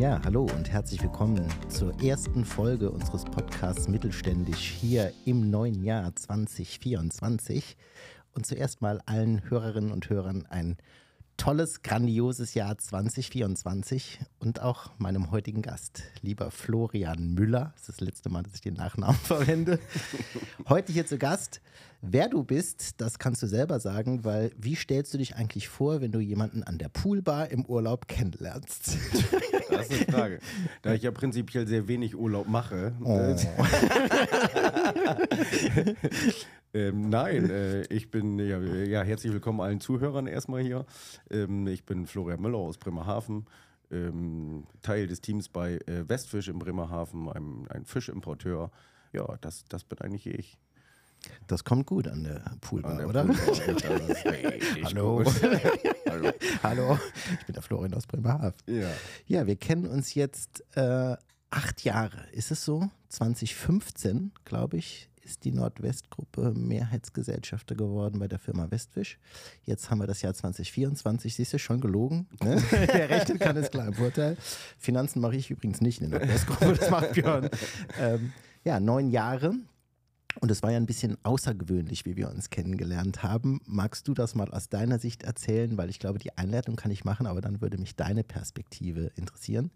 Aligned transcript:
Ja, 0.00 0.18
hallo 0.24 0.48
und 0.56 0.70
herzlich 0.72 1.02
willkommen 1.02 1.46
zur 1.68 1.92
ersten 2.02 2.42
Folge 2.46 2.90
unseres 2.90 3.22
Podcasts 3.22 3.86
Mittelständisch 3.86 4.70
hier 4.70 5.12
im 5.26 5.50
neuen 5.50 5.84
Jahr 5.84 6.16
2024. 6.16 7.76
Und 8.32 8.46
zuerst 8.46 8.80
mal 8.80 9.02
allen 9.04 9.50
Hörerinnen 9.50 9.92
und 9.92 10.08
Hörern 10.08 10.46
ein 10.48 10.78
tolles, 11.40 11.80
grandioses 11.80 12.52
Jahr 12.52 12.76
2024 12.76 14.20
und 14.40 14.60
auch 14.60 14.90
meinem 14.98 15.30
heutigen 15.30 15.62
Gast, 15.62 16.02
lieber 16.20 16.50
Florian 16.50 17.32
Müller. 17.32 17.72
Das 17.72 17.88
ist 17.88 17.88
das 17.88 18.00
letzte 18.02 18.28
Mal, 18.28 18.42
dass 18.42 18.54
ich 18.54 18.60
den 18.60 18.74
Nachnamen 18.74 19.16
verwende. 19.24 19.78
Heute 20.68 20.92
hier 20.92 21.06
zu 21.06 21.16
Gast. 21.16 21.62
Wer 22.02 22.28
du 22.28 22.44
bist, 22.44 23.00
das 23.00 23.18
kannst 23.18 23.42
du 23.42 23.46
selber 23.46 23.80
sagen, 23.80 24.22
weil 24.22 24.52
wie 24.58 24.74
stellst 24.74 25.14
du 25.14 25.18
dich 25.18 25.36
eigentlich 25.36 25.68
vor, 25.68 26.02
wenn 26.02 26.12
du 26.12 26.20
jemanden 26.20 26.62
an 26.62 26.76
der 26.76 26.90
Poolbar 26.90 27.50
im 27.50 27.64
Urlaub 27.64 28.06
kennenlernst? 28.06 28.98
Das 29.70 29.88
ist 29.88 29.92
eine 29.92 30.12
Frage. 30.12 30.38
Da 30.82 30.92
ich 30.92 31.02
ja 31.02 31.10
prinzipiell 31.10 31.66
sehr 31.66 31.88
wenig 31.88 32.16
Urlaub 32.16 32.48
mache. 32.48 32.92
Oh. 33.02 33.34
ähm, 36.74 37.08
nein, 37.08 37.50
äh, 37.50 37.82
ich 37.84 38.10
bin, 38.10 38.38
ja, 38.38 38.60
ja, 38.60 39.02
herzlich 39.02 39.32
willkommen 39.32 39.60
allen 39.60 39.80
Zuhörern 39.80 40.26
erstmal 40.26 40.62
hier. 40.62 40.86
Ähm, 41.30 41.66
ich 41.66 41.84
bin 41.84 42.06
Florian 42.06 42.40
Müller 42.40 42.58
aus 42.58 42.78
Bremerhaven, 42.78 43.46
ähm, 43.90 44.64
Teil 44.82 45.06
des 45.06 45.20
Teams 45.20 45.48
bei 45.48 45.74
äh, 45.86 46.08
Westfisch 46.08 46.48
in 46.48 46.58
Bremerhaven, 46.58 47.28
einem, 47.28 47.66
ein 47.70 47.84
Fischimporteur. 47.84 48.70
Ja, 49.12 49.36
das, 49.40 49.64
das 49.68 49.84
bin 49.84 49.98
eigentlich 50.00 50.26
ich. 50.26 50.58
Das 51.46 51.64
kommt 51.64 51.86
gut 51.86 52.08
an 52.08 52.24
der 52.24 52.42
Poolbar, 52.60 52.92
An 52.92 52.98
der 52.98 53.08
oder? 53.08 53.24
Poolbar. 53.24 54.54
Hallo. 54.84 55.24
Hallo. 56.08 56.32
Hallo, 56.62 56.98
ich 57.40 57.46
bin 57.46 57.54
der 57.54 57.62
Florian 57.62 57.94
aus 57.94 58.06
Bremerhaven. 58.06 58.54
Ja. 58.66 58.88
Ja, 59.26 59.46
wir 59.46 59.56
kennen 59.56 59.86
uns 59.86 60.14
jetzt 60.14 60.64
äh, 60.76 61.16
acht 61.50 61.84
Jahre. 61.84 62.26
Ist 62.32 62.50
es 62.50 62.64
so? 62.64 62.88
2015, 63.08 64.32
glaube 64.44 64.76
ich, 64.76 65.08
ist 65.22 65.44
die 65.44 65.52
Nordwestgruppe 65.52 66.52
Mehrheitsgesellschafter 66.56 67.74
geworden 67.74 68.18
bei 68.18 68.28
der 68.28 68.38
Firma 68.38 68.70
Westfisch. 68.70 69.18
Jetzt 69.64 69.90
haben 69.90 69.98
wir 69.98 70.06
das 70.06 70.22
Jahr 70.22 70.34
2024. 70.34 71.34
Siehst 71.34 71.52
du, 71.52 71.58
schon 71.58 71.80
gelogen. 71.80 72.26
Ne? 72.42 72.62
Wer 72.70 73.10
rechnen 73.10 73.38
kann, 73.38 73.56
ist 73.56 73.70
klar 73.70 73.86
im 73.86 73.94
Vorteil. 73.94 74.36
Finanzen 74.78 75.20
mache 75.20 75.36
ich 75.36 75.50
übrigens 75.50 75.80
nicht 75.80 76.00
in 76.00 76.10
der 76.10 76.20
Nordwestgruppe, 76.20 76.72
das 76.74 76.90
macht 76.90 77.12
Björn. 77.12 77.50
Ähm, 77.98 78.32
ja, 78.64 78.80
neun 78.80 79.10
Jahre. 79.10 79.54
Und 80.40 80.50
es 80.50 80.62
war 80.62 80.70
ja 80.70 80.78
ein 80.78 80.86
bisschen 80.86 81.18
außergewöhnlich, 81.22 82.06
wie 82.06 82.16
wir 82.16 82.30
uns 82.30 82.48
kennengelernt 82.48 83.22
haben. 83.22 83.60
Magst 83.66 84.08
du 84.08 84.14
das 84.14 84.34
mal 84.34 84.50
aus 84.50 84.70
deiner 84.70 84.98
Sicht 84.98 85.22
erzählen? 85.22 85.76
Weil 85.76 85.90
ich 85.90 85.98
glaube, 85.98 86.18
die 86.18 86.36
Einleitung 86.38 86.76
kann 86.76 86.90
ich 86.90 87.04
machen, 87.04 87.26
aber 87.26 87.42
dann 87.42 87.60
würde 87.60 87.76
mich 87.76 87.94
deine 87.94 88.24
Perspektive 88.24 89.10
interessieren. 89.16 89.70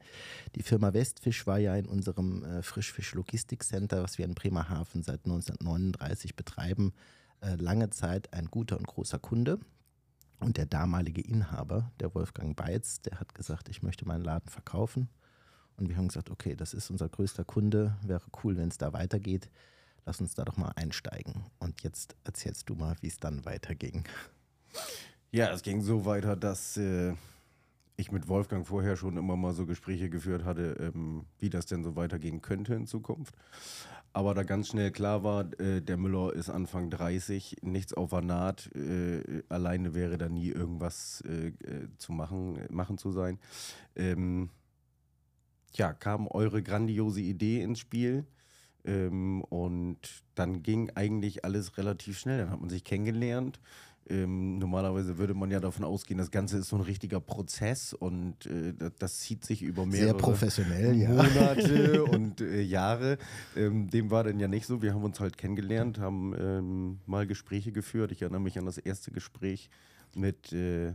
Die 0.55 0.63
Firma 0.63 0.95
Westfisch 0.95 1.47
war 1.47 1.59
ja 1.59 1.77
in 1.77 1.85
unserem 1.85 2.45
äh, 2.45 2.63
Frischfisch-Logistikcenter, 2.63 4.03
was 4.03 4.17
wir 4.17 4.25
in 4.25 4.35
Bremerhaven 4.35 5.03
seit 5.03 5.27
1939 5.27 6.35
betreiben, 6.35 6.95
äh, 7.43 7.57
lange 7.57 7.91
Zeit 7.91 8.33
ein 8.33 8.47
guter 8.47 8.79
und 8.79 8.87
großer 8.87 9.19
Kunde. 9.19 9.59
Und 10.41 10.57
der 10.57 10.67
damalige 10.67 11.21
Inhaber, 11.21 11.93
der 12.01 12.15
Wolfgang 12.15 12.57
Beitz, 12.57 13.03
der 13.03 13.21
hat 13.21 13.35
gesagt, 13.35 13.69
ich 13.69 13.83
möchte 13.83 14.09
meinen 14.09 14.25
Laden 14.25 14.49
verkaufen. 14.49 15.11
Und 15.77 15.91
wir 15.91 15.97
haben 15.99 16.09
gesagt, 16.09 16.31
okay, 16.31 16.57
das 16.57 16.73
ist 16.73 16.89
unser 16.89 17.11
größter 17.11 17.45
Kunde, 17.45 17.99
wäre 18.03 18.25
cool, 18.43 18.57
wenn 18.57 18.69
es 18.69 18.79
da 18.79 18.95
weitergeht. 18.95 19.51
Lass 20.07 20.21
uns 20.21 20.35
da 20.35 20.45
doch 20.45 20.57
mal 20.57 20.73
einsteigen. 20.77 21.45
Und 21.59 21.83
jetzt 21.83 22.17
erzählst 22.25 22.69
du 22.69 22.75
mal, 22.75 22.97
wie 23.01 23.09
es 23.09 23.19
dann 23.19 23.45
weiterging. 23.45 24.05
Ja, 25.31 25.51
es 25.53 25.63
ging 25.63 25.81
so 25.81 26.05
weiter, 26.05 26.37
dass 26.37 26.77
äh, 26.77 27.15
ich 27.97 28.13
mit 28.13 28.29
Wolfgang 28.29 28.67
vorher 28.67 28.97
schon 28.97 29.17
immer 29.17 29.37
mal 29.37 29.53
so 29.53 29.67
Gespräche 29.67 30.11
geführt 30.11 30.45
hatte, 30.45 30.93
ähm, 30.95 31.27
wie 31.39 31.51
das 31.51 31.67
denn 31.67 31.85
so 31.85 31.97
weitergehen 31.97 32.43
könnte 32.43 32.75
in 32.75 32.87
Zukunft. 32.87 33.35
Aber 34.13 34.35
da 34.35 34.45
ganz 34.45 34.69
schnell 34.69 34.93
klar 34.93 35.25
war, 35.25 35.49
äh, 35.61 35.81
der 35.81 35.97
Müller 35.97 36.33
ist 36.33 36.49
Anfang 36.49 36.89
30, 36.89 37.57
nichts 37.63 37.95
auf 37.95 38.11
der 38.11 38.23
Naht, 38.23 38.71
äh, 38.77 39.43
alleine 39.49 39.95
wäre 39.95 40.19
da 40.19 40.29
nie 40.29 40.51
irgendwas 40.51 41.23
äh, 41.27 41.49
äh, 41.49 41.89
zu 41.99 42.13
machen, 42.13 42.61
machen 42.71 42.97
zu 42.97 43.11
sein. 43.11 43.41
Ähm, 43.97 44.51
ja, 45.75 45.93
kam 45.93 46.29
eure 46.29 46.63
grandiose 46.63 47.21
Idee 47.21 47.63
ins 47.63 47.81
Spiel. 47.81 48.25
Ähm, 48.85 49.43
und 49.43 49.99
dann 50.35 50.63
ging 50.63 50.91
eigentlich 50.95 51.45
alles 51.45 51.77
relativ 51.79 52.19
schnell. 52.19 52.39
Dann 52.39 52.51
hat 52.51 52.61
man 52.61 52.71
sich 52.71 52.85
kennengelernt. 52.85 53.61
Ähm, 54.07 54.59
normalerweise 54.59 55.17
würde 55.17 55.33
man 55.33 55.51
ja 55.51 55.61
davon 55.61 55.83
ausgehen, 55.83 56.19
das 56.19 56.31
Ganze 56.31 56.59
ist 56.59 56.69
so 56.69 56.77
ein 56.77 56.83
richtiger 56.83 57.21
Prozess 57.21 57.95
und 57.95 58.45
äh, 58.45 58.75
das, 58.75 58.93
das 58.99 59.19
zieht 59.21 59.47
sich 59.47 59.63
über 59.63 59.87
mehrere 59.87 60.19
professionell, 60.19 60.95
ja. 60.95 61.09
Monate 61.09 62.05
und 62.13 62.43
äh, 62.43 62.61
Jahre. 62.61 63.17
Ähm, 63.57 63.89
dem 63.89 64.11
war 64.11 64.25
dann 64.25 64.39
ja 64.39 64.47
nicht 64.47 64.67
so. 64.67 64.83
Wir 64.83 64.93
haben 64.93 65.05
uns 65.05 65.21
halt 65.21 65.39
kennengelernt, 65.39 65.99
haben 65.99 66.35
ähm, 66.39 66.99
mal 67.07 67.27
Gespräche 67.27 67.73
geführt. 67.73 68.13
Ich 68.13 68.21
erinnere 68.21 68.43
mich 68.43 68.59
an 68.59 68.67
das 68.67 68.77
erste 68.77 69.11
Gespräch 69.11 69.71
mit 70.15 70.53
äh, 70.53 70.93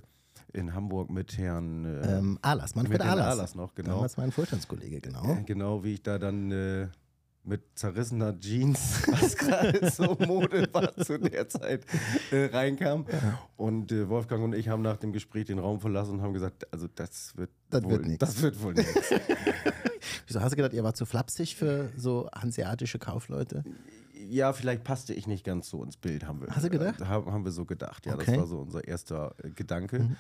in 0.54 0.76
Hamburg 0.76 1.10
mit 1.10 1.36
Herrn 1.38 1.86
äh, 1.86 2.18
Ähm, 2.20 2.38
Alas, 2.44 2.76
Manfred 2.76 3.00
mit 3.00 3.08
Alas. 3.08 3.26
Alas 3.40 3.56
noch, 3.56 3.74
genau. 3.74 3.96
Damals 3.96 4.18
mein 4.18 4.32
Vorstandskollege, 4.32 5.02
genau. 5.02 5.34
Äh, 5.34 5.44
Genau, 5.46 5.84
wie 5.84 5.94
ich 5.96 6.04
da 6.04 6.20
dann 6.20 6.52
äh, 6.52 6.88
mit 7.50 7.62
zerrissener 7.76 8.40
Jeans, 8.40 9.02
was 9.08 9.36
gerade 9.36 9.90
so 9.90 10.16
Mode 10.26 10.70
war 10.72 10.96
zu 10.96 11.18
der 11.20 11.50
Zeit, 11.50 11.84
äh, 12.32 12.46
reinkam. 12.46 13.06
Und 13.58 13.92
äh, 13.92 14.08
Wolfgang 14.08 14.44
und 14.44 14.54
ich 14.54 14.70
haben 14.70 14.84
nach 14.84 14.98
dem 14.98 15.12
Gespräch 15.12 15.46
den 15.46 15.60
Raum 15.60 15.80
verlassen 15.82 16.14
und 16.14 16.22
haben 16.22 16.34
gesagt, 16.34 16.72
also 16.72 16.88
das 16.94 17.36
wird 17.36 17.50
Das 17.70 17.84
wohl, 17.84 17.92
wird 17.92 18.06
nix. 18.06 18.20
Das 18.20 18.42
wird 18.42 18.62
wohl 18.62 18.74
nichts. 18.74 18.94
Wieso 20.28 20.42
hast 20.42 20.52
du 20.52 20.56
gedacht, 20.56 20.74
ihr 20.74 20.84
wart 20.84 20.96
zu 20.96 21.06
flapsig 21.06 21.56
für 21.56 21.92
so 21.98 22.30
hanseatische 22.34 23.00
Kaufleute? 23.00 23.64
Ja, 24.14 24.54
vielleicht 24.54 24.84
passte 24.84 25.14
ich 25.14 25.26
nicht 25.26 25.44
ganz 25.44 25.70
so 25.70 25.84
ins 25.84 25.98
Bild, 25.98 26.28
haben 26.28 26.42
wir. 26.42 26.50
Hast 26.50 26.66
du 26.66 26.70
gedacht? 26.70 27.02
Äh, 27.02 27.06
haben, 27.06 27.32
haben 27.32 27.46
wir 27.46 27.52
so 27.52 27.66
gedacht, 27.66 28.06
ja. 28.06 28.14
Okay. 28.14 28.32
Mhm. 28.32 28.34
Das 28.34 28.40
war 28.42 28.48
so 28.48 28.60
unser 28.60 28.88
erster 28.88 29.34
äh, 29.44 29.50
Gedanke. 29.50 30.18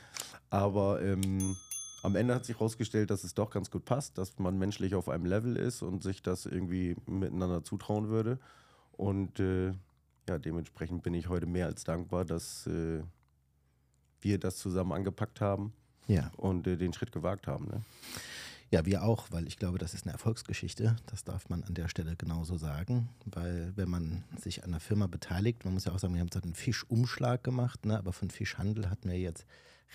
Aber 0.50 1.02
ähm, 1.04 1.56
am 2.02 2.16
Ende 2.16 2.34
hat 2.36 2.46
sich 2.46 2.56
herausgestellt, 2.58 3.10
dass 3.10 3.24
es 3.24 3.34
doch 3.34 3.50
ganz 3.50 3.70
gut 3.72 3.86
passt, 3.86 4.18
dass 4.18 4.38
man 4.40 4.58
menschlich 4.58 4.96
auf 4.96 5.10
einem 5.10 5.26
Level 5.26 5.56
ist 5.56 5.82
und 5.82 6.04
sich 6.04 6.22
das 6.22 6.46
irgendwie 6.46 6.96
miteinander 7.06 7.64
zutrauen 7.64 8.08
würde. 8.10 8.40
Und 8.94 9.40
äh, 9.40 9.74
ja, 10.28 10.38
dementsprechend 10.38 11.04
bin 11.04 11.14
ich 11.14 11.28
heute 11.30 11.46
mehr 11.46 11.66
als 11.68 11.84
dankbar, 11.84 12.26
dass 12.26 12.68
äh, 12.68 13.02
wir 14.22 14.40
das 14.40 14.58
zusammen 14.58 14.92
angepackt 14.92 15.42
haben 15.42 15.74
Ja. 16.08 16.32
und 16.38 16.68
äh, 16.68 16.78
den 16.78 16.94
Schritt 16.94 17.12
gewagt 17.12 17.48
haben. 17.48 17.66
Ne? 17.68 17.82
Ja, 18.72 18.86
wir 18.86 19.04
auch, 19.04 19.28
weil 19.32 19.48
ich 19.48 19.58
glaube, 19.58 19.80
das 19.80 19.94
ist 19.96 20.04
eine 20.04 20.12
Erfolgsgeschichte. 20.14 20.96
Das 21.08 21.24
darf 21.24 21.50
man 21.50 21.64
an 21.64 21.74
der 21.74 21.88
Stelle 21.88 22.16
genauso 22.16 22.58
sagen. 22.58 23.10
Weil 23.26 23.74
wenn 23.76 23.90
man 23.90 24.24
sich 24.38 24.64
an 24.64 24.70
einer 24.70 24.80
Firma 24.80 25.08
beteiligt, 25.08 25.66
man 25.66 25.74
muss 25.74 25.86
ja 25.86 25.92
auch 25.92 25.98
sagen, 26.00 26.14
wir 26.14 26.22
haben 26.22 26.30
einen 26.44 26.54
Fischumschlag 26.54 27.44
gemacht, 27.44 27.86
ne? 27.86 27.98
aber 27.98 28.14
von 28.14 28.30
Fischhandel 28.30 28.90
hatten 28.90 29.10
wir 29.10 29.18
jetzt 29.18 29.46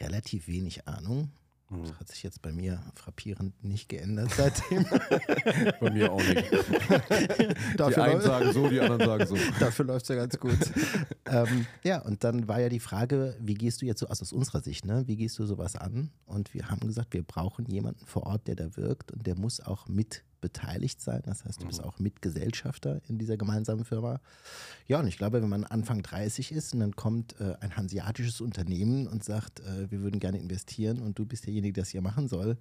relativ 0.00 0.48
wenig 0.48 0.88
Ahnung. 0.88 1.30
Mhm. 1.70 1.84
Das 1.84 1.98
hat 2.00 2.08
sich 2.08 2.22
jetzt 2.22 2.42
bei 2.42 2.52
mir 2.52 2.80
frappierend 2.94 3.64
nicht 3.64 3.88
geändert 3.88 4.30
seitdem. 4.36 4.84
Bei 5.80 5.90
mir 5.90 6.12
auch 6.12 6.22
nicht. 6.22 6.44
die 6.52 7.76
Dafür 7.76 8.04
einen 8.04 8.20
läu- 8.20 8.24
sagen 8.24 8.52
so, 8.52 8.68
die 8.68 8.80
anderen 8.80 9.04
sagen 9.04 9.26
so. 9.26 9.36
Dafür 9.60 9.84
läuft 9.86 10.02
es 10.04 10.08
ja 10.10 10.16
ganz 10.16 10.38
gut. 10.38 10.58
ähm, 11.26 11.66
ja, 11.82 12.00
und 12.02 12.22
dann 12.22 12.48
war 12.48 12.60
ja 12.60 12.68
die 12.68 12.80
Frage, 12.80 13.36
wie 13.40 13.54
gehst 13.54 13.80
du 13.82 13.86
jetzt 13.86 14.00
so, 14.00 14.06
also 14.08 14.22
aus 14.22 14.32
unserer 14.32 14.60
Sicht, 14.60 14.84
ne, 14.84 15.04
wie 15.06 15.16
gehst 15.16 15.38
du 15.38 15.46
sowas 15.46 15.74
an? 15.76 16.10
Und 16.26 16.52
wir 16.54 16.68
haben 16.70 16.86
gesagt, 16.86 17.14
wir 17.14 17.22
brauchen 17.22 17.66
jemanden 17.66 18.04
vor 18.06 18.24
Ort, 18.24 18.46
der 18.46 18.56
da 18.56 18.76
wirkt 18.76 19.12
und 19.12 19.26
der 19.26 19.36
muss 19.38 19.60
auch 19.60 19.88
mit 19.88 20.22
beteiligt 20.44 21.00
sein. 21.00 21.22
Das 21.24 21.46
heißt, 21.46 21.62
du 21.62 21.66
bist 21.66 21.82
auch 21.82 21.98
Mitgesellschafter 21.98 23.00
in 23.08 23.16
dieser 23.16 23.38
gemeinsamen 23.38 23.86
Firma. 23.86 24.20
Ja, 24.86 25.00
und 25.00 25.06
ich 25.06 25.16
glaube, 25.16 25.40
wenn 25.40 25.48
man 25.48 25.64
Anfang 25.64 26.02
30 26.02 26.52
ist 26.52 26.74
und 26.74 26.80
dann 26.80 26.94
kommt 26.94 27.40
äh, 27.40 27.54
ein 27.60 27.78
hanseatisches 27.78 28.42
Unternehmen 28.42 29.06
und 29.06 29.24
sagt, 29.24 29.60
äh, 29.60 29.90
wir 29.90 30.02
würden 30.02 30.20
gerne 30.20 30.38
investieren 30.38 31.00
und 31.00 31.18
du 31.18 31.24
bist 31.24 31.46
derjenige, 31.46 31.72
der 31.72 31.84
das 31.84 31.88
hier 31.88 32.02
machen 32.02 32.28
soll, 32.28 32.58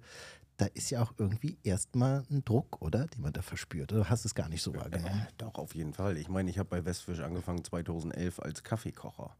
da 0.56 0.64
ist 0.64 0.88
ja 0.88 1.02
auch 1.02 1.12
irgendwie 1.18 1.58
erstmal 1.62 2.24
ein 2.30 2.42
Druck, 2.42 2.80
oder? 2.80 3.06
Den 3.06 3.20
man 3.20 3.34
da 3.34 3.42
verspürt. 3.42 3.92
Oder 3.92 4.08
hast 4.08 4.24
du 4.24 4.28
es 4.28 4.34
gar 4.34 4.48
nicht 4.48 4.62
so 4.62 4.74
wahrgenommen? 4.74 5.26
Äh, 5.28 5.32
doch, 5.36 5.56
auf 5.56 5.74
jeden 5.74 5.92
Fall. 5.92 6.16
Ich 6.16 6.30
meine, 6.30 6.48
ich 6.48 6.58
habe 6.58 6.70
bei 6.70 6.86
Westfisch 6.86 7.20
angefangen 7.20 7.64
2011 7.64 8.40
als 8.40 8.62
Kaffeekocher. 8.62 9.36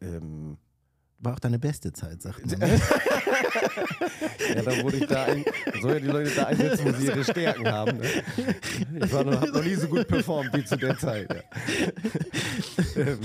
Ähm, 0.00 0.58
War 1.22 1.34
auch 1.34 1.38
deine 1.38 1.58
beste 1.58 1.92
Zeit, 1.92 2.22
sagt 2.22 2.46
man. 2.46 2.60
ja, 4.54 4.62
da 4.62 4.82
wurde 4.82 4.96
ich 4.96 5.06
da 5.06 5.24
ein, 5.24 5.44
soll 5.82 5.92
ja 5.92 6.00
die 6.00 6.06
Leute 6.06 6.30
da 6.34 6.46
einsetzen, 6.46 6.86
wo 6.86 6.92
sie 6.92 7.06
ihre 7.08 7.24
Stärken 7.24 7.68
haben. 7.68 7.98
Ne? 7.98 8.06
Ich 9.04 9.12
habe 9.12 9.30
noch 9.30 9.62
nie 9.62 9.74
so 9.74 9.88
gut 9.88 10.08
performt 10.08 10.50
wie 10.54 10.64
zu 10.64 10.78
der 10.78 10.96
Zeit. 10.96 11.28
Ja. 11.34 11.42
ähm, 12.96 13.18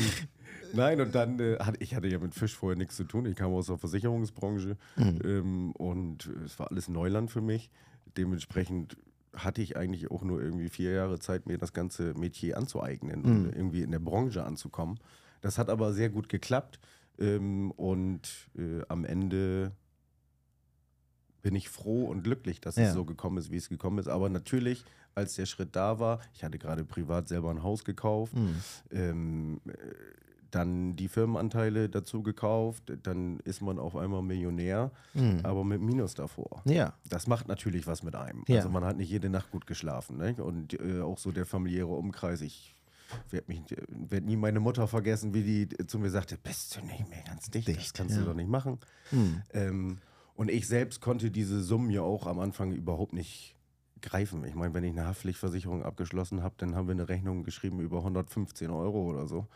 nein, 0.73 0.99
und 0.99 1.15
dann, 1.15 1.39
äh, 1.39 1.57
hatte, 1.59 1.77
ich 1.81 1.95
hatte 1.95 2.07
ja 2.09 2.19
mit 2.19 2.35
Fisch 2.35 2.53
vorher 2.53 2.77
nichts 2.77 2.97
zu 2.97 3.05
tun. 3.05 3.25
Ich 3.27 3.37
kam 3.37 3.53
aus 3.53 3.67
der 3.67 3.77
Versicherungsbranche 3.77 4.75
ähm, 4.97 5.71
und 5.71 6.29
es 6.45 6.59
war 6.59 6.69
alles 6.71 6.89
Neuland 6.89 7.31
für 7.31 7.41
mich. 7.41 7.69
Dementsprechend 8.17 8.97
hatte 9.33 9.61
ich 9.61 9.77
eigentlich 9.77 10.11
auch 10.11 10.23
nur 10.23 10.41
irgendwie 10.41 10.67
vier 10.67 10.91
Jahre 10.91 11.19
Zeit, 11.19 11.45
mir 11.45 11.57
das 11.57 11.71
ganze 11.71 12.13
Metier 12.13 12.57
anzueignen 12.57 13.23
und 13.23 13.55
irgendwie 13.55 13.83
in 13.83 13.91
der 13.91 13.99
Branche 13.99 14.43
anzukommen. 14.43 14.99
Das 15.39 15.57
hat 15.57 15.69
aber 15.69 15.93
sehr 15.93 16.09
gut 16.09 16.27
geklappt 16.27 16.79
ähm, 17.19 17.71
und 17.71 18.21
äh, 18.57 18.81
am 18.89 19.05
Ende 19.05 19.71
bin 21.41 21.55
ich 21.55 21.69
froh 21.69 22.05
und 22.05 22.23
glücklich, 22.23 22.59
dass 22.59 22.75
Ja. 22.75 22.83
es 22.85 22.93
so 22.93 23.05
gekommen 23.05 23.37
ist, 23.37 23.51
wie 23.51 23.57
es 23.57 23.69
gekommen 23.69 23.99
ist. 23.99 24.07
Aber 24.07 24.29
natürlich, 24.29 24.83
als 25.13 25.35
der 25.35 25.45
Schritt 25.45 25.75
da 25.75 25.99
war, 25.99 26.19
ich 26.33 26.43
hatte 26.43 26.57
gerade 26.57 26.83
privat 26.83 27.27
selber 27.27 27.51
ein 27.51 27.61
Haus 27.63 27.83
gekauft, 27.83 28.33
Mhm. 28.35 28.55
ähm, 28.91 29.61
äh, 29.67 29.71
dann 30.51 30.95
die 30.95 31.09
Firmenanteile 31.09 31.89
dazu 31.89 32.23
gekauft, 32.23 32.93
dann 33.03 33.39
ist 33.41 33.61
man 33.61 33.77
auf 33.77 33.95
einmal 33.97 34.21
Millionär, 34.21 34.89
aber 35.43 35.65
mit 35.65 35.81
Minus 35.81 36.13
davor. 36.13 36.61
Mhm. 36.63 36.71
Ja. 36.71 36.93
Das 37.09 37.27
macht 37.27 37.47
natürlich 37.49 37.87
was 37.87 38.03
mit 38.03 38.15
einem. 38.15 38.45
Ja. 38.47 38.57
Also 38.57 38.69
man 38.69 38.85
hat 38.85 38.95
nicht 38.95 39.09
jede 39.09 39.29
Nacht 39.29 39.51
gut 39.51 39.67
geschlafen. 39.67 40.17
Ne? 40.17 40.35
Und 40.41 40.79
äh, 40.79 41.01
auch 41.01 41.17
so 41.17 41.31
der 41.33 41.45
familiäre 41.45 41.87
Umkreis. 41.87 42.39
Ich 42.41 42.74
werde 43.29 43.47
werd 43.87 44.25
nie 44.25 44.35
meine 44.35 44.59
Mutter 44.59 44.87
vergessen, 44.87 45.33
wie 45.33 45.65
die 45.65 45.87
zu 45.87 45.99
mir 45.99 46.09
sagte, 46.09 46.37
bist 46.37 46.75
du 46.75 46.85
nicht 46.85 47.09
mehr 47.09 47.23
ganz 47.25 47.49
dicht, 47.49 47.67
das 47.67 47.75
Dicht, 47.75 47.93
kannst 47.93 48.15
ja. 48.15 48.21
du 48.21 48.27
doch 48.27 48.35
nicht 48.35 48.49
machen. 48.49 48.79
Ähm, 49.53 49.99
und 50.35 50.51
ich 50.51 50.67
selbst 50.67 51.01
konnte 51.01 51.31
diese 51.31 51.61
Summen 51.61 51.89
ja 51.89 52.01
auch 52.01 52.27
am 52.27 52.39
Anfang 52.39 52.73
überhaupt 52.73 53.13
nicht 53.13 53.54
greifen. 54.05 54.45
Ich 54.45 54.55
meine, 54.55 54.73
wenn 54.73 54.83
ich 54.83 54.91
eine 54.91 55.05
Haftpflichtversicherung 55.05 55.83
abgeschlossen 55.83 56.43
habe, 56.43 56.55
dann 56.57 56.75
haben 56.75 56.87
wir 56.87 56.93
eine 56.93 57.09
Rechnung 57.09 57.43
geschrieben 57.43 57.79
über 57.79 57.97
115 57.97 58.69
Euro 58.69 59.03
oder 59.03 59.27
so. 59.27 59.47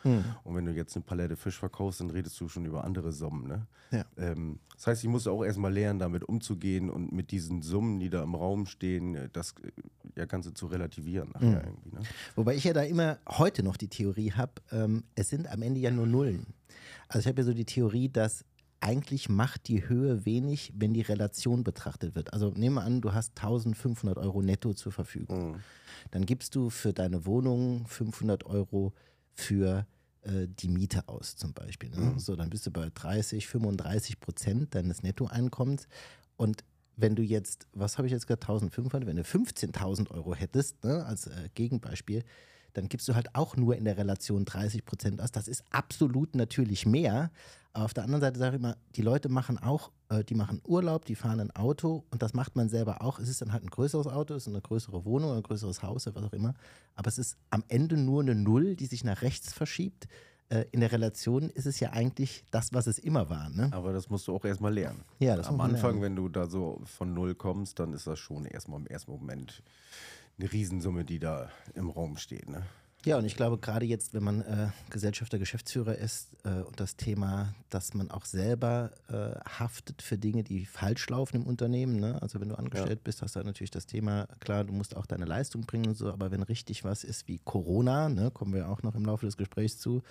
Und 0.44 0.56
wenn 0.56 0.66
du 0.66 0.74
jetzt 0.74 0.96
eine 0.96 1.04
Palette 1.04 1.36
Fisch 1.36 1.58
verkaufst, 1.58 2.02
dann 2.02 2.10
redest 2.10 2.40
du 2.42 2.48
schon 2.48 2.66
über 2.66 2.84
andere 2.84 3.12
Summen. 3.12 3.48
Ne? 3.48 3.68
Ja. 3.92 4.06
Ähm, 4.18 4.60
das 4.76 4.88
heißt, 4.88 5.04
ich 5.04 5.10
musste 5.10 5.32
auch 5.32 5.44
erstmal 5.44 5.74
lernen, 5.74 6.00
damit 6.00 6.24
umzugehen 6.24 6.90
und 6.90 7.12
mit 7.12 7.32
diesen 7.32 7.62
Summen, 7.62 8.00
die 8.00 8.10
da 8.10 8.24
im 8.24 8.36
Raum 8.36 8.66
stehen, 8.66 9.16
äh, 9.16 9.30
das 9.32 9.54
äh, 9.64 9.72
ja, 10.16 10.26
Ganze 10.26 10.54
zu 10.54 10.68
relativieren 10.68 11.32
nachher 11.34 11.64
irgendwie. 11.66 11.90
Ne? 11.92 12.02
Wobei 12.36 12.56
ich 12.56 12.64
ja 12.64 12.74
da 12.74 12.84
immer 12.84 13.20
heute 13.28 13.64
noch 13.64 13.78
die 13.78 13.88
Theorie 13.88 14.32
habe, 14.32 14.54
ähm, 14.72 15.04
es 15.16 15.30
sind 15.30 15.48
am 15.48 15.62
Ende 15.62 15.80
ja 15.80 15.92
nur 15.92 16.08
Nullen. 16.08 16.48
Also 17.08 17.22
ich 17.22 17.28
habe 17.28 17.42
ja 17.42 17.46
so 17.46 17.54
die 17.54 17.66
Theorie, 17.66 18.10
dass 18.10 18.46
eigentlich 18.82 19.30
macht 19.30 19.68
die 19.68 19.88
Höhe 19.88 20.26
wenig, 20.26 20.74
wenn 20.76 20.94
die 20.94 21.02
Relation 21.02 21.64
betrachtet 21.64 22.16
wird. 22.16 22.34
Also 22.34 22.52
nehmen 22.52 22.76
wir 22.76 22.84
an, 22.84 23.02
du 23.02 23.14
hast 23.14 23.38
1500 23.38 24.18
Euro 24.18 24.42
netto 24.42 24.74
zur 24.74 24.92
Verfügung. 24.92 25.54
Dann 26.12 26.26
gibst 26.26 26.56
du 26.56 26.70
für 26.70 26.94
deine 26.94 27.26
Wohnung 27.26 27.86
500 27.88 28.46
Euro 28.46 28.94
für 29.34 29.86
äh, 30.22 30.48
die 30.48 30.70
Miete 30.70 31.08
aus 31.08 31.36
zum 31.36 31.54
Beispiel. 31.54 31.90
Ne? 31.90 32.14
So, 32.18 32.36
dann 32.36 32.50
bist 32.50 32.66
du 32.68 32.72
bei 32.72 32.90
30, 32.94 33.48
35 33.48 34.20
Prozent 34.20 34.76
deines 34.76 35.04
Nettoeinkommens. 35.04 35.88
Und 36.38 36.64
wenn 36.96 37.16
du 37.16 37.24
jetzt, 37.24 37.68
was 37.74 37.98
habe 37.98 38.08
ich 38.08 38.12
jetzt 38.12 38.28
gesagt, 38.28 38.44
1500, 38.44 39.06
wenn 39.06 39.16
du 39.16 39.24
15.000 39.24 40.12
Euro 40.12 40.36
hättest, 40.36 40.84
ne, 40.84 41.06
als 41.06 41.28
äh, 41.28 41.50
Gegenbeispiel, 41.54 42.24
dann 42.74 42.90
gibst 42.90 43.08
du 43.08 43.16
halt 43.16 43.36
auch 43.36 43.56
nur 43.56 43.76
in 43.76 43.86
der 43.86 43.98
Relation 43.98 44.46
30 44.46 44.86
Prozent 44.86 45.22
aus. 45.22 45.32
Das 45.32 45.48
ist 45.48 45.64
absolut 45.72 46.36
natürlich 46.36 46.86
mehr. 46.86 47.32
Aber 47.74 47.86
auf 47.86 47.94
der 47.94 48.04
anderen 48.04 48.22
Seite 48.22 48.40
sage 48.40 48.56
ich 48.56 48.62
immer, 48.62 48.78
die 48.96 49.02
Leute 49.02 49.30
machen 49.30 49.58
auch, 49.58 49.92
äh, 50.10 50.24
die 50.24 50.36
machen 50.36 50.62
Urlaub, 50.68 51.06
die 51.06 51.16
fahren 51.16 51.40
ein 51.40 51.52
Auto 51.56 52.04
und 52.10 52.22
das 52.22 52.34
macht 52.34 52.56
man 52.56 52.68
selber 52.68 53.02
auch. 53.02 53.20
Es 53.20 53.30
ist 53.30 53.42
dann 53.42 53.54
halt 53.54 53.64
ein 53.64 53.70
größeres 53.70 54.08
Auto, 54.08 54.34
es 54.34 54.48
ist 54.48 54.54
eine 54.54 54.62
größere 54.62 55.06
Wohnung, 55.06 55.36
ein 55.36 55.44
größeres 55.44 55.84
Haus 55.84 56.08
oder 56.08 56.16
was 56.16 56.24
auch 56.26 56.34
immer. 56.34 56.56
Aber 56.96 57.08
es 57.08 57.20
ist 57.20 57.38
am 57.52 57.64
Ende 57.68 57.96
nur 57.96 58.22
eine 58.22 58.34
Null, 58.36 58.76
die 58.76 58.88
sich 58.88 59.04
nach 59.04 59.22
rechts 59.22 59.54
verschiebt. 59.54 60.08
Äh, 60.50 60.66
in 60.72 60.80
der 60.80 60.92
Relation 60.92 61.52
ist 61.52 61.68
es 61.68 61.80
ja 61.80 61.92
eigentlich 61.92 62.44
das, 62.50 62.74
was 62.74 62.88
es 62.88 62.98
immer 62.98 63.30
war. 63.30 63.50
Ne? 63.50 63.70
Aber 63.72 63.94
das 63.94 64.10
musst 64.10 64.28
du 64.28 64.36
auch 64.36 64.46
erstmal 64.46 64.74
lernen. 64.74 65.04
Ja, 65.20 65.36
das 65.36 65.48
Am 65.48 65.62
Anfang, 65.62 65.92
lernen. 65.92 66.02
wenn 66.02 66.16
du 66.16 66.28
da 66.28 66.48
so 66.48 66.82
von 66.86 67.14
Null 67.14 67.36
kommst, 67.36 67.80
dann 67.80 67.94
ist 67.94 68.08
das 68.08 68.18
schon 68.18 68.46
erstmal 68.46 68.80
im 68.80 68.88
ersten 68.88 69.12
Moment 69.12 69.62
eine 70.40 70.52
Riesensumme, 70.52 71.06
die 71.06 71.20
da 71.20 71.50
im 71.76 71.90
Raum 71.90 72.18
steht. 72.18 72.50
Ne? 72.50 72.64
Ja, 73.06 73.18
und 73.18 73.24
ich 73.24 73.38
glaube, 73.38 73.58
gerade 73.58 73.86
jetzt, 73.86 74.14
wenn 74.14 74.24
man 74.24 74.42
äh, 74.42 74.68
Gesellschafter, 74.90 75.40
Geschäftsführer 75.40 75.96
ist 75.96 76.32
äh, 76.44 76.64
und 76.64 76.82
das 76.82 76.98
Thema, 76.98 77.56
dass 77.70 77.94
man 77.94 78.12
auch 78.12 78.26
selber 78.26 78.92
äh, 79.08 79.40
haftet 79.50 80.02
für 80.02 80.18
Dinge, 80.18 80.44
die 80.44 80.66
falsch 80.66 81.08
laufen 81.10 81.38
im 81.38 81.44
Unternehmen. 81.48 81.98
Ne? 81.98 82.22
Also 82.22 82.42
wenn 82.42 82.50
du 82.50 82.56
angestellt 82.56 83.06
bist, 83.06 83.22
hast 83.22 83.38
du 83.38 83.44
natürlich 83.44 83.72
das 83.72 83.86
Thema, 83.86 84.28
klar, 84.42 84.66
du 84.66 84.74
musst 84.74 84.98
auch 84.98 85.06
deine 85.06 85.24
Leistung 85.24 85.62
bringen 85.62 85.88
und 85.88 85.96
so, 85.96 86.12
aber 86.12 86.32
wenn 86.32 86.44
richtig 86.44 86.84
was 86.84 87.06
ist 87.06 87.30
wie 87.30 87.40
Corona, 87.40 88.10
ne, 88.10 88.32
kommen 88.32 88.54
wir 88.54 88.68
auch 88.68 88.84
noch 88.84 88.96
im 88.96 89.06
Laufe 89.06 89.26
des 89.26 89.38
Gesprächs 89.38 89.78
zu, 89.78 90.04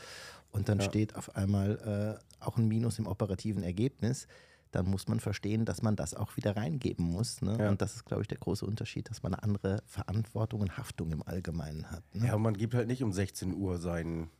und 0.51 0.71
dann 0.71 0.81
steht 0.81 1.15
auf 1.15 1.37
einmal 1.37 2.19
äh, 2.41 2.43
auch 2.45 2.57
ein 2.57 2.69
Minus 2.69 2.99
im 2.99 3.07
operativen 3.07 3.63
Ergebnis, 3.63 4.27
dann 4.71 4.87
muss 4.87 5.09
man 5.09 5.21
verstehen, 5.21 5.65
dass 5.65 5.83
man 5.83 5.97
das 5.97 6.15
auch 6.15 6.37
wieder 6.37 6.57
reingeben 6.57 7.05
muss. 7.05 7.43
Ne? 7.43 7.57
Ja. 7.59 7.69
Und 7.71 7.81
das 7.83 7.95
ist, 7.95 8.05
glaube 8.05 8.23
ich, 8.23 8.29
der 8.29 8.39
große 8.39 8.65
Unterschied, 8.65 9.09
dass 9.11 9.23
man 9.23 9.35
eine 9.35 9.43
andere 9.43 9.83
Verantwortung 9.87 10.61
und 10.61 10.77
Haftung 10.77 11.11
im 11.13 11.23
Allgemeinen 11.23 11.91
hat. 11.91 12.03
Ne? 12.15 12.29
Ja, 12.29 12.35
und 12.35 12.43
man 12.43 12.55
gibt 12.55 12.75
halt 12.75 12.89
nicht 12.89 13.03
um 13.03 13.13
16 13.13 13.55
Uhr 13.55 13.79
sein, 13.79 14.31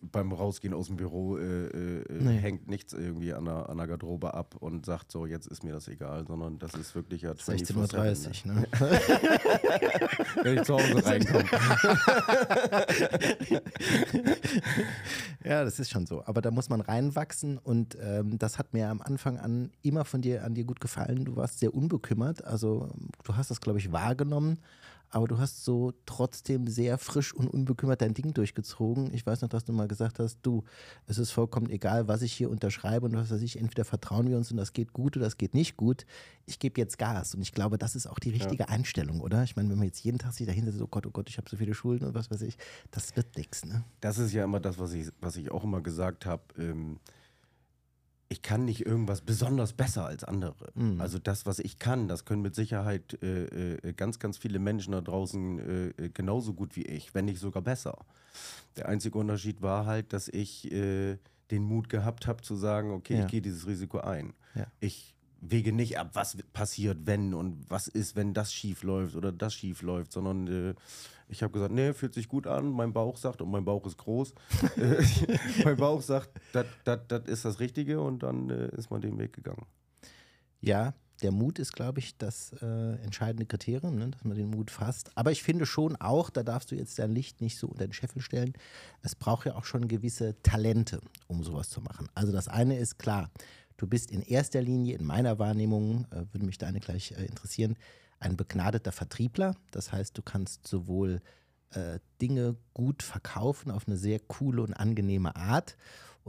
beim 0.00 0.32
Rausgehen 0.32 0.74
aus 0.74 0.86
dem 0.86 0.96
Büro 0.96 1.38
äh, 1.38 1.66
äh, 1.66 2.04
Nee. 2.22 2.38
hängt 2.38 2.68
nichts 2.68 2.92
irgendwie 2.92 3.32
an 3.32 3.44
der, 3.46 3.68
an 3.68 3.78
der 3.78 3.86
Garderobe 3.86 4.34
ab 4.34 4.54
und 4.60 4.86
sagt 4.86 5.10
so, 5.10 5.26
jetzt 5.26 5.46
ist 5.46 5.64
mir 5.64 5.72
das 5.72 5.88
egal, 5.88 6.26
sondern 6.26 6.58
das 6.58 6.74
ist 6.74 6.94
wirklich 6.94 7.22
ja 7.22 7.32
16.30 7.32 8.44
24/7, 8.44 8.48
Uhr, 8.48 8.54
ne? 8.54 8.66
Wenn 10.44 10.58
ich 10.58 10.62
zu 10.64 10.74
Hause 10.74 11.04
reinkomme. 11.04 11.44
Ja, 15.44 15.64
das 15.64 15.78
ist 15.78 15.90
schon 15.90 16.06
so. 16.06 16.22
Aber 16.26 16.40
da 16.42 16.50
muss 16.50 16.68
man 16.68 16.80
reinwachsen 16.80 17.58
und 17.58 17.96
ähm, 18.00 18.38
das 18.38 18.58
hat 18.58 18.74
mir 18.74 18.88
am 18.90 19.00
Anfang 19.00 19.38
an 19.38 19.70
immer 19.82 20.04
von 20.04 20.20
dir 20.20 20.44
an 20.44 20.54
dir 20.54 20.64
gut 20.64 20.80
gefallen. 20.80 21.24
Du 21.24 21.36
warst 21.36 21.60
sehr 21.60 21.74
unbekümmert. 21.74 22.44
Also 22.44 22.88
du 23.24 23.36
hast 23.36 23.50
das, 23.50 23.60
glaube 23.60 23.78
ich, 23.78 23.92
wahrgenommen, 23.92 24.58
aber 25.10 25.26
du 25.26 25.38
hast 25.38 25.64
so 25.64 25.92
trotzdem 26.06 26.66
sehr 26.66 26.98
frisch 26.98 27.34
und 27.34 27.48
unbekümmert 27.48 28.02
dein 28.02 28.14
Ding 28.14 28.34
durchgezogen. 28.34 29.12
Ich 29.14 29.26
weiß 29.26 29.42
noch, 29.42 29.48
dass 29.48 29.64
du 29.64 29.72
mal 29.72 29.88
gesagt 29.88 30.18
hast, 30.18 30.38
du, 30.42 30.64
es 31.06 31.18
ist 31.18 31.30
vollkommen 31.30 31.70
egal, 31.70 32.08
was 32.08 32.22
ich 32.22 32.32
hier 32.32 32.50
unterschreibe 32.50 33.06
und 33.06 33.14
was 33.14 33.30
weiß 33.30 33.40
ich, 33.42 33.58
entweder 33.58 33.84
vertrauen 33.84 34.28
wir 34.28 34.36
uns 34.36 34.50
und 34.50 34.56
das 34.58 34.72
geht 34.72 34.92
gut 34.92 35.16
oder 35.16 35.24
das 35.24 35.38
geht 35.38 35.54
nicht 35.54 35.76
gut. 35.76 36.04
Ich 36.46 36.58
gebe 36.58 36.80
jetzt 36.80 36.98
Gas 36.98 37.34
und 37.34 37.42
ich 37.42 37.52
glaube, 37.52 37.78
das 37.78 37.96
ist 37.96 38.06
auch 38.06 38.18
die 38.18 38.30
richtige 38.30 38.68
Einstellung, 38.68 39.20
oder? 39.20 39.42
Ich 39.44 39.56
meine, 39.56 39.70
wenn 39.70 39.78
man 39.78 39.86
jetzt 39.86 40.04
jeden 40.04 40.18
Tag 40.18 40.32
sich 40.32 40.46
dahinter 40.46 40.72
so, 40.72 40.84
oh 40.84 40.88
Gott, 40.88 41.06
oh 41.06 41.10
Gott, 41.10 41.28
ich 41.28 41.38
habe 41.38 41.48
so 41.48 41.56
viele 41.56 41.74
Schulden 41.74 42.06
und 42.06 42.14
was 42.14 42.30
weiß 42.30 42.42
ich, 42.42 42.56
das 42.90 43.16
wird 43.16 43.36
nichts, 43.36 43.64
ne? 43.64 43.84
Das 44.00 44.18
ist 44.18 44.32
ja 44.32 44.44
immer 44.44 44.60
das, 44.60 44.78
was 44.78 44.92
ich, 44.92 45.08
was 45.20 45.36
ich 45.36 45.50
auch 45.50 45.64
immer 45.64 45.80
gesagt 45.80 46.26
habe. 46.26 46.42
Ähm, 46.58 46.98
ich 48.30 48.42
kann 48.42 48.64
nicht 48.66 48.84
irgendwas 48.84 49.22
besonders 49.22 49.72
besser 49.72 50.04
als 50.04 50.22
andere. 50.24 50.70
Mhm. 50.74 51.00
Also 51.00 51.18
das, 51.18 51.46
was 51.46 51.58
ich 51.58 51.78
kann, 51.78 52.08
das 52.08 52.24
können 52.26 52.42
mit 52.42 52.54
Sicherheit 52.54 53.18
äh, 53.22 53.76
äh, 53.76 53.92
ganz, 53.94 54.18
ganz 54.18 54.36
viele 54.36 54.58
Menschen 54.58 54.92
da 54.92 55.00
draußen 55.00 55.58
äh, 55.98 56.04
äh, 56.04 56.08
genauso 56.10 56.52
gut 56.52 56.76
wie 56.76 56.82
ich, 56.84 57.14
wenn 57.14 57.24
nicht 57.24 57.40
sogar 57.40 57.62
besser. 57.62 57.96
Der 58.76 58.88
einzige 58.88 59.16
Unterschied 59.18 59.62
war 59.62 59.86
halt, 59.86 60.12
dass 60.12 60.28
ich 60.28 60.70
äh, 60.70 61.16
den 61.50 61.62
Mut 61.62 61.88
gehabt 61.88 62.26
habe 62.26 62.42
zu 62.42 62.54
sagen, 62.54 62.90
okay, 62.92 63.14
Ja. 63.18 63.24
ich 63.24 63.30
gehe 63.30 63.40
dieses 63.40 63.66
Risiko 63.66 63.98
ein. 64.00 64.34
Ja. 64.54 64.66
Ich 64.80 65.14
wege 65.40 65.72
nicht 65.72 65.98
ab, 65.98 66.10
was 66.12 66.36
passiert, 66.52 66.98
wenn 67.04 67.32
und 67.32 67.64
was 67.70 67.88
ist, 67.88 68.14
wenn 68.16 68.34
das 68.34 68.52
schief 68.52 68.82
läuft 68.82 69.14
oder 69.16 69.32
das 69.32 69.54
schief 69.54 69.80
läuft, 69.82 70.12
sondern 70.12 70.74
ich 71.28 71.42
habe 71.42 71.52
gesagt, 71.52 71.72
nee, 71.72 71.92
fühlt 71.92 72.14
sich 72.14 72.28
gut 72.28 72.46
an, 72.46 72.70
mein 72.70 72.92
Bauch 72.92 73.16
sagt, 73.16 73.42
und 73.42 73.50
mein 73.50 73.64
Bauch 73.64 73.86
ist 73.86 73.98
groß, 73.98 74.34
mein 75.64 75.76
Bauch 75.76 76.02
sagt, 76.02 76.30
das 76.52 77.22
ist 77.26 77.44
das 77.44 77.60
Richtige 77.60 78.00
und 78.00 78.22
dann 78.22 78.50
äh, 78.50 78.68
ist 78.76 78.90
man 78.90 79.00
den 79.00 79.18
Weg 79.18 79.32
gegangen. 79.32 79.66
Ja, 80.60 80.94
der 81.22 81.32
Mut 81.32 81.58
ist, 81.58 81.72
glaube 81.72 81.98
ich, 81.98 82.16
das 82.16 82.52
äh, 82.62 82.92
entscheidende 83.02 83.46
Kriterium, 83.46 83.96
ne, 83.96 84.08
dass 84.10 84.24
man 84.24 84.36
den 84.36 84.50
Mut 84.50 84.70
fasst. 84.70 85.10
Aber 85.16 85.32
ich 85.32 85.42
finde 85.42 85.66
schon 85.66 85.96
auch, 85.96 86.30
da 86.30 86.42
darfst 86.42 86.70
du 86.70 86.76
jetzt 86.76 86.98
dein 86.98 87.12
Licht 87.12 87.40
nicht 87.40 87.58
so 87.58 87.66
unter 87.66 87.86
den 87.86 87.92
Scheffel 87.92 88.22
stellen, 88.22 88.52
es 89.02 89.14
braucht 89.14 89.46
ja 89.46 89.56
auch 89.56 89.64
schon 89.64 89.88
gewisse 89.88 90.40
Talente, 90.42 91.00
um 91.26 91.42
sowas 91.42 91.70
zu 91.70 91.80
machen. 91.80 92.08
Also 92.14 92.32
das 92.32 92.48
eine 92.48 92.78
ist 92.78 92.98
klar, 92.98 93.30
du 93.76 93.86
bist 93.86 94.10
in 94.10 94.22
erster 94.22 94.62
Linie, 94.62 94.96
in 94.96 95.04
meiner 95.04 95.38
Wahrnehmung, 95.38 96.06
äh, 96.10 96.24
würde 96.32 96.46
mich 96.46 96.58
deine 96.58 96.80
gleich 96.80 97.12
äh, 97.12 97.24
interessieren, 97.24 97.76
ein 98.20 98.36
begnadeter 98.36 98.92
Vertriebler. 98.92 99.54
Das 99.70 99.92
heißt, 99.92 100.16
du 100.16 100.22
kannst 100.22 100.66
sowohl 100.66 101.20
äh, 101.70 101.98
Dinge 102.20 102.56
gut 102.74 103.02
verkaufen 103.02 103.70
auf 103.70 103.86
eine 103.86 103.96
sehr 103.96 104.20
coole 104.20 104.62
und 104.62 104.74
angenehme 104.74 105.36
Art 105.36 105.76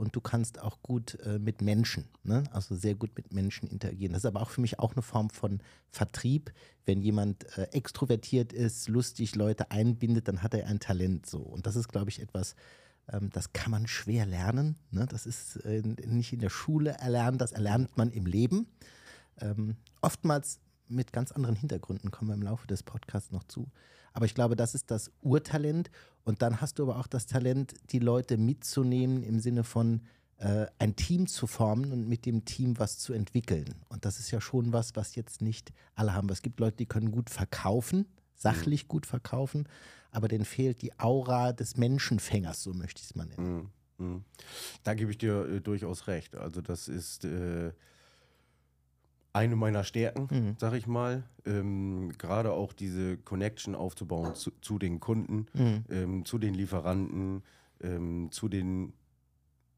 und 0.00 0.16
du 0.16 0.22
kannst 0.22 0.60
auch 0.62 0.80
gut 0.82 1.18
äh, 1.26 1.38
mit 1.38 1.60
Menschen, 1.60 2.08
ne? 2.22 2.44
also 2.52 2.74
sehr 2.74 2.94
gut 2.94 3.10
mit 3.16 3.34
Menschen 3.34 3.68
interagieren. 3.68 4.14
Das 4.14 4.22
ist 4.22 4.26
aber 4.26 4.40
auch 4.40 4.48
für 4.48 4.62
mich 4.62 4.78
auch 4.78 4.92
eine 4.92 5.02
Form 5.02 5.28
von 5.28 5.60
Vertrieb. 5.90 6.52
Wenn 6.86 7.02
jemand 7.02 7.44
äh, 7.58 7.64
extrovertiert 7.72 8.54
ist, 8.54 8.88
lustig 8.88 9.34
Leute 9.34 9.70
einbindet, 9.70 10.26
dann 10.26 10.42
hat 10.42 10.54
er 10.54 10.66
ein 10.68 10.80
Talent 10.80 11.26
so. 11.26 11.40
Und 11.40 11.66
das 11.66 11.76
ist, 11.76 11.88
glaube 11.88 12.08
ich, 12.08 12.22
etwas, 12.22 12.54
ähm, 13.12 13.28
das 13.30 13.52
kann 13.52 13.70
man 13.70 13.86
schwer 13.86 14.24
lernen. 14.24 14.76
Ne? 14.90 15.06
Das 15.06 15.26
ist 15.26 15.56
äh, 15.66 15.82
nicht 15.82 16.32
in 16.32 16.40
der 16.40 16.48
Schule 16.48 16.92
erlernen, 16.92 17.36
das 17.36 17.52
erlernt 17.52 17.98
man 17.98 18.10
im 18.10 18.24
Leben. 18.24 18.68
Ähm, 19.38 19.76
oftmals 20.00 20.60
mit 20.90 21.12
ganz 21.12 21.32
anderen 21.32 21.56
Hintergründen 21.56 22.10
kommen 22.10 22.30
wir 22.30 22.34
im 22.34 22.42
Laufe 22.42 22.66
des 22.66 22.82
Podcasts 22.82 23.30
noch 23.30 23.44
zu. 23.44 23.68
Aber 24.12 24.26
ich 24.26 24.34
glaube, 24.34 24.56
das 24.56 24.74
ist 24.74 24.90
das 24.90 25.10
Urtalent. 25.22 25.90
Und 26.24 26.42
dann 26.42 26.60
hast 26.60 26.78
du 26.78 26.84
aber 26.84 26.98
auch 26.98 27.06
das 27.06 27.26
Talent, 27.26 27.74
die 27.90 27.98
Leute 27.98 28.36
mitzunehmen 28.36 29.22
im 29.22 29.40
Sinne 29.40 29.64
von 29.64 30.02
äh, 30.38 30.66
ein 30.78 30.96
Team 30.96 31.26
zu 31.26 31.46
formen 31.46 31.92
und 31.92 32.08
mit 32.08 32.26
dem 32.26 32.44
Team 32.44 32.78
was 32.78 32.98
zu 32.98 33.12
entwickeln. 33.12 33.74
Und 33.88 34.04
das 34.04 34.18
ist 34.18 34.30
ja 34.30 34.40
schon 34.40 34.72
was, 34.72 34.96
was 34.96 35.14
jetzt 35.14 35.42
nicht 35.42 35.72
alle 35.94 36.14
haben. 36.14 36.28
Es 36.30 36.42
gibt 36.42 36.60
Leute, 36.60 36.78
die 36.78 36.86
können 36.86 37.10
gut 37.10 37.30
verkaufen, 37.30 38.06
sachlich 38.34 38.88
gut 38.88 39.06
verkaufen, 39.06 39.68
aber 40.10 40.28
denen 40.28 40.44
fehlt 40.44 40.82
die 40.82 40.98
Aura 40.98 41.52
des 41.52 41.76
Menschenfängers, 41.76 42.62
so 42.62 42.72
möchte 42.72 43.00
ich 43.00 43.10
es 43.10 43.14
mal 43.14 43.26
nennen. 43.26 43.70
Mhm. 43.98 44.06
Mhm. 44.06 44.24
Da 44.82 44.94
gebe 44.94 45.10
ich 45.10 45.18
dir 45.18 45.46
äh, 45.46 45.60
durchaus 45.60 46.06
recht. 46.06 46.34
Also 46.34 46.62
das 46.62 46.88
ist 46.88 47.24
äh, 47.24 47.72
eine 49.32 49.56
meiner 49.56 49.84
Stärken, 49.84 50.28
mhm. 50.30 50.56
sag 50.58 50.74
ich 50.74 50.86
mal. 50.86 51.24
Ähm, 51.46 52.12
Gerade 52.18 52.52
auch 52.52 52.72
diese 52.72 53.16
Connection 53.18 53.74
aufzubauen 53.74 54.34
zu, 54.34 54.50
zu 54.60 54.78
den 54.78 55.00
Kunden, 55.00 55.46
mhm. 55.54 55.84
ähm, 55.88 56.24
zu 56.24 56.38
den 56.38 56.54
Lieferanten, 56.54 57.42
ähm, 57.80 58.28
zu 58.30 58.48
den 58.48 58.92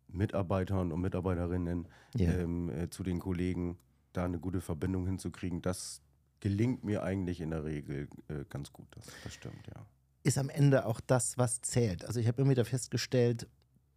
Mitarbeitern 0.09 0.93
und 0.93 1.01
Mitarbeiterinnen, 1.01 1.89
yeah. 2.19 2.35
Ähm, 2.39 2.71
äh, 2.71 2.91
zu 2.91 3.03
den 3.03 3.19
Kollegen, 3.19 3.79
da 4.13 4.25
eine 4.25 4.39
gute 4.39 4.61
Verbindung 4.61 5.07
hinzukriegen. 5.07 5.63
Das 5.63 6.03
gelingt 6.41 6.85
mir 6.85 7.03
eigentlich 7.03 7.41
in 7.41 7.51
der 7.51 7.65
Regel 7.65 8.09
äh, 8.29 8.45
ganz 8.49 8.73
gut. 8.73 8.89
Das, 8.93 9.07
das 9.25 9.35
stimmt, 9.35 9.67
ja. 9.69 9.87
Ist 10.25 10.39
am 10.39 10.51
Ende 10.51 10.87
auch 10.87 11.01
das, 11.01 11.39
was 11.39 11.63
zählt. 11.63 12.05
Also 12.05 12.21
ich 12.21 12.29
habe 12.29 12.43
immer 12.43 12.51
wieder 12.51 12.65
festgestellt, 12.65 13.49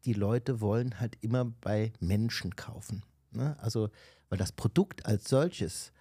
die 0.05 0.13
Leute 0.13 0.61
wollen 0.61 0.99
halt 0.99 1.17
immer 1.21 1.45
bei 1.45 1.91
Menschen 1.99 2.55
kaufen. 2.55 3.03
Ne? 3.31 3.57
Also, 3.59 3.89
weil 4.29 4.37
das 4.37 4.51
Produkt 4.51 5.05
als 5.05 5.29
solches, 5.29 5.91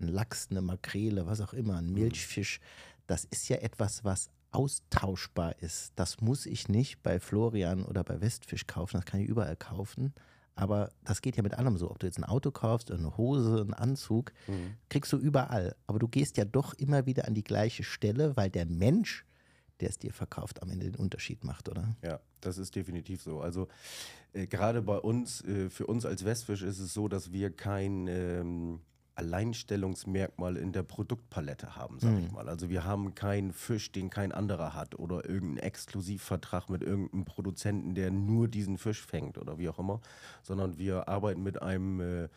ein 0.00 0.08
Lachs, 0.08 0.48
eine 0.50 0.60
Makrele, 0.60 1.26
was 1.26 1.40
auch 1.40 1.52
immer, 1.52 1.76
ein 1.76 1.88
mhm. 1.88 1.94
Milchfisch, 1.94 2.60
das 3.06 3.24
ist 3.24 3.48
ja 3.48 3.56
etwas, 3.56 4.04
was 4.04 4.30
austauschbar 4.52 5.54
ist. 5.60 5.92
Das 5.96 6.20
muss 6.20 6.46
ich 6.46 6.68
nicht 6.68 7.02
bei 7.02 7.20
Florian 7.20 7.84
oder 7.84 8.04
bei 8.04 8.20
Westfisch 8.20 8.66
kaufen, 8.66 8.96
das 8.96 9.04
kann 9.04 9.20
ich 9.20 9.28
überall 9.28 9.56
kaufen. 9.56 10.14
Aber 10.54 10.90
das 11.04 11.20
geht 11.20 11.36
ja 11.36 11.42
mit 11.42 11.54
allem 11.54 11.76
so. 11.76 11.90
Ob 11.90 11.98
du 11.98 12.06
jetzt 12.06 12.18
ein 12.18 12.24
Auto 12.24 12.50
kaufst, 12.50 12.90
eine 12.90 13.18
Hose, 13.18 13.60
einen 13.60 13.74
Anzug, 13.74 14.32
mhm. 14.46 14.74
kriegst 14.88 15.12
du 15.12 15.18
überall. 15.18 15.76
Aber 15.86 15.98
du 15.98 16.08
gehst 16.08 16.38
ja 16.38 16.46
doch 16.46 16.72
immer 16.72 17.04
wieder 17.04 17.28
an 17.28 17.34
die 17.34 17.44
gleiche 17.44 17.84
Stelle, 17.84 18.36
weil 18.38 18.48
der 18.48 18.64
Mensch, 18.64 19.26
der 19.80 19.90
es 19.90 19.98
dir 19.98 20.12
verkauft, 20.12 20.62
am 20.62 20.70
Ende 20.70 20.90
den 20.90 20.96
Unterschied 20.96 21.44
macht, 21.44 21.68
oder? 21.68 21.96
Ja, 22.02 22.20
das 22.40 22.58
ist 22.58 22.74
definitiv 22.74 23.22
so. 23.22 23.40
Also 23.40 23.68
äh, 24.32 24.46
gerade 24.46 24.82
bei 24.82 24.98
uns, 24.98 25.42
äh, 25.44 25.70
für 25.70 25.86
uns 25.86 26.04
als 26.04 26.24
Westfisch 26.24 26.62
ist 26.62 26.78
es 26.78 26.94
so, 26.94 27.08
dass 27.08 27.32
wir 27.32 27.50
kein 27.50 28.06
ähm, 28.08 28.80
Alleinstellungsmerkmal 29.16 30.56
in 30.56 30.72
der 30.72 30.82
Produktpalette 30.82 31.74
haben, 31.74 31.98
sag 31.98 32.12
mhm. 32.12 32.18
ich 32.18 32.32
mal. 32.32 32.48
Also 32.48 32.68
wir 32.68 32.84
haben 32.84 33.14
keinen 33.14 33.52
Fisch, 33.52 33.90
den 33.90 34.10
kein 34.10 34.30
anderer 34.30 34.74
hat 34.74 34.98
oder 34.98 35.28
irgendeinen 35.28 35.58
Exklusivvertrag 35.58 36.68
mit 36.68 36.82
irgendeinem 36.82 37.24
Produzenten, 37.24 37.94
der 37.94 38.10
nur 38.10 38.46
diesen 38.46 38.76
Fisch 38.76 39.04
fängt 39.04 39.38
oder 39.38 39.58
wie 39.58 39.68
auch 39.68 39.78
immer, 39.78 40.00
sondern 40.42 40.78
wir 40.78 41.08
arbeiten 41.08 41.42
mit 41.42 41.62
einem 41.62 42.00
äh, 42.00 42.28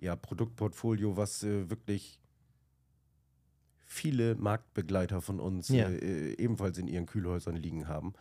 ja, 0.00 0.16
Produktportfolio, 0.16 1.16
was 1.16 1.44
äh, 1.44 1.70
wirklich 1.70 2.18
viele 3.94 4.34
Marktbegleiter 4.34 5.22
von 5.22 5.40
uns 5.40 5.68
ja. 5.68 5.88
äh, 5.88 6.34
ebenfalls 6.34 6.78
in 6.78 6.88
ihren 6.88 7.06
Kühlhäusern 7.06 7.56
liegen 7.56 7.88
haben. 7.88 8.12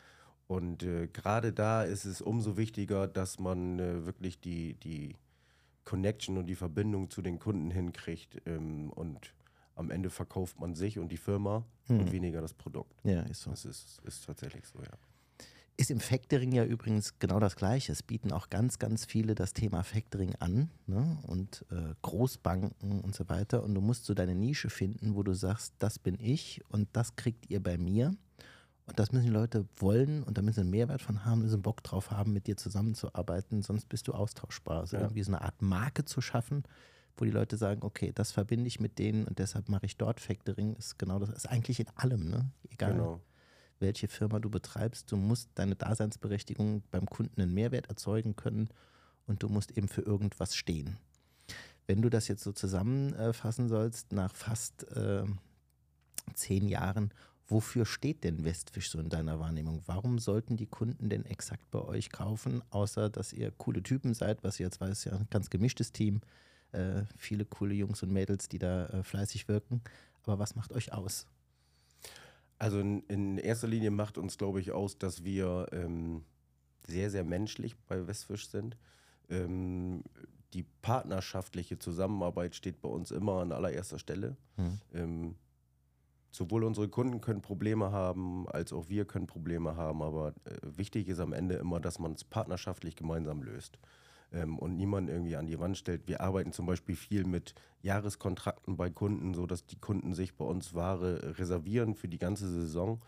Und 0.48 0.84
äh, 0.84 1.08
gerade 1.08 1.52
da 1.52 1.84
ist 1.84 2.06
es 2.06 2.22
umso 2.22 2.58
wichtiger, 2.58 3.08
dass 3.08 3.40
man 3.40 3.80
äh, 3.80 4.06
wirklich 4.06 4.40
die, 4.40 4.76
die 4.76 5.16
Connection 5.84 6.38
und 6.38 6.46
die 6.46 6.56
Verbindung 6.56 7.10
zu 7.10 7.22
den 7.22 7.40
Kunden 7.40 7.72
hinkriegt. 7.72 8.42
Ähm, 8.46 8.92
und 8.92 9.34
am 9.76 9.90
Ende 9.90 10.10
verkauft 10.10 10.60
man 10.60 10.76
sich 10.76 11.00
und 11.00 11.12
die 11.12 11.18
Firma 11.18 11.66
hm. 11.88 12.00
und 12.00 12.12
weniger 12.12 12.42
das 12.42 12.54
Produkt. 12.54 12.94
Ja, 13.04 13.22
ist 13.24 13.42
so. 13.42 13.50
Das 13.50 13.66
ist, 13.66 14.00
ist 14.06 14.26
tatsächlich 14.26 14.66
so, 14.66 14.80
ja. 14.80 14.92
Ist 15.76 15.90
im 15.90 16.00
Factoring 16.00 16.52
ja 16.52 16.64
übrigens 16.66 17.18
genau 17.18 17.40
das 17.40 17.56
Gleiche. 17.56 17.92
Es 17.92 18.04
bieten 18.04 18.32
auch 18.32 18.50
ganz, 18.50 18.78
ganz 18.78 19.06
viele 19.06 19.34
das 19.34 19.54
Thema 19.54 19.84
Factoring 19.84 20.36
an 20.36 20.70
ne? 20.86 21.18
und 21.24 21.66
äh, 21.72 21.96
Großbanken 22.04 23.02
und 23.02 23.16
so 23.16 23.28
weiter. 23.28 23.64
Und 23.64 23.74
du 23.74 23.82
musst 23.82 24.06
so 24.06 24.14
deine 24.14 24.36
Nische 24.36 24.70
finden, 24.70 25.16
wo 25.16 25.24
du 25.24 25.34
sagst, 25.34 25.74
das 25.80 25.98
bin 25.98 26.20
ich 26.20 26.62
und 26.70 26.88
das 26.94 27.16
kriegt 27.16 27.50
ihr 27.50 27.62
bei 27.62 27.80
mir. 27.80 28.16
Und 28.86 29.00
das 29.00 29.12
müssen 29.12 29.26
die 29.26 29.32
Leute 29.32 29.66
wollen 29.78 30.24
und 30.24 30.38
da 30.38 30.42
müssen 30.42 30.56
sie 30.56 30.62
einen 30.62 30.70
Mehrwert 30.70 31.02
von 31.02 31.26
haben, 31.26 31.42
müssen 31.42 31.62
Bock 31.62 31.82
drauf 31.84 32.12
haben, 32.12 32.34
mit 32.34 32.48
dir 32.48 32.58
zusammenzuarbeiten, 32.58 33.62
sonst 33.62 33.88
bist 33.88 34.08
du 34.08 34.14
austauschbar. 34.14 34.82
Also 34.82 34.98
ja. 34.98 35.04
irgendwie 35.04 35.24
so 35.24 35.32
eine 35.32 35.42
Art 35.42 35.62
Marke 35.62 36.04
zu 36.04 36.20
schaffen, 36.20 36.64
wo 37.18 37.24
die 37.26 37.32
Leute 37.32 37.56
sagen, 37.56 37.82
okay, 37.84 38.12
das 38.14 38.32
verbinde 38.32 38.68
ich 38.68 38.80
mit 38.80 39.00
denen 39.00 39.26
und 39.26 39.40
deshalb 39.40 39.70
mache 39.70 39.86
ich 39.86 39.98
dort 39.98 40.20
Factoring, 40.20 40.76
ist 40.76 41.00
genau 41.00 41.20
das, 41.20 41.30
ist 41.30 41.50
eigentlich 41.50 41.80
in 41.80 41.88
allem, 41.96 42.30
ne? 42.30 42.52
Egal 42.70 42.92
genau. 42.92 43.22
Welche 43.84 44.08
Firma 44.08 44.40
du 44.40 44.50
betreibst, 44.50 45.12
du 45.12 45.18
musst 45.18 45.52
deine 45.54 45.76
Daseinsberechtigung 45.76 46.82
beim 46.90 47.06
Kunden 47.06 47.40
einen 47.40 47.54
Mehrwert 47.54 47.90
erzeugen 47.90 48.36
können 48.36 48.70
und 49.28 49.44
du 49.44 49.50
musst 49.50 49.78
eben 49.78 49.88
für 49.88 50.02
irgendwas 50.02 50.56
stehen. 50.56 50.98
Wenn 51.86 52.02
du 52.02 52.10
das 52.10 52.28
jetzt 52.28 52.44
so 52.44 52.52
zusammenfassen 52.52 53.70
sollst, 53.70 54.12
nach 54.12 54.34
fast 54.34 54.88
äh, 54.96 55.26
zehn 56.34 56.68
Jahren 56.68 57.14
Wofür 57.48 57.86
steht 57.86 58.24
denn 58.24 58.46
Westfisch 58.46 58.90
so 58.90 59.00
in 59.00 59.10
deiner 59.10 59.40
Wahrnehmung? 59.40 59.84
Warum 59.86 60.18
sollten 60.18 60.56
die 60.56 60.66
Kunden 60.66 61.10
denn 61.10 61.26
exakt 61.26 61.70
bei 61.72 61.80
euch 61.80 62.10
kaufen, 62.10 62.62
außer 62.70 63.10
dass 63.10 63.34
ihr 63.34 63.52
coole 63.52 63.84
Typen 63.84 64.14
seid, 64.14 64.44
was 64.44 64.60
ihr 64.60 64.68
jetzt 64.68 64.80
weiß, 64.80 65.04
ja 65.06 65.14
ein 65.14 65.28
ganz 65.30 65.50
gemischtes 65.50 65.92
Team, 65.92 66.22
äh, 66.72 67.04
viele 67.18 67.46
coole 67.46 67.74
Jungs 67.74 68.02
und 68.02 68.12
Mädels, 68.12 68.48
die 68.48 68.60
da 68.60 68.88
äh, 68.88 69.04
fleißig 69.04 69.48
wirken. 69.50 69.82
Aber 70.24 70.40
was 70.40 70.56
macht 70.56 70.72
euch 70.72 70.94
aus? 70.94 71.28
Also 72.64 72.80
in, 72.80 73.02
in 73.10 73.38
erster 73.40 73.68
Linie 73.68 73.92
macht 73.92 74.18
uns, 74.18 74.38
glaube 74.38 74.62
ich, 74.62 74.72
aus, 74.72 74.98
dass 74.98 75.26
wir 75.26 75.68
ähm, 75.74 76.24
sehr, 76.88 77.10
sehr 77.10 77.26
menschlich 77.26 77.76
bei 77.90 78.08
Westfisch 78.08 78.48
sind. 78.48 78.78
Ähm, 79.30 80.02
die 80.54 80.64
partnerschaftliche 80.82 81.78
Zusammenarbeit 81.78 82.56
steht 82.56 82.82
bei 82.82 82.88
uns 82.88 83.12
immer 83.12 83.42
an 83.42 83.52
allererster 83.52 84.00
Stelle. 84.00 84.38
Mhm. 84.56 84.80
Ähm, 84.94 85.36
sowohl 86.32 86.64
unsere 86.64 86.88
Kunden 86.88 87.20
können 87.20 87.42
Probleme 87.42 87.92
haben, 87.92 88.48
als 88.48 88.72
auch 88.72 88.88
wir 88.88 89.04
können 89.04 89.28
Probleme 89.28 89.76
haben. 89.76 90.02
Aber 90.02 90.30
äh, 90.46 90.56
wichtig 90.62 91.10
ist 91.10 91.20
am 91.20 91.34
Ende 91.34 91.56
immer, 91.56 91.82
dass 91.82 92.00
man 92.00 92.14
es 92.14 92.24
partnerschaftlich 92.24 92.96
gemeinsam 92.96 93.44
löst 93.44 93.78
ähm, 94.34 94.58
und 94.58 94.76
niemand 94.76 95.10
irgendwie 95.10 95.36
an 95.36 95.48
die 95.48 95.60
Wand 95.60 95.78
stellt. 95.78 96.08
Wir 96.08 96.22
arbeiten 96.22 96.52
zum 96.52 96.66
Beispiel 96.66 96.96
viel 96.96 97.26
mit 97.26 97.54
Jahreskontrakten 97.82 98.76
bei 98.76 98.90
Kunden, 98.90 99.34
sodass 99.34 99.66
die 99.66 99.80
Kunden 99.80 100.14
sich 100.14 100.36
bei 100.36 100.46
uns 100.46 100.74
Ware 100.74 101.38
reservieren 101.38 101.96
für 101.96 102.08
die 102.08 102.18
ganze 102.18 102.50
Saison. 102.50 103.02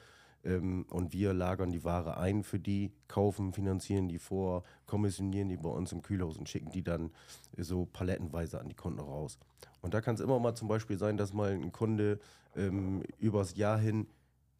Ähm, 0.43 0.85
und 0.89 1.11
wir 1.11 1.33
lagern 1.33 1.71
die 1.71 1.83
Ware 1.83 2.17
ein 2.17 2.43
für 2.43 2.59
die, 2.59 2.91
kaufen, 3.07 3.51
finanzieren 3.53 4.07
die 4.07 4.19
vor, 4.19 4.63
kommissionieren 4.85 5.49
die 5.49 5.57
bei 5.57 5.69
uns 5.69 5.91
im 5.91 6.01
Kühlhaus 6.01 6.37
und 6.37 6.47
schicken 6.47 6.71
die 6.71 6.83
dann 6.83 7.11
so 7.57 7.85
palettenweise 7.85 8.59
an 8.59 8.69
die 8.69 8.75
Kunden 8.75 8.99
raus. 8.99 9.39
Und 9.81 9.93
da 9.93 10.01
kann 10.01 10.15
es 10.15 10.21
immer 10.21 10.39
mal 10.39 10.55
zum 10.55 10.67
Beispiel 10.67 10.97
sein, 10.97 11.17
dass 11.17 11.33
mal 11.33 11.51
ein 11.51 11.71
Kunde 11.71 12.19
ähm, 12.55 13.03
übers 13.19 13.55
Jahr 13.55 13.79
hin 13.79 14.07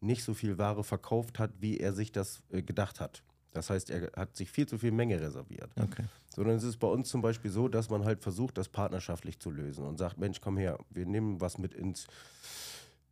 nicht 0.00 0.24
so 0.24 0.34
viel 0.34 0.58
Ware 0.58 0.84
verkauft 0.84 1.38
hat, 1.38 1.50
wie 1.60 1.78
er 1.78 1.92
sich 1.92 2.12
das 2.12 2.42
äh, 2.50 2.62
gedacht 2.62 3.00
hat. 3.00 3.22
Das 3.56 3.70
heißt, 3.70 3.90
er 3.90 4.10
hat 4.14 4.36
sich 4.36 4.50
viel 4.50 4.66
zu 4.66 4.78
viel 4.78 4.92
Menge 4.92 5.20
reserviert. 5.20 5.70
Okay. 5.80 6.04
Sondern 6.34 6.56
es 6.56 6.64
ist 6.64 6.78
bei 6.78 6.86
uns 6.86 7.08
zum 7.08 7.22
Beispiel 7.22 7.50
so, 7.50 7.68
dass 7.68 7.88
man 7.90 8.04
halt 8.04 8.22
versucht, 8.22 8.58
das 8.58 8.68
partnerschaftlich 8.68 9.38
zu 9.38 9.50
lösen 9.50 9.84
und 9.84 9.98
sagt, 9.98 10.18
Mensch, 10.18 10.40
komm 10.40 10.56
her, 10.58 10.78
wir 10.90 11.06
nehmen 11.06 11.40
was 11.40 11.58
mit 11.58 11.72
ins, 11.72 12.06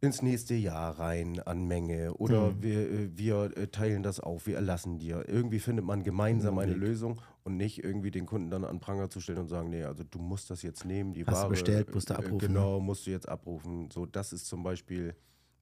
ins 0.01 0.21
nächste 0.21 0.55
Jahr 0.55 0.99
rein 0.99 1.41
an 1.41 1.67
Menge 1.67 2.13
oder 2.15 2.51
mhm. 2.51 2.63
wir, 2.63 2.91
äh, 2.91 3.11
wir 3.17 3.57
äh, 3.57 3.69
teilen 3.69 4.03
das 4.03 4.21
auf, 4.21 4.47
wir 4.47 4.57
erlassen 4.57 4.99
dir. 4.99 5.25
Irgendwie 5.27 5.59
findet 5.59 5.85
man 5.85 6.03
gemeinsam 6.03 6.59
eine 6.59 6.75
Lösung 6.75 7.21
und 7.45 7.57
nicht 7.57 7.83
irgendwie 7.83 8.11
den 8.11 8.27
Kunden 8.27 8.51
dann 8.51 8.65
an 8.65 8.81
Pranger 8.81 9.09
zu 9.09 9.21
stellen 9.21 9.39
und 9.39 9.49
sagen, 9.49 9.71
nee, 9.71 9.85
also 9.85 10.05
du 10.05 10.19
musst 10.19 10.51
das 10.51 10.63
jetzt 10.63 10.85
nehmen, 10.85 11.15
die 11.15 11.25
Hast 11.25 11.37
Ware. 11.37 11.45
Du 11.45 11.51
bestellt, 11.51 11.95
musst 11.95 12.11
du 12.11 12.15
abrufen. 12.15 12.39
Genau, 12.39 12.81
musst 12.81 13.07
du 13.07 13.11
jetzt 13.11 13.29
abrufen. 13.29 13.91
So, 13.91 14.05
das 14.05 14.33
ist 14.33 14.47
zum 14.47 14.63
Beispiel 14.63 15.15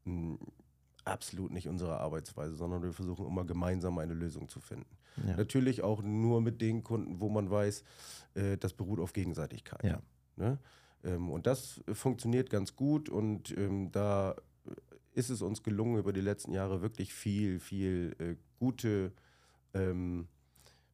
mh, 0.04 0.38
absolut 1.04 1.52
nicht 1.52 1.68
unsere 1.68 1.98
Arbeitsweise, 1.98 2.54
sondern 2.54 2.82
wir 2.82 2.92
versuchen 2.92 3.26
immer 3.26 3.44
gemeinsam 3.44 3.98
eine 3.98 4.14
Lösung 4.14 4.48
zu 4.48 4.60
finden. 4.60 4.96
Ja. 5.26 5.36
Natürlich 5.36 5.82
auch 5.82 6.02
nur 6.02 6.40
mit 6.40 6.60
den 6.60 6.82
Kunden, 6.82 7.20
wo 7.20 7.28
man 7.28 7.50
weiß, 7.50 7.84
äh, 8.34 8.56
das 8.56 8.72
beruht 8.72 9.00
auf 9.00 9.12
Gegenseitigkeit. 9.12 9.82
Ja. 9.84 10.00
Ne? 10.36 10.58
Ähm, 11.04 11.30
und 11.30 11.46
das 11.46 11.80
funktioniert 11.92 12.50
ganz 12.50 12.76
gut 12.76 13.08
und 13.08 13.56
ähm, 13.56 13.90
da 13.92 14.36
ist 15.14 15.30
es 15.30 15.42
uns 15.42 15.62
gelungen, 15.62 15.98
über 15.98 16.12
die 16.12 16.20
letzten 16.20 16.52
Jahre 16.52 16.80
wirklich 16.80 17.12
viel, 17.12 17.60
viel 17.60 18.16
äh, 18.18 18.36
gute 18.58 19.12
ähm, 19.74 20.28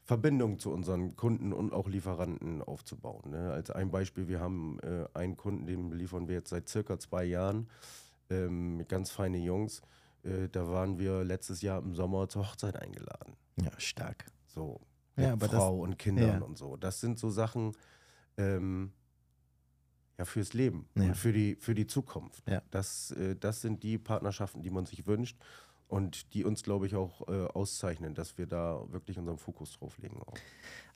Verbindung 0.03 0.59
zu 0.59 0.71
unseren 0.73 1.17
Kunden 1.17 1.53
und 1.53 1.73
auch 1.73 1.87
Lieferanten 1.87 2.63
aufzubauen. 2.63 3.31
Ne? 3.31 3.53
Als 3.53 3.71
ein 3.71 3.91
Beispiel, 3.91 4.27
wir 4.27 4.41
haben 4.41 4.79
äh, 4.81 5.05
einen 5.13 5.37
Kunden, 5.37 5.67
den 5.67 5.93
liefern 5.93 6.29
wir 6.29 6.37
jetzt 6.37 6.49
seit 6.49 6.69
circa 6.69 6.99
zwei 6.99 7.25
Jahren, 7.25 7.69
ähm, 8.31 8.85
ganz 8.89 9.11
feine 9.11 9.39
Jungs. 9.39 9.83
Äh, 10.23 10.49
da 10.51 10.69
waren 10.69 10.99
wir 10.99 11.25
letztes 11.25 11.63
Jahr 11.63 11.83
im 11.83 11.95
Sommer 11.95 12.29
zur 12.29 12.49
Hochzeit 12.49 12.77
eingeladen. 12.77 13.37
Ja, 13.61 13.71
stark. 13.79 14.27
So, 14.47 14.81
mit 15.17 15.27
ja, 15.27 15.37
Frau 15.37 15.79
das, 15.79 15.89
und 15.89 15.99
Kindern 15.99 16.41
ja. 16.41 16.47
und 16.47 16.59
so. 16.59 16.77
Das 16.77 17.01
sind 17.01 17.19
so 17.19 17.31
Sachen, 17.31 17.73
ähm, 18.37 18.93
ja, 20.19 20.25
fürs 20.25 20.53
Leben 20.53 20.89
ja. 20.97 21.05
und 21.05 21.17
für 21.17 21.33
die, 21.33 21.57
für 21.57 21.75
die 21.75 21.87
Zukunft. 21.87 22.43
Das, 22.71 23.13
äh, 23.13 23.37
das 23.37 23.61
sind 23.61 23.83
die 23.83 23.99
Partnerschaften, 23.99 24.63
die 24.63 24.71
man 24.71 24.87
sich 24.87 25.07
wünscht 25.07 25.39
und 25.89 26.35
die 26.35 26.45
uns, 26.45 26.63
glaube 26.63 26.87
ich, 26.87 26.95
auch 26.95 27.27
äh, 27.29 27.47
auszeichnen, 27.47 28.15
dass 28.15 28.39
wir 28.39 28.47
da 28.47 28.85
wirklich 28.91 29.19
unseren 29.19 29.39
Fokus 29.39 29.73
drauf 29.73 29.99
legen. 29.99 30.21
Auch. 30.23 30.35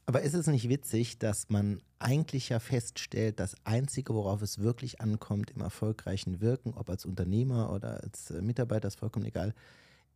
Aber 0.05 0.23
ist 0.23 0.35
es 0.35 0.47
nicht 0.47 0.69
witzig, 0.69 1.19
dass 1.19 1.49
man 1.49 1.81
eigentlich 1.99 2.51
ja 2.51 2.59
feststellt, 2.59 3.41
das 3.41 3.57
Einzige, 3.65 4.15
worauf 4.15 4.43
es 4.43 4.59
wirklich 4.59 5.01
ankommt 5.01 5.51
im 5.51 5.63
erfolgreichen 5.63 6.41
Wirken, 6.41 6.75
ob 6.75 6.91
als 6.91 7.05
Unternehmer 7.05 7.73
oder 7.73 8.03
als 8.03 8.31
äh, 8.31 8.43
Mitarbeiter, 8.43 8.89
ist 8.89 8.99
vollkommen 8.99 9.27
egal, 9.27 9.55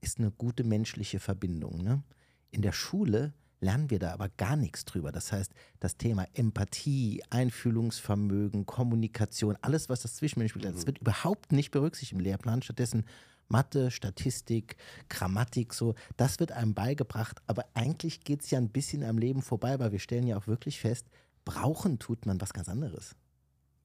ist 0.01 0.19
eine 0.19 0.31
gute 0.31 0.65
menschliche 0.65 1.21
Verbindung. 1.21 1.83
Ne? 1.83 2.03
In 2.51 2.63
der 2.63 2.73
Schule 2.73 3.33
lernen 3.61 3.91
wir 3.91 3.99
da 3.99 4.13
aber 4.13 4.29
gar 4.29 4.57
nichts 4.57 4.85
drüber. 4.85 5.13
Das 5.13 5.33
heißt, 5.33 5.53
das 5.81 5.97
Thema 5.97 6.27
Empathie, 6.35 7.23
Einfühlungsvermögen, 7.31 8.67
Kommunikation, 8.67 9.57
alles, 9.63 9.89
was 9.89 10.03
das 10.03 10.17
Zwischenmenschliche, 10.17 10.69
mhm. 10.69 10.75
das 10.75 10.87
wird 10.87 10.99
überhaupt 10.99 11.53
nicht 11.53 11.71
berücksichtigt 11.71 12.13
im 12.13 12.21
Lehrplan. 12.21 12.63
Stattdessen 12.63 13.05
Mathe, 13.49 13.91
Statistik, 13.91 14.77
Grammatik, 15.09 15.73
so, 15.75 15.95
das 16.17 16.41
wird 16.41 16.53
einem 16.53 16.75
beigebracht. 16.75 17.41
Aber 17.47 17.65
eigentlich 17.75 18.25
geht 18.25 18.43
es 18.43 18.51
ja 18.51 18.59
ein 18.59 18.71
bisschen 18.71 19.03
am 19.05 19.19
Leben 19.19 19.43
vorbei, 19.43 19.79
weil 19.79 19.93
wir 19.93 19.99
stellen 19.99 20.27
ja 20.27 20.37
auch 20.37 20.47
wirklich 20.47 20.81
fest, 20.81 21.07
brauchen 21.45 21.99
tut 21.99 22.27
man 22.27 22.41
was 22.41 22.53
ganz 22.53 22.69
anderes. 22.69 23.17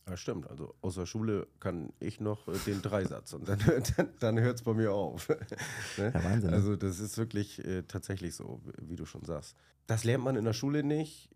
Ja, 0.09 0.17
stimmt. 0.17 0.49
Also 0.49 0.75
außer 0.81 1.05
Schule 1.05 1.47
kann 1.59 1.93
ich 1.99 2.19
noch 2.19 2.47
äh, 2.47 2.57
den 2.65 2.81
Dreisatz 2.81 3.33
und 3.33 3.47
dann, 3.47 3.59
dann, 3.97 4.09
dann 4.19 4.39
hört 4.39 4.57
es 4.57 4.63
bei 4.63 4.73
mir 4.73 4.91
auf. 4.91 5.29
ne? 5.97 6.11
ja, 6.13 6.23
Wahnsinn. 6.23 6.49
Ne? 6.49 6.55
Also 6.55 6.75
das 6.75 6.99
ist 6.99 7.17
wirklich 7.17 7.63
äh, 7.63 7.83
tatsächlich 7.83 8.35
so, 8.35 8.61
wie 8.81 8.95
du 8.95 9.05
schon 9.05 9.23
sagst. 9.23 9.55
Das 9.87 10.03
lernt 10.03 10.23
man 10.23 10.35
in 10.35 10.45
der 10.45 10.53
Schule 10.53 10.83
nicht. 10.83 11.29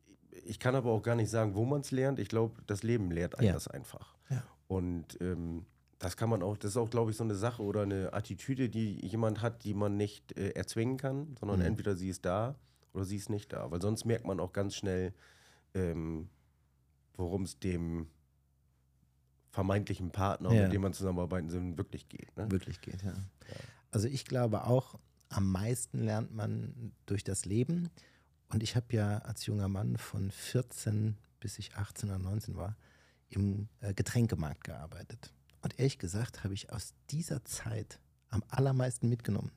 Ich 0.45 0.59
kann 0.59 0.75
aber 0.75 0.91
auch 0.91 1.03
gar 1.03 1.15
nicht 1.15 1.29
sagen, 1.29 1.55
wo 1.55 1.63
man 1.63 1.81
es 1.81 1.91
lernt. 1.91 2.19
Ich 2.19 2.27
glaube, 2.27 2.61
das 2.65 2.83
Leben 2.83 3.11
lehrt 3.11 3.37
einem 3.37 3.47
ja. 3.47 3.53
das 3.53 3.67
einfach. 3.67 4.15
Ja. 4.29 4.43
Und 4.67 5.21
ähm, 5.21 5.65
das 5.99 6.17
kann 6.17 6.29
man 6.29 6.43
auch, 6.43 6.57
das 6.57 6.71
ist 6.71 6.77
auch, 6.77 6.89
glaube 6.89 7.11
ich, 7.11 7.17
so 7.17 7.23
eine 7.23 7.35
Sache 7.35 7.63
oder 7.63 7.83
eine 7.83 8.13
Attitüde, 8.13 8.69
die 8.69 9.05
jemand 9.05 9.41
hat, 9.41 9.63
die 9.63 9.73
man 9.73 9.97
nicht 9.97 10.37
äh, 10.37 10.49
erzwingen 10.49 10.97
kann, 10.97 11.35
sondern 11.39 11.59
mhm. 11.59 11.65
entweder 11.65 11.95
sie 11.95 12.09
ist 12.09 12.25
da 12.25 12.55
oder 12.93 13.05
sie 13.05 13.15
ist 13.15 13.29
nicht 13.29 13.53
da. 13.53 13.71
Weil 13.71 13.81
sonst 13.81 14.05
merkt 14.05 14.25
man 14.25 14.39
auch 14.39 14.53
ganz 14.53 14.75
schnell, 14.75 15.13
ähm, 15.73 16.29
worum 17.15 17.43
es 17.43 17.59
dem 17.59 18.07
vermeintlichen 19.51 20.11
Partner, 20.11 20.51
ja. 20.51 20.63
mit 20.63 20.73
dem 20.73 20.81
man 20.81 20.93
zusammenarbeiten 20.93 21.49
soll, 21.49 21.77
wirklich 21.77 22.09
geht. 22.09 22.35
Ne? 22.35 22.51
Wirklich 22.51 22.81
geht, 22.81 23.01
ja. 23.03 23.11
ja. 23.11 23.55
Also 23.91 24.09
ich 24.09 24.25
glaube 24.25 24.65
auch, 24.65 24.99
am 25.29 25.49
meisten 25.49 26.03
lernt 26.03 26.33
man 26.33 26.91
durch 27.05 27.23
das 27.23 27.45
Leben. 27.45 27.89
Und 28.49 28.63
ich 28.63 28.75
habe 28.75 28.87
ja 28.91 29.19
als 29.19 29.45
junger 29.45 29.69
Mann 29.69 29.97
von 29.97 30.29
14 30.29 31.17
bis 31.45 31.59
ich 31.59 31.75
18 31.75 32.09
oder 32.09 32.17
19 32.17 32.55
war, 32.55 32.75
im 33.29 33.67
äh, 33.79 33.93
Getränkemarkt 33.93 34.63
gearbeitet. 34.63 35.31
Und 35.65 35.79
ehrlich 35.79 35.97
gesagt 35.97 36.43
habe 36.43 36.53
ich 36.53 36.71
aus 36.71 36.93
dieser 37.09 37.43
Zeit 37.43 37.99
am 38.29 38.43
allermeisten 38.49 39.09
mitgenommen. 39.09 39.49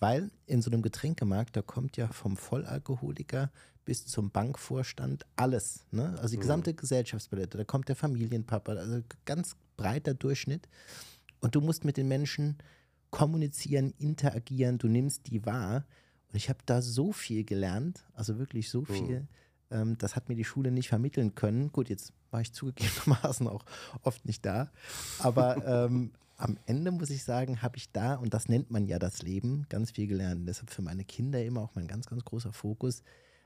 Weil 0.00 0.32
in 0.46 0.60
so 0.60 0.72
einem 0.72 0.82
Getränkemarkt, 0.82 1.56
da 1.56 1.62
kommt 1.62 1.96
ja 1.96 2.08
vom 2.08 2.36
Vollalkoholiker 2.36 3.52
bis 3.84 4.06
zum 4.06 4.32
Bankvorstand 4.32 5.24
alles. 5.36 5.86
Ne? 5.92 6.18
Also 6.18 6.30
die 6.30 6.38
mhm. 6.38 6.40
gesamte 6.40 6.72
mhm. 6.72 6.76
Gesellschaftspalette. 6.78 7.58
Da 7.58 7.62
kommt 7.62 7.88
der 7.88 7.94
Familienpapa, 7.94 8.72
also 8.72 9.02
ganz 9.24 9.54
breiter 9.76 10.14
Durchschnitt. 10.14 10.68
Und 11.38 11.54
du 11.54 11.60
musst 11.60 11.84
mit 11.84 11.96
den 11.96 12.08
Menschen 12.08 12.58
kommunizieren, 13.10 13.94
interagieren, 13.98 14.78
du 14.78 14.88
nimmst 14.88 15.28
die 15.28 15.46
wahr. 15.46 15.86
Und 16.26 16.34
ich 16.34 16.48
habe 16.48 16.58
da 16.66 16.82
so 16.82 17.12
viel 17.12 17.44
gelernt, 17.44 18.04
also 18.14 18.40
wirklich 18.40 18.68
so 18.68 18.80
mhm. 18.80 18.86
viel. 18.86 19.20
Mhm. 19.20 19.28
Ähm, 19.70 19.98
das 19.98 20.16
hat 20.16 20.28
mir 20.28 20.34
die 20.34 20.44
Schule 20.44 20.72
nicht 20.72 20.88
vermitteln 20.88 21.36
können. 21.36 21.70
Gut, 21.70 21.88
jetzt 21.88 22.12
war 22.36 22.42
ich 22.42 22.52
zugegebenermaßen 22.52 23.48
auch 23.48 23.64
oft 24.02 24.26
nicht 24.26 24.44
da. 24.44 24.70
Aber 25.20 25.66
ähm, 25.66 26.12
am 26.36 26.58
Ende 26.66 26.90
muss 26.90 27.08
ich 27.08 27.24
sagen, 27.24 27.62
habe 27.62 27.78
ich 27.78 27.92
da, 27.92 28.16
und 28.16 28.34
das 28.34 28.50
nennt 28.50 28.70
man 28.70 28.86
ja 28.86 28.98
das 28.98 29.22
Leben, 29.22 29.64
ganz 29.70 29.92
viel 29.92 30.06
gelernt. 30.06 30.46
Deshalb 30.46 30.68
für 30.70 30.82
meine 30.82 31.06
Kinder 31.06 31.42
immer 31.42 31.62
auch 31.62 31.74
mein 31.74 31.86
ganz, 31.86 32.06
ganz 32.06 32.26
großer 32.26 32.52
Fokus. 32.52 33.02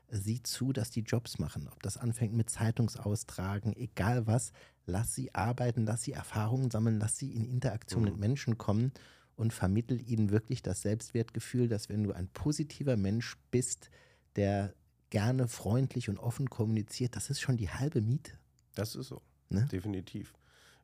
Sieh 0.09 0.43
zu, 0.43 0.73
dass 0.73 0.89
die 0.89 1.03
Jobs 1.03 1.39
machen. 1.39 1.69
Ob 1.71 1.81
das 1.83 1.95
anfängt 1.95 2.33
mit 2.33 2.49
Zeitungsaustragen, 2.49 3.73
egal 3.77 4.27
was, 4.27 4.51
lass 4.85 5.15
sie 5.15 5.33
arbeiten, 5.33 5.85
lass 5.85 6.01
sie 6.01 6.11
Erfahrungen 6.11 6.69
sammeln, 6.69 6.99
lass 6.99 7.17
sie 7.17 7.31
in 7.31 7.45
Interaktion 7.45 8.03
mhm. 8.03 8.09
mit 8.09 8.17
Menschen 8.17 8.57
kommen 8.57 8.91
und 9.37 9.53
vermittel 9.53 10.01
ihnen 10.01 10.31
wirklich 10.31 10.61
das 10.61 10.81
Selbstwertgefühl, 10.81 11.69
dass 11.69 11.87
wenn 11.87 12.03
du 12.03 12.11
ein 12.11 12.27
positiver 12.27 12.97
Mensch 12.97 13.37
bist, 13.51 13.89
der 14.35 14.73
gerne 15.11 15.47
freundlich 15.47 16.09
und 16.09 16.17
offen 16.17 16.49
kommuniziert, 16.49 17.15
das 17.15 17.29
ist 17.29 17.39
schon 17.39 17.55
die 17.55 17.69
halbe 17.69 18.01
Miete. 18.01 18.33
Das 18.75 18.95
ist 18.95 19.07
so. 19.07 19.21
Ne? 19.49 19.67
Definitiv 19.71 20.33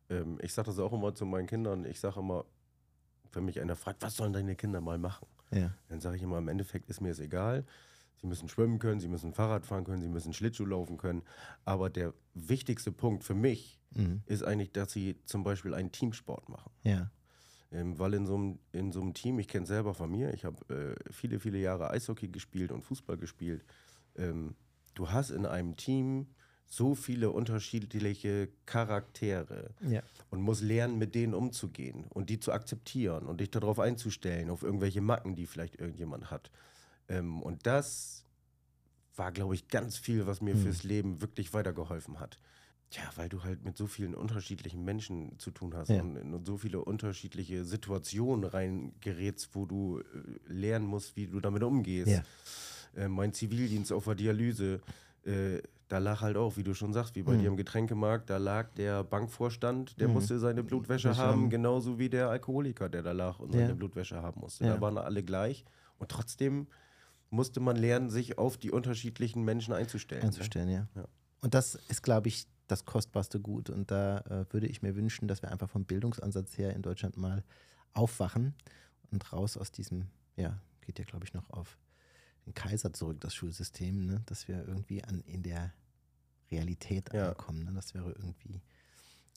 ähm, 0.10 0.38
ich 0.42 0.54
sage 0.54 0.68
das 0.68 0.80
auch 0.80 0.94
immer 0.94 1.14
zu 1.14 1.26
meinen 1.26 1.48
Kindern, 1.48 1.86
ich 1.86 2.00
sage 2.00 2.20
immer, 2.20 2.46
wenn 3.34 3.46
mich 3.46 3.60
einer 3.60 3.76
fragt, 3.76 4.02
was 4.02 4.16
sollen 4.16 4.34
deine 4.34 4.56
Kinder 4.56 4.82
mal 4.82 4.98
machen? 4.98 5.28
Ja. 5.52 5.74
Dann 5.90 6.00
sage 6.00 6.18
ich 6.18 6.24
immer, 6.24 6.38
im 6.38 6.48
Endeffekt 6.48 6.90
ist 6.90 7.02
mir 7.02 7.12
es 7.12 7.20
egal. 7.20 7.66
Sie 8.20 8.28
müssen 8.28 8.50
schwimmen 8.50 8.80
können, 8.80 9.00
sie 9.00 9.08
müssen 9.08 9.34
Fahrrad 9.34 9.66
fahren 9.66 9.84
können, 9.84 10.02
sie 10.02 10.08
müssen 10.08 10.34
Schlittschuh 10.34 10.66
laufen 10.66 10.98
können. 10.98 11.22
Aber 11.66 11.90
der 11.90 12.14
wichtigste 12.34 12.92
Punkt 12.92 13.24
für 13.24 13.36
mich 13.36 13.80
mhm. 13.92 14.24
ist 14.26 14.44
eigentlich, 14.44 14.72
dass 14.72 14.92
sie 14.92 15.22
zum 15.26 15.44
Beispiel 15.44 15.74
einen 15.74 15.92
Teamsport 15.92 16.50
machen. 16.50 16.72
Ja. 16.84 17.12
Ähm, 17.72 18.00
weil 18.00 18.14
in 18.14 18.26
so, 18.26 18.36
einem, 18.36 18.60
in 18.72 18.92
so 18.92 19.02
einem 19.02 19.14
Team, 19.14 19.40
ich 19.40 19.48
kenne 19.48 19.64
es 19.64 19.70
selber 19.70 19.94
von 19.94 20.10
mir, 20.10 20.34
ich 20.34 20.46
habe 20.46 20.74
äh, 20.74 21.12
viele, 21.14 21.40
viele 21.40 21.60
Jahre 21.60 21.92
Eishockey 21.92 22.30
gespielt 22.30 22.72
und 22.72 22.82
Fußball 22.82 23.18
gespielt. 23.18 23.64
Ähm, 24.16 24.56
du 24.96 25.12
hast 25.12 25.30
in 25.30 25.46
einem 25.46 25.76
Team 25.76 26.28
so 26.70 26.96
viele 26.96 27.32
unterschiedliche 27.32 28.50
Charaktere 28.66 29.72
ja. 29.82 30.04
und 30.30 30.42
muss 30.42 30.62
lernen, 30.62 30.98
mit 30.98 31.16
denen 31.16 31.34
umzugehen 31.34 32.06
und 32.10 32.30
die 32.30 32.40
zu 32.40 32.52
akzeptieren 32.52 33.26
und 33.26 33.40
dich 33.40 33.50
darauf 33.50 33.80
einzustellen, 33.80 34.50
auf 34.50 34.64
irgendwelche 34.64 35.02
Macken, 35.02 35.36
die 35.36 35.46
vielleicht 35.46 35.80
irgendjemand 35.80 36.30
hat. 36.30 36.52
Ähm, 37.08 37.42
und 37.42 37.66
das 37.66 38.26
war, 39.16 39.32
glaube 39.32 39.56
ich, 39.56 39.70
ganz 39.70 39.98
viel, 39.98 40.28
was 40.28 40.42
mir 40.42 40.56
mhm. 40.56 40.64
fürs 40.64 40.84
Leben 40.84 41.22
wirklich 41.22 41.54
weitergeholfen 41.54 42.20
hat. 42.20 42.38
Ja, 42.92 43.04
weil 43.16 43.28
du 43.28 43.44
halt 43.44 43.66
mit 43.66 43.76
so 43.76 43.86
vielen 43.86 44.16
unterschiedlichen 44.16 44.84
Menschen 44.86 45.38
zu 45.40 45.52
tun 45.52 45.76
hast 45.76 45.90
ja. 45.90 46.02
und 46.02 46.16
in 46.16 46.46
so 46.46 46.58
viele 46.58 46.82
unterschiedliche 46.82 47.66
Situationen 47.66 48.46
reingerätst, 48.46 49.50
wo 49.54 49.66
du 49.66 50.00
äh, 50.00 50.04
lernen 50.48 50.86
musst, 50.86 51.18
wie 51.18 51.28
du 51.28 51.42
damit 51.42 51.64
umgehst. 51.64 52.08
Ja. 52.08 52.24
Äh, 52.96 53.10
mein 53.10 53.34
Zivildienst 53.34 53.92
auf 53.92 54.06
der 54.06 54.16
Dialyse, 54.16 54.82
äh, 55.28 55.62
da 55.88 56.00
lag 56.00 56.22
halt 56.22 56.36
auch, 56.36 56.58
wie 56.58 56.64
du 56.64 56.74
schon 56.74 56.92
sagst, 56.92 57.16
wie 57.16 57.24
bei 57.24 57.34
mhm. 57.34 57.40
dir 57.40 57.48
im 57.48 57.58
Getränkemarkt, 57.58 58.30
da 58.30 58.38
lag 58.38 58.74
der 58.74 59.04
Bankvorstand, 59.04 60.00
der 60.00 60.08
mhm. 60.08 60.16
musste 60.16 60.40
seine 60.40 60.64
Blutwäsche 60.64 61.16
haben, 61.16 61.42
haben, 61.44 61.50
genauso 61.50 61.98
wie 61.98 62.10
der 62.10 62.30
Alkoholiker, 62.30 62.90
der 62.90 63.04
da 63.04 63.14
lag 63.14 63.40
und 63.40 63.54
ja. 63.54 63.62
seine 63.62 63.76
Blutwäsche 63.76 64.22
haben 64.22 64.42
musste. 64.42 64.66
Ja. 64.66 64.76
Da 64.76 64.82
waren 64.82 64.98
alle 64.98 65.24
gleich. 65.24 65.64
Und 65.98 66.10
trotzdem 66.10 66.68
musste 67.30 67.60
man 67.60 67.76
lernen, 67.76 68.10
sich 68.10 68.38
auf 68.38 68.58
die 68.58 68.72
unterschiedlichen 68.72 69.44
Menschen 69.44 69.74
einzustellen. 69.74 70.22
Ne? 70.22 70.28
Einzustellen, 70.28 70.70
ja. 70.70 70.88
ja. 70.96 71.06
Und 71.42 71.54
das 71.54 71.76
ist, 71.76 72.04
glaube 72.04 72.28
ich, 72.28 72.48
das 72.68 72.86
kostbarste 72.86 73.40
Gut. 73.40 73.70
Und 73.70 73.90
da 73.90 74.20
äh, 74.20 74.54
würde 74.54 74.68
ich 74.68 74.82
mir 74.82 74.96
wünschen, 74.96 75.28
dass 75.28 75.42
wir 75.42 75.52
einfach 75.52 75.70
vom 75.70 75.86
Bildungsansatz 75.86 76.58
her 76.58 76.74
in 76.74 76.82
Deutschland 76.82 77.16
mal 77.16 77.44
aufwachen 77.94 78.56
und 79.12 79.32
raus 79.32 79.58
aus 79.58 79.72
diesem, 79.72 80.08
ja, 80.36 80.60
geht 80.82 81.00
ja, 81.00 81.06
glaube 81.06 81.26
ich, 81.26 81.34
noch 81.34 81.50
auf 81.50 81.78
den 82.48 82.54
Kaiser 82.54 82.94
zurück, 82.94 83.20
das 83.20 83.36
Schulsystem, 83.36 84.06
ne? 84.06 84.24
dass 84.26 84.48
wir 84.48 84.66
irgendwie 84.68 85.04
an, 85.04 85.22
in 85.22 85.44
der 85.44 85.74
Realität 86.50 87.14
ja. 87.14 87.30
ankommen. 87.30 87.66
Ne? 87.66 87.74
Das 87.74 87.94
wäre 87.94 88.12
irgendwie 88.12 88.62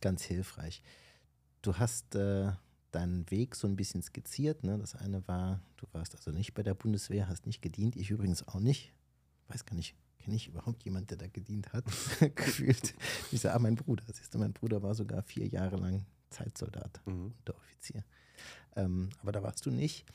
ganz 0.00 0.22
hilfreich. 0.22 0.82
Du 1.62 1.76
hast 1.76 2.14
äh, 2.14 2.52
deinen 2.92 3.30
Weg 3.30 3.54
so 3.56 3.66
ein 3.66 3.76
bisschen 3.76 4.02
skizziert. 4.02 4.64
Ne? 4.64 4.78
Das 4.78 4.94
eine 4.94 5.26
war, 5.28 5.60
du 5.76 5.86
warst 5.92 6.14
also 6.14 6.30
nicht 6.30 6.54
bei 6.54 6.62
der 6.62 6.74
Bundeswehr, 6.74 7.28
hast 7.28 7.46
nicht 7.46 7.62
gedient. 7.62 7.96
Ich 7.96 8.10
übrigens 8.10 8.46
auch 8.46 8.60
nicht. 8.60 8.94
Weiß 9.48 9.66
gar 9.66 9.74
nicht, 9.74 9.96
kenne 10.18 10.36
ich 10.36 10.46
überhaupt 10.46 10.84
jemanden, 10.84 11.08
der 11.08 11.18
da 11.18 11.26
gedient 11.26 11.72
hat? 11.72 11.84
Gefühlt. 12.36 12.94
Ich 13.32 13.40
sage, 13.40 13.56
ah, 13.56 13.58
mein 13.58 13.74
Bruder. 13.74 14.04
Siehst 14.12 14.32
du, 14.32 14.38
mein 14.38 14.52
Bruder 14.52 14.82
war 14.82 14.94
sogar 14.94 15.22
vier 15.22 15.48
Jahre 15.48 15.76
lang 15.76 16.06
Zeitsoldat, 16.30 17.00
mhm. 17.06 17.34
Unteroffizier. 17.38 18.04
Ähm, 18.76 19.10
aber 19.20 19.32
da 19.32 19.42
warst 19.42 19.66
du 19.66 19.70
nicht. 19.70 20.06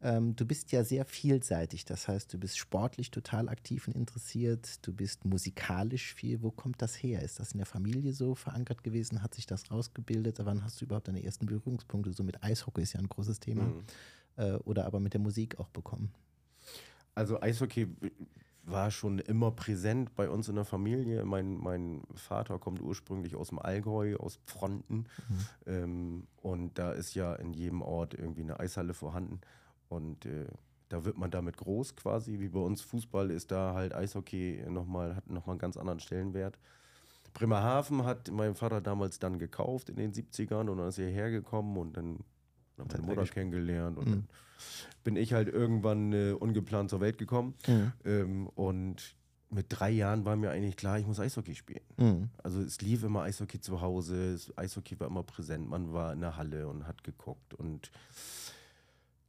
Ähm, 0.00 0.36
du 0.36 0.44
bist 0.44 0.70
ja 0.70 0.84
sehr 0.84 1.04
vielseitig, 1.04 1.84
das 1.84 2.06
heißt, 2.06 2.32
du 2.32 2.38
bist 2.38 2.56
sportlich 2.56 3.10
total 3.10 3.48
aktiv 3.48 3.88
und 3.88 3.96
interessiert, 3.96 4.86
du 4.86 4.92
bist 4.92 5.24
musikalisch 5.24 6.14
viel. 6.14 6.42
Wo 6.42 6.52
kommt 6.52 6.80
das 6.80 7.02
her? 7.02 7.22
Ist 7.22 7.40
das 7.40 7.52
in 7.52 7.58
der 7.58 7.66
Familie 7.66 8.12
so 8.12 8.36
verankert 8.36 8.84
gewesen? 8.84 9.22
Hat 9.22 9.34
sich 9.34 9.46
das 9.46 9.70
rausgebildet? 9.70 10.38
Wann 10.44 10.62
hast 10.62 10.80
du 10.80 10.84
überhaupt 10.84 11.08
deine 11.08 11.24
ersten 11.24 11.46
Berührungspunkte? 11.46 12.12
So 12.12 12.22
mit 12.22 12.44
Eishockey 12.44 12.82
ist 12.82 12.92
ja 12.92 13.00
ein 13.00 13.08
großes 13.08 13.40
Thema. 13.40 13.64
Mhm. 13.64 13.82
Äh, 14.36 14.52
oder 14.58 14.86
aber 14.86 15.00
mit 15.00 15.14
der 15.14 15.20
Musik 15.20 15.58
auch 15.58 15.68
bekommen? 15.68 16.12
Also 17.16 17.40
Eishockey 17.40 17.88
war 18.70 18.90
schon 18.90 19.18
immer 19.18 19.50
präsent 19.50 20.14
bei 20.14 20.28
uns 20.28 20.48
in 20.48 20.54
der 20.54 20.64
Familie. 20.64 21.24
Mein, 21.24 21.56
mein 21.56 22.02
Vater 22.14 22.58
kommt 22.58 22.80
ursprünglich 22.80 23.34
aus 23.34 23.48
dem 23.48 23.58
Allgäu, 23.58 24.16
aus 24.16 24.38
Fronten. 24.44 25.06
Mhm. 25.28 25.46
Ähm, 25.66 26.26
und 26.42 26.78
da 26.78 26.92
ist 26.92 27.14
ja 27.14 27.34
in 27.34 27.52
jedem 27.52 27.82
Ort 27.82 28.14
irgendwie 28.14 28.42
eine 28.42 28.60
Eishalle 28.60 28.94
vorhanden. 28.94 29.40
Und 29.88 30.26
äh, 30.26 30.46
da 30.88 31.04
wird 31.04 31.18
man 31.18 31.30
damit 31.30 31.56
groß 31.56 31.96
quasi, 31.96 32.38
wie 32.40 32.48
bei 32.48 32.60
uns 32.60 32.80
Fußball 32.82 33.30
ist 33.30 33.50
da 33.50 33.74
halt 33.74 33.94
Eishockey 33.94 34.64
nochmal, 34.68 35.16
hat 35.16 35.28
nochmal 35.28 35.54
einen 35.54 35.60
ganz 35.60 35.76
anderen 35.76 36.00
Stellenwert. 36.00 36.58
Bremerhaven 37.34 38.04
hat 38.04 38.30
mein 38.30 38.54
Vater 38.54 38.80
damals 38.80 39.18
dann 39.18 39.38
gekauft 39.38 39.90
in 39.90 39.96
den 39.96 40.12
70ern 40.12 40.68
und 40.68 40.78
dann 40.78 40.88
ist 40.88 40.98
er 40.98 41.10
hergekommen 41.10 41.76
und 41.76 41.96
dann 41.96 42.24
hat 42.78 42.92
meine 42.92 43.02
Mutter 43.02 43.24
kennengelernt 43.26 43.98
und 43.98 44.06
mhm. 44.06 44.10
dann 44.10 44.28
bin 45.04 45.16
ich 45.16 45.32
halt 45.32 45.48
irgendwann 45.48 46.12
äh, 46.12 46.32
ungeplant 46.32 46.90
zur 46.90 47.00
Welt 47.00 47.18
gekommen. 47.18 47.54
Mhm. 47.66 47.92
Ähm, 48.04 48.46
und 48.48 49.14
mit 49.50 49.66
drei 49.68 49.90
Jahren 49.90 50.24
war 50.24 50.36
mir 50.36 50.50
eigentlich 50.50 50.76
klar, 50.76 50.98
ich 50.98 51.06
muss 51.06 51.20
Eishockey 51.20 51.54
spielen. 51.54 51.84
Mhm. 51.96 52.28
Also 52.42 52.60
es 52.60 52.80
lief 52.80 53.02
immer 53.04 53.22
Eishockey 53.22 53.60
zu 53.60 53.80
Hause, 53.80 54.38
Eishockey 54.56 54.98
war 55.00 55.06
immer 55.06 55.22
präsent, 55.22 55.68
man 55.68 55.92
war 55.92 56.12
in 56.12 56.20
der 56.20 56.36
Halle 56.36 56.68
und 56.68 56.86
hat 56.86 57.04
geguckt 57.04 57.54
und 57.54 57.90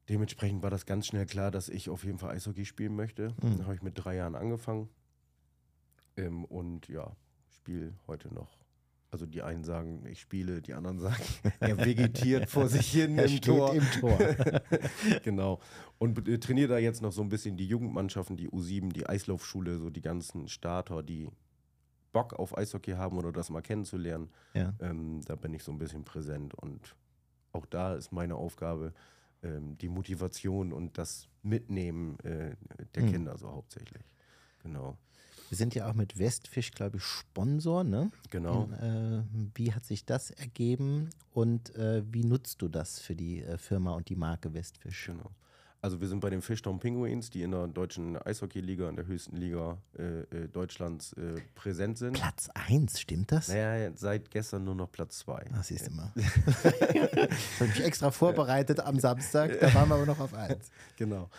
dementsprechend 0.09 0.63
war 0.63 0.69
das 0.69 0.85
ganz 0.85 1.07
schnell 1.07 1.25
klar, 1.25 1.51
dass 1.51 1.69
ich 1.69 1.89
auf 1.89 2.03
jeden 2.03 2.17
Fall 2.17 2.31
Eishockey 2.31 2.65
spielen 2.65 2.95
möchte. 2.95 3.29
Mhm. 3.41 3.57
Dann 3.57 3.63
habe 3.65 3.75
ich 3.75 3.81
mit 3.81 3.93
drei 3.95 4.15
Jahren 4.15 4.35
angefangen. 4.35 4.89
Ähm, 6.17 6.43
und 6.45 6.87
ja, 6.89 7.15
spiele 7.49 7.93
heute 8.07 8.33
noch. 8.33 8.57
Also 9.11 9.25
die 9.25 9.41
einen 9.41 9.63
sagen, 9.63 10.05
ich 10.05 10.19
spiele, 10.19 10.61
die 10.61 10.73
anderen 10.73 10.99
sagen, 10.99 11.23
er 11.59 11.77
vegetiert 11.77 12.49
vor 12.49 12.67
sich 12.67 12.91
hin 12.91 13.17
Er 13.17 13.25
im 13.25 13.41
Tor. 13.41 13.73
im 13.73 13.83
Tor. 13.99 14.17
genau. 15.23 15.59
Und 15.97 16.27
äh, 16.27 16.39
trainiere 16.39 16.67
da 16.69 16.77
jetzt 16.77 17.01
noch 17.01 17.11
so 17.11 17.21
ein 17.21 17.29
bisschen 17.29 17.57
die 17.57 17.65
Jugendmannschaften, 17.67 18.37
die 18.37 18.49
U7, 18.49 18.91
die 18.91 19.07
Eislaufschule, 19.07 19.77
so 19.77 19.89
die 19.89 20.01
ganzen 20.01 20.47
Starter, 20.47 21.01
die 21.01 21.27
Bock 22.11 22.33
auf 22.33 22.57
Eishockey 22.57 22.93
haben 22.93 23.17
oder 23.17 23.31
das 23.31 23.49
mal 23.49 23.61
kennenzulernen. 23.61 24.29
ja. 24.53 24.73
Ähm, 24.79 25.21
da 25.25 25.35
bin 25.35 25.53
ich 25.53 25.63
so 25.63 25.71
ein 25.71 25.77
bisschen 25.77 26.03
präsent 26.03 26.55
und 26.55 26.95
auch 27.51 27.65
da 27.65 27.95
ist 27.95 28.11
meine 28.11 28.35
Aufgabe, 28.35 28.93
ähm, 29.43 29.77
die 29.77 29.89
Motivation 29.89 30.73
und 30.73 30.97
das 30.97 31.27
Mitnehmen 31.43 32.19
äh, 32.19 32.55
der 32.95 33.03
Mhm. 33.03 33.11
Kinder 33.11 33.37
so 33.37 33.49
hauptsächlich. 33.49 34.03
Genau. 34.63 34.97
Wir 35.49 35.57
sind 35.57 35.73
ja 35.73 35.89
auch 35.89 35.95
mit 35.95 36.19
Westfisch, 36.19 36.71
glaube 36.71 36.97
ich, 36.97 37.03
Sponsor, 37.03 37.83
ne? 37.83 38.11
Genau. 38.29 38.69
Äh, 38.71 39.23
wie 39.55 39.73
hat 39.73 39.83
sich 39.83 40.05
das 40.05 40.29
ergeben 40.29 41.09
und 41.31 41.75
äh, 41.75 42.03
wie 42.13 42.23
nutzt 42.23 42.61
du 42.61 42.67
das 42.67 42.99
für 42.99 43.15
die 43.15 43.41
äh, 43.41 43.57
Firma 43.57 43.93
und 43.93 44.09
die 44.09 44.15
Marke 44.15 44.53
Westfisch? 44.53 45.07
Genau. 45.07 45.31
Also 45.81 46.01
wir 46.01 46.09
sind 46.09 46.19
bei 46.19 46.29
den 46.29 46.41
Fishtown 46.41 46.79
Penguins, 46.79 47.29
die 47.29 47.41
in 47.41 47.51
der 47.51 47.67
deutschen 47.67 48.17
Eishockeyliga, 48.17 48.89
in 48.89 48.97
der 48.97 49.07
höchsten 49.07 49.37
Liga 49.37 49.77
äh, 49.97 50.21
äh, 50.21 50.47
Deutschlands 50.49 51.13
äh, 51.13 51.39
präsent 51.55 51.97
sind. 51.97 52.13
Platz 52.13 52.49
1, 52.53 52.99
stimmt 52.99 53.31
das? 53.31 53.47
Naja, 53.47 53.89
seit 53.95 54.29
gestern 54.29 54.65
nur 54.65 54.75
noch 54.75 54.91
Platz 54.91 55.19
zwei. 55.19 55.45
Ach, 55.53 55.63
siehst 55.63 55.87
du 55.87 55.91
mal. 55.91 56.11
ich 56.15 56.25
habe 56.25 57.69
mich 57.69 57.83
extra 57.83 58.11
vorbereitet 58.11 58.81
am 58.81 58.99
Samstag, 58.99 59.57
da 59.59 59.73
waren 59.73 59.87
wir 59.87 59.95
aber 59.95 60.05
noch 60.05 60.19
auf 60.19 60.33
1. 60.33 60.69
Genau. 60.97 61.29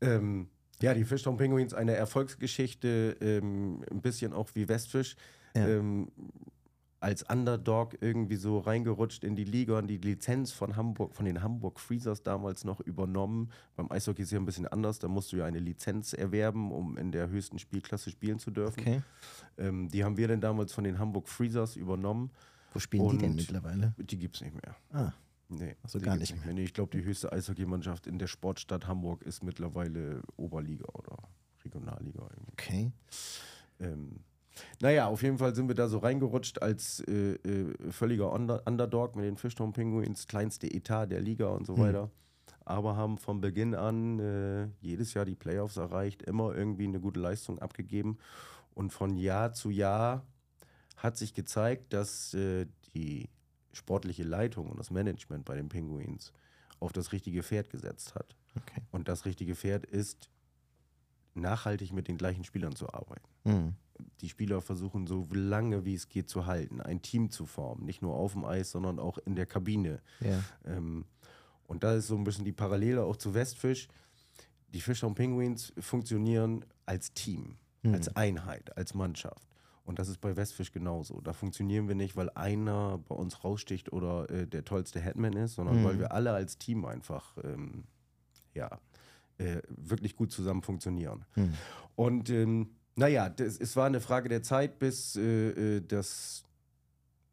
Ähm, 0.00 0.48
ja, 0.80 0.94
die 0.94 1.04
Fishtown 1.04 1.36
Penguins, 1.36 1.74
eine 1.74 1.94
Erfolgsgeschichte, 1.94 3.16
ähm, 3.20 3.84
ein 3.90 4.00
bisschen 4.00 4.32
auch 4.32 4.48
wie 4.54 4.66
Westfisch. 4.66 5.14
Ja. 5.54 5.68
Ähm, 5.68 6.08
als 7.00 7.22
Underdog 7.22 7.96
irgendwie 8.02 8.36
so 8.36 8.58
reingerutscht 8.58 9.24
in 9.24 9.34
die 9.34 9.44
Liga 9.44 9.78
und 9.78 9.86
die 9.88 9.96
Lizenz 9.96 10.52
von 10.52 10.76
Hamburg, 10.76 11.14
von 11.14 11.24
den 11.24 11.42
Hamburg 11.42 11.80
Freezers 11.80 12.22
damals 12.22 12.64
noch 12.64 12.80
übernommen. 12.80 13.50
Beim 13.74 13.90
Eishockey 13.90 14.22
ist 14.22 14.32
ja 14.32 14.38
ein 14.38 14.44
bisschen 14.44 14.68
anders, 14.68 14.98
da 14.98 15.08
musst 15.08 15.32
du 15.32 15.36
ja 15.38 15.46
eine 15.46 15.58
Lizenz 15.60 16.12
erwerben, 16.12 16.70
um 16.72 16.98
in 16.98 17.10
der 17.10 17.28
höchsten 17.30 17.58
Spielklasse 17.58 18.10
spielen 18.10 18.38
zu 18.38 18.50
dürfen. 18.50 18.80
Okay. 18.80 19.02
Ähm, 19.56 19.88
die 19.88 20.04
haben 20.04 20.16
wir 20.18 20.28
dann 20.28 20.40
damals 20.42 20.72
von 20.74 20.84
den 20.84 20.98
Hamburg 20.98 21.28
Freezers 21.28 21.76
übernommen. 21.76 22.30
Wo 22.74 22.78
spielen 22.78 23.08
die 23.10 23.18
denn 23.18 23.30
Und- 23.30 23.36
mittlerweile? 23.36 23.94
Die 23.98 24.18
gibt 24.18 24.36
es 24.36 24.42
nicht 24.42 24.54
mehr. 24.62 24.76
Ah, 24.92 25.12
Nee, 25.52 25.74
Ach 25.82 25.88
so, 25.88 25.98
die 25.98 26.04
gar 26.04 26.14
nicht 26.16 26.36
mehr. 26.44 26.54
Nee, 26.54 26.62
ich 26.62 26.74
glaube, 26.74 26.96
die 26.96 27.02
höchste 27.04 27.32
Eishockeymannschaft 27.32 28.06
in 28.06 28.20
der 28.20 28.28
Sportstadt 28.28 28.86
Hamburg 28.86 29.22
ist 29.22 29.42
mittlerweile 29.42 30.22
Oberliga 30.36 30.84
oder 30.92 31.16
Regionalliga. 31.64 32.22
irgendwie. 32.22 32.52
okay. 32.52 32.92
Ähm, 33.80 34.20
naja, 34.80 35.06
auf 35.08 35.22
jeden 35.22 35.38
Fall 35.38 35.54
sind 35.54 35.68
wir 35.68 35.74
da 35.74 35.88
so 35.88 35.98
reingerutscht 35.98 36.62
als 36.62 37.00
äh, 37.08 37.32
äh, 37.34 37.90
völliger 37.92 38.32
Under 38.32 38.62
Underdog 38.66 39.16
mit 39.16 39.24
den 39.24 39.36
Fishtown 39.36 39.72
Penguins, 39.72 40.26
kleinste 40.26 40.66
Etat 40.66 41.06
der 41.06 41.20
Liga 41.20 41.48
und 41.48 41.66
so 41.66 41.76
Hm. 41.76 41.82
weiter. 41.82 42.10
Aber 42.64 42.96
haben 42.96 43.18
von 43.18 43.40
Beginn 43.40 43.74
an 43.74 44.18
äh, 44.20 44.68
jedes 44.80 45.14
Jahr 45.14 45.24
die 45.24 45.34
Playoffs 45.34 45.76
erreicht, 45.76 46.22
immer 46.22 46.54
irgendwie 46.54 46.84
eine 46.84 47.00
gute 47.00 47.18
Leistung 47.20 47.58
abgegeben. 47.58 48.18
Und 48.74 48.92
von 48.92 49.16
Jahr 49.16 49.52
zu 49.52 49.70
Jahr 49.70 50.24
hat 50.96 51.16
sich 51.16 51.34
gezeigt, 51.34 51.92
dass 51.92 52.34
äh, 52.34 52.66
die 52.94 53.28
sportliche 53.72 54.22
Leitung 54.22 54.68
und 54.70 54.78
das 54.78 54.90
Management 54.90 55.44
bei 55.44 55.56
den 55.56 55.68
Penguins 55.68 56.32
auf 56.78 56.92
das 56.92 57.12
richtige 57.12 57.42
Pferd 57.42 57.70
gesetzt 57.70 58.14
hat. 58.14 58.36
okay. 58.56 58.82
Und 58.90 59.08
das 59.08 59.24
richtige 59.24 59.54
Pferd 59.54 59.84
ist, 59.86 60.28
nachhaltig 61.34 61.92
mit 61.92 62.08
den 62.08 62.16
gleichen 62.18 62.44
Spielern 62.44 62.74
zu 62.74 62.92
arbeiten 62.92 63.28
Hm. 63.44 63.74
Die 64.20 64.28
Spieler 64.28 64.60
versuchen, 64.60 65.06
so 65.06 65.26
lange 65.32 65.84
wie 65.84 65.94
es 65.94 66.08
geht 66.08 66.28
zu 66.28 66.46
halten, 66.46 66.80
ein 66.80 67.02
Team 67.02 67.30
zu 67.30 67.46
formen. 67.46 67.84
Nicht 67.84 68.02
nur 68.02 68.14
auf 68.14 68.32
dem 68.32 68.44
Eis, 68.44 68.70
sondern 68.70 68.98
auch 68.98 69.18
in 69.18 69.34
der 69.36 69.46
Kabine. 69.46 70.00
Ja. 70.20 70.42
Ähm, 70.64 71.04
und 71.66 71.84
da 71.84 71.94
ist 71.94 72.08
so 72.08 72.16
ein 72.16 72.24
bisschen 72.24 72.44
die 72.44 72.52
Parallele 72.52 73.04
auch 73.04 73.16
zu 73.16 73.34
Westfisch. 73.34 73.88
Die 74.72 74.80
Fishtown 74.80 75.14
Penguins 75.14 75.72
funktionieren 75.78 76.64
als 76.86 77.12
Team, 77.12 77.56
Mhm. 77.82 77.94
als 77.94 78.14
Einheit, 78.16 78.76
als 78.76 78.94
Mannschaft. 78.94 79.48
Und 79.84 79.98
das 79.98 80.08
ist 80.08 80.20
bei 80.20 80.36
Westfisch 80.36 80.70
genauso. 80.72 81.20
Da 81.20 81.32
funktionieren 81.32 81.88
wir 81.88 81.94
nicht, 81.94 82.14
weil 82.16 82.30
einer 82.30 82.98
bei 83.08 83.14
uns 83.14 83.42
raussticht 83.42 83.92
oder 83.92 84.28
äh, 84.30 84.46
der 84.46 84.64
tollste 84.64 85.00
Headman 85.00 85.32
ist, 85.32 85.54
sondern 85.54 85.80
Mhm. 85.80 85.84
weil 85.84 85.98
wir 85.98 86.12
alle 86.12 86.32
als 86.32 86.58
Team 86.58 86.84
einfach 86.84 87.36
ähm, 87.42 87.84
ja, 88.54 88.78
äh, 89.38 89.62
wirklich 89.68 90.16
gut 90.16 90.30
zusammen 90.32 90.62
funktionieren. 90.62 91.24
Hm. 91.34 91.54
Und 91.96 92.28
ähm, 92.30 92.70
naja, 93.00 93.28
das, 93.30 93.58
es 93.58 93.74
war 93.76 93.86
eine 93.86 94.00
Frage 94.00 94.28
der 94.28 94.42
Zeit, 94.42 94.78
bis 94.78 95.16
äh, 95.16 95.76
äh, 95.76 95.80
das 95.80 96.44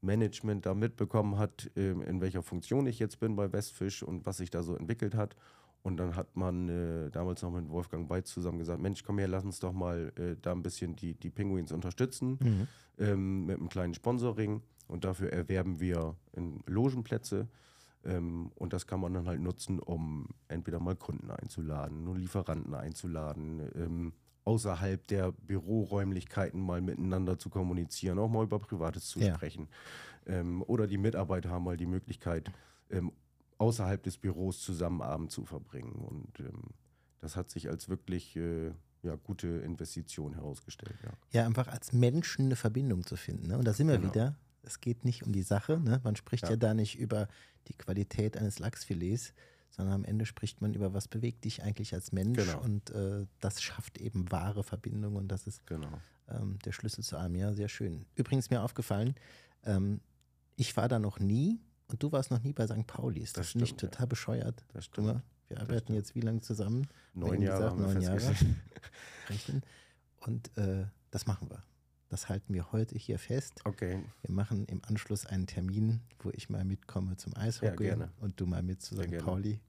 Management 0.02 0.66
da 0.66 0.74
mitbekommen 0.74 1.38
hat, 1.38 1.70
ähm, 1.76 2.02
in 2.02 2.22
welcher 2.22 2.42
Funktion 2.42 2.88
ich 2.88 3.00
jetzt 3.00 3.20
bin 3.20 3.36
bei 3.36 3.52
Westfisch 3.52 4.02
und 4.02 4.26
was 4.26 4.38
sich 4.38 4.50
da 4.50 4.64
so 4.64 4.76
entwickelt 4.76 5.14
hat. 5.14 5.36
Und 5.84 5.98
dann 5.98 6.16
hat 6.16 6.36
man 6.36 6.70
äh, 6.70 7.10
damals 7.12 7.42
noch 7.42 7.52
mit 7.52 7.70
Wolfgang 7.70 8.08
Beitz 8.08 8.32
zusammen 8.34 8.60
gesagt, 8.60 8.82
Mensch, 8.82 9.04
komm 9.04 9.20
her, 9.20 9.28
lass 9.28 9.44
uns 9.44 9.60
doch 9.60 9.74
mal 9.74 10.12
äh, 10.18 10.36
da 10.42 10.52
ein 10.54 10.64
bisschen 10.64 10.96
die, 10.96 11.14
die 11.14 11.30
Penguins 11.30 11.72
unterstützen 11.72 12.38
Mhm. 12.42 12.68
ähm, 13.00 13.46
mit 13.46 13.58
einem 13.58 13.70
kleinen 13.70 13.94
Sponsoring. 13.94 14.62
Und 14.88 15.04
dafür 15.04 15.34
erwerben 15.34 15.80
wir 15.82 16.16
in 16.34 16.62
Logenplätze. 16.66 17.48
Ähm, 18.06 18.52
und 18.56 18.72
das 18.72 18.88
kann 18.88 19.02
man 19.02 19.14
dann 19.14 19.28
halt 19.28 19.42
nutzen, 19.42 19.80
um 19.80 20.30
entweder 20.48 20.80
mal 20.80 20.96
Kunden 20.96 21.30
einzuladen 21.30 22.08
und 22.08 22.18
Lieferanten 22.18 22.74
einzuladen, 22.74 23.62
ähm, 23.76 24.14
außerhalb 24.48 25.06
der 25.08 25.34
Büroräumlichkeiten 25.34 26.60
mal 26.62 26.82
miteinander 26.82 27.38
zu 27.38 27.50
kommunizieren, 27.50 28.18
auch 28.18 28.30
mal 28.30 28.44
über 28.46 28.60
Privates 28.60 29.08
zu 29.08 29.20
Ja. 29.20 29.36
sprechen. 29.36 29.68
Ähm, 30.26 30.64
oder 30.68 30.88
die 30.88 30.98
Mitarbeiter 30.98 31.50
haben 31.50 31.66
mal 31.66 31.76
die 31.78 31.86
Möglichkeit, 31.86 32.50
ähm, 32.90 33.12
außerhalb 33.58 34.02
des 34.04 34.18
Büros 34.18 34.62
zusammen 34.62 35.02
Abend 35.02 35.32
zu 35.32 35.44
verbringen. 35.44 35.94
Und 36.06 36.40
ähm, 36.40 36.64
das 37.20 37.36
hat 37.36 37.50
sich 37.50 37.68
als 37.70 37.90
wirklich 37.90 38.36
äh, 38.38 38.72
ja, 39.04 39.16
gute 39.16 39.48
Investition 39.48 40.34
herausgestellt. 40.34 40.96
Ja. 41.04 41.12
Ja, 41.42 41.46
einfach 41.46 41.68
als 41.68 41.92
Menschen 41.92 42.46
eine 42.46 42.56
Verbindung 42.56 43.06
zu 43.06 43.16
finden. 43.18 43.48
Ne? 43.48 43.58
Und 43.58 43.66
da 43.66 43.74
sind 43.74 43.88
wir 43.88 43.98
Genau. 43.98 44.14
wieder. 44.14 44.36
Es 44.64 44.80
geht 44.82 45.04
nicht 45.06 45.24
um 45.24 45.32
die 45.34 45.44
Sache. 45.44 45.80
Ne? 45.80 46.00
Man 46.04 46.16
spricht 46.16 46.44
ja. 46.44 46.52
Ja. 46.52 46.56
da 46.56 46.74
nicht 46.74 46.98
über 46.98 47.28
die 47.68 47.74
Qualität 47.74 48.38
eines 48.38 48.60
Lachsfilets, 48.60 49.34
sondern 49.70 49.96
am 49.96 50.06
Ende 50.06 50.26
spricht 50.26 50.62
man 50.62 50.74
über, 50.74 50.94
was 50.94 51.08
bewegt 51.08 51.46
dich 51.46 51.64
eigentlich 51.64 51.94
als 51.94 52.12
Mensch. 52.12 52.38
Genau. 52.38 52.62
Und 52.62 52.90
äh, 52.92 53.26
das 53.40 53.62
schafft 53.62 53.98
eben 54.00 54.32
wahre 54.32 54.64
Verbindung. 54.64 55.16
Und 55.16 55.28
das 55.28 55.46
ist 55.48 55.66
Genau. 55.68 55.90
ähm, 56.30 56.58
der 56.66 56.72
Schlüssel 56.72 57.04
zu 57.04 57.18
allem. 57.18 57.36
Ja, 57.36 57.54
sehr 57.54 57.70
schön. 57.70 58.06
Übrigens 58.16 58.50
mir 58.50 58.62
aufgefallen, 58.64 59.16
ähm, 59.64 60.02
ich 60.56 60.76
war 60.78 60.88
da 60.88 60.98
noch 61.00 61.20
nie 61.20 61.60
und 61.88 62.02
du 62.02 62.12
warst 62.12 62.32
noch 62.32 62.42
nie 62.42 62.54
bei 62.54 62.66
St. 62.66 62.88
Pauli. 62.88 63.22
Ist 63.22 63.38
das, 63.38 63.48
Das 63.48 63.56
nicht 63.56 63.68
stimmt, 63.76 63.82
ja. 63.84 63.90
total 63.90 64.08
bescheuert? 64.08 64.66
Das 64.74 64.86
stimmt. 64.86 65.08
mal, 65.08 65.24
wir 65.48 65.62
arbeiten 65.62 65.94
jetzt 65.94 66.16
wie 66.16 66.22
lange 66.22 66.42
zusammen? 66.42 66.88
Neun 67.14 67.42
Jahre 67.42 67.76
gesagt, 67.76 67.80
neun 67.80 68.02
Jahre. 68.02 68.36
Rechnen. 69.30 69.62
Und 70.22 70.58
äh, 70.58 70.86
das 71.12 71.26
machen 71.28 71.50
wir. 71.50 71.64
Das 72.10 72.30
halten 72.30 72.54
wir 72.54 72.72
heute 72.72 72.98
hier 72.98 73.20
fest. 73.20 73.62
Okay, 73.66 74.02
Wir 74.22 74.34
machen 74.34 74.66
im 74.68 74.82
Anschluss 74.86 75.26
einen 75.26 75.46
Termin, 75.46 76.00
wo 76.20 76.30
ich 76.34 76.50
mal 76.50 76.64
mitkomme 76.64 77.18
zum 77.18 77.36
Eishockey 77.36 77.84
gerne. 77.84 78.12
und 78.20 78.40
du 78.40 78.46
mal 78.46 78.64
mit 78.64 78.82
zu 78.82 78.96
St. 78.96 79.18
Pauli. 79.18 79.60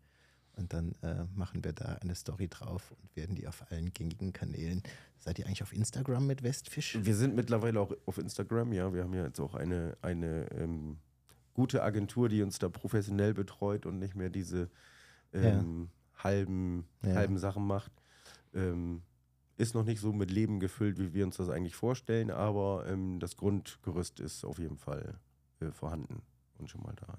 Und 0.54 0.72
dann 0.72 0.92
äh, 1.02 1.24
machen 1.34 1.62
wir 1.64 1.72
da 1.72 1.94
eine 2.00 2.14
Story 2.16 2.48
drauf 2.48 2.90
und 3.00 3.14
werden 3.16 3.36
die 3.36 3.46
auf 3.46 3.70
allen 3.70 3.92
gängigen 3.92 4.32
Kanälen. 4.32 4.82
Seid 5.18 5.38
ihr 5.38 5.46
eigentlich 5.46 5.62
auf 5.62 5.72
Instagram 5.72 6.26
mit 6.26 6.42
Westfisch? 6.42 6.98
wir 7.00 7.14
sind 7.14 7.34
mittlerweile 7.36 7.80
auch 7.80 7.92
auf 8.06 8.18
Instagram, 8.18 8.72
ja. 8.72 8.92
Wir 8.92 9.04
haben 9.04 9.14
ja 9.14 9.24
jetzt 9.24 9.38
auch 9.40 9.54
eine, 9.54 9.96
eine 10.02 10.50
ähm, 10.52 10.98
gute 11.54 11.82
Agentur, 11.82 12.28
die 12.28 12.42
uns 12.42 12.58
da 12.58 12.68
professionell 12.68 13.34
betreut 13.34 13.86
und 13.86 13.98
nicht 14.00 14.14
mehr 14.16 14.30
diese 14.30 14.68
ähm, 15.32 15.90
halben, 16.16 16.86
Ja. 17.04 17.14
halben 17.14 17.38
Sachen 17.38 17.64
macht. 17.66 17.92
Ähm, 18.54 19.02
ist 19.58 19.74
noch 19.74 19.84
nicht 19.84 20.00
so 20.00 20.12
mit 20.12 20.30
Leben 20.30 20.60
gefüllt, 20.60 20.98
wie 20.98 21.12
wir 21.12 21.24
uns 21.24 21.36
das 21.36 21.48
eigentlich 21.48 21.74
vorstellen, 21.74 22.30
aber 22.30 22.86
ähm, 22.88 23.18
das 23.18 23.36
Grundgerüst 23.36 24.20
ist 24.20 24.44
auf 24.44 24.58
jeden 24.58 24.78
Fall 24.78 25.18
äh, 25.60 25.70
vorhanden 25.72 26.22
und 26.58 26.70
schon 26.70 26.82
mal 26.82 26.94
da. 26.94 27.16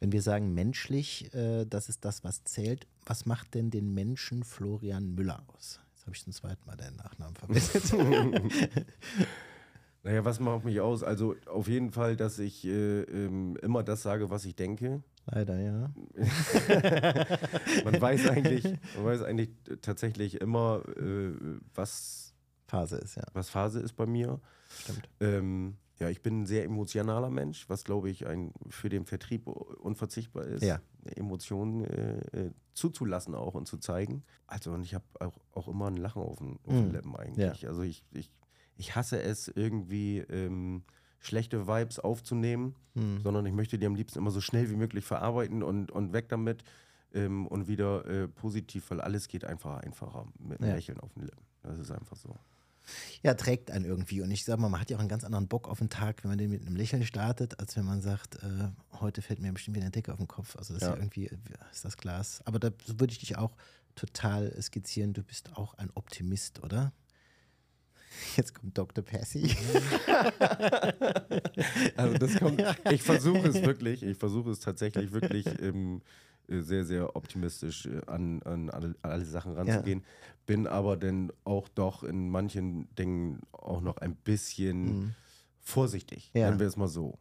Wenn 0.00 0.12
wir 0.12 0.22
sagen 0.22 0.54
menschlich, 0.54 1.32
äh, 1.34 1.64
das 1.64 1.88
ist 1.88 2.04
das, 2.04 2.24
was 2.24 2.44
zählt, 2.44 2.86
was 3.06 3.26
macht 3.26 3.54
denn 3.54 3.70
den 3.70 3.94
Menschen 3.94 4.44
Florian 4.44 5.14
Müller 5.14 5.44
aus? 5.48 5.80
Jetzt 5.94 6.06
habe 6.06 6.16
ich 6.16 6.24
zum 6.24 6.32
zweiten 6.32 6.64
Mal 6.66 6.76
deinen 6.76 6.96
Nachnamen 6.96 7.36
vergessen. 7.36 8.50
Naja, 10.04 10.24
was 10.24 10.38
macht 10.40 10.64
mich 10.64 10.80
aus? 10.80 11.02
Also 11.02 11.34
auf 11.46 11.68
jeden 11.68 11.90
Fall, 11.90 12.16
dass 12.16 12.38
ich 12.38 12.64
äh, 12.64 13.02
ähm, 13.02 13.56
immer 13.62 13.82
das 13.82 14.02
sage, 14.02 14.30
was 14.30 14.44
ich 14.44 14.54
denke. 14.56 15.02
Leider, 15.26 15.58
ja. 15.60 15.90
Man 17.84 18.00
weiß 18.00 18.28
eigentlich, 18.30 18.64
man 18.96 19.04
weiß 19.04 19.22
eigentlich 19.22 19.50
tatsächlich 19.82 20.40
immer, 20.40 20.82
äh, 20.96 21.32
was, 21.74 22.34
Phase 22.66 22.96
ist, 22.96 23.16
ja. 23.16 23.24
was 23.34 23.50
Phase 23.50 23.80
ist 23.80 23.94
bei 23.94 24.06
mir. 24.06 24.40
Stimmt. 24.70 25.08
Ähm, 25.20 25.76
Ja, 25.98 26.08
ich 26.08 26.22
bin 26.22 26.42
ein 26.42 26.46
sehr 26.46 26.64
emotionaler 26.64 27.28
Mensch, 27.28 27.68
was 27.68 27.84
glaube 27.84 28.08
ich 28.08 28.26
ein, 28.26 28.52
für 28.70 28.88
den 28.88 29.04
Vertrieb 29.04 29.48
unverzichtbar 29.48 30.44
ist. 30.44 30.62
Ja. 30.62 30.80
Emotionen 31.16 31.84
äh, 31.84 32.18
äh, 32.46 32.50
zuzulassen 32.72 33.34
auch 33.34 33.54
und 33.54 33.66
zu 33.66 33.78
zeigen. 33.78 34.22
Also 34.46 34.70
und 34.72 34.82
ich 34.84 34.94
habe 34.94 35.04
auch, 35.20 35.34
auch 35.52 35.66
immer 35.68 35.88
ein 35.88 35.96
Lachen 35.96 36.22
auf 36.22 36.38
den, 36.38 36.58
auf 36.64 36.72
Mhm. 36.72 36.82
den 36.84 36.92
Lippen 36.92 37.16
eigentlich. 37.16 37.66
Also 37.66 37.82
ich, 37.82 38.04
ich, 38.12 38.30
ich 38.78 38.96
hasse 38.96 39.20
es 39.20 39.48
irgendwie 39.48 40.18
ähm, 40.20 40.82
schlechte 41.20 41.66
Vibes 41.66 41.98
aufzunehmen, 41.98 42.74
Hm. 42.94 43.20
sondern 43.22 43.44
ich 43.46 43.52
möchte 43.52 43.78
die 43.78 43.86
am 43.86 43.94
liebsten 43.94 44.18
immer 44.18 44.30
so 44.30 44.40
schnell 44.40 44.70
wie 44.70 44.76
möglich 44.76 45.04
verarbeiten 45.04 45.62
und, 45.62 45.90
und 45.92 46.12
weg 46.12 46.28
damit 46.30 46.64
ähm, 47.12 47.46
und 47.46 47.68
wieder 47.68 48.04
äh, 48.06 48.26
positiv, 48.28 48.90
weil 48.90 49.00
alles 49.00 49.28
geht 49.28 49.44
einfach 49.44 49.78
einfacher 49.82 50.26
mit 50.38 50.60
einem 50.60 50.70
Ja. 50.70 50.74
Lächeln 50.76 50.98
auf 51.00 51.12
den 51.14 51.24
Lippen. 51.24 51.44
Das 51.62 51.78
ist 51.78 51.90
einfach 51.90 52.16
so. 52.16 52.34
Ja, 53.22 53.34
trägt 53.34 53.70
einen 53.70 53.84
irgendwie. 53.84 54.22
Und 54.22 54.30
ich 54.30 54.44
sag 54.44 54.58
mal, 54.58 54.68
man 54.70 54.80
hat 54.80 54.88
ja 54.90 54.96
auch 54.96 55.00
einen 55.00 55.10
ganz 55.10 55.22
anderen 55.22 55.46
Bock 55.46 55.68
auf 55.68 55.78
den 55.78 55.90
Tag, 55.90 56.24
wenn 56.24 56.30
man 56.30 56.38
den 56.38 56.50
mit 56.50 56.64
einem 56.66 56.74
Lächeln 56.76 57.04
startet, 57.04 57.60
als 57.60 57.76
wenn 57.76 57.84
man 57.84 58.00
sagt, 58.00 58.36
äh, 58.42 58.68
heute 59.00 59.20
fällt 59.20 59.40
mir 59.40 59.52
bestimmt 59.52 59.76
wieder 59.76 59.84
eine 59.84 59.90
Decke 59.92 60.10
auf 60.12 60.18
den 60.18 60.28
Kopf. 60.28 60.56
Also 60.56 60.72
das 60.72 60.82
ist 60.82 60.88
Ja. 60.88 60.94
ja 60.94 61.00
irgendwie, 61.00 61.26
äh, 61.26 61.36
ist 61.70 61.84
das 61.84 61.96
Glas. 61.98 62.40
Aber 62.46 62.58
da 62.58 62.70
würde 62.86 63.12
ich 63.12 63.18
dich 63.18 63.36
auch 63.36 63.54
total 63.94 64.54
skizzieren. 64.62 65.12
Du 65.12 65.22
bist 65.22 65.54
auch 65.56 65.74
ein 65.74 65.90
Optimist, 65.94 66.62
oder? 66.62 66.92
Jetzt 68.36 68.54
kommt 68.54 68.76
Dr. 68.76 69.04
Percy. 69.04 69.50
Also 71.96 72.18
das 72.18 72.36
kommt, 72.38 72.62
ich 72.90 73.02
versuche 73.02 73.48
es 73.48 73.62
wirklich, 73.62 74.02
ich 74.02 74.16
versuche 74.16 74.50
es 74.50 74.60
tatsächlich 74.60 75.12
wirklich 75.12 75.46
ähm, 75.60 76.02
äh, 76.48 76.60
sehr, 76.60 76.84
sehr 76.84 77.16
optimistisch 77.16 77.86
äh, 77.86 78.00
an, 78.06 78.42
an 78.42 78.70
alle, 78.70 78.94
alle 79.02 79.24
Sachen 79.24 79.54
ranzugehen. 79.54 80.04
Bin 80.46 80.66
aber 80.66 80.96
dann 80.96 81.32
auch 81.44 81.68
doch 81.68 82.04
in 82.04 82.30
manchen 82.30 82.88
Dingen 82.96 83.40
auch 83.52 83.80
noch 83.80 83.98
ein 83.98 84.14
bisschen 84.14 85.14
vorsichtig, 85.60 86.30
Ja. 86.34 86.46
nennen 86.46 86.60
wir 86.60 86.66
es 86.66 86.76
mal 86.76 86.88
so. 86.88 87.18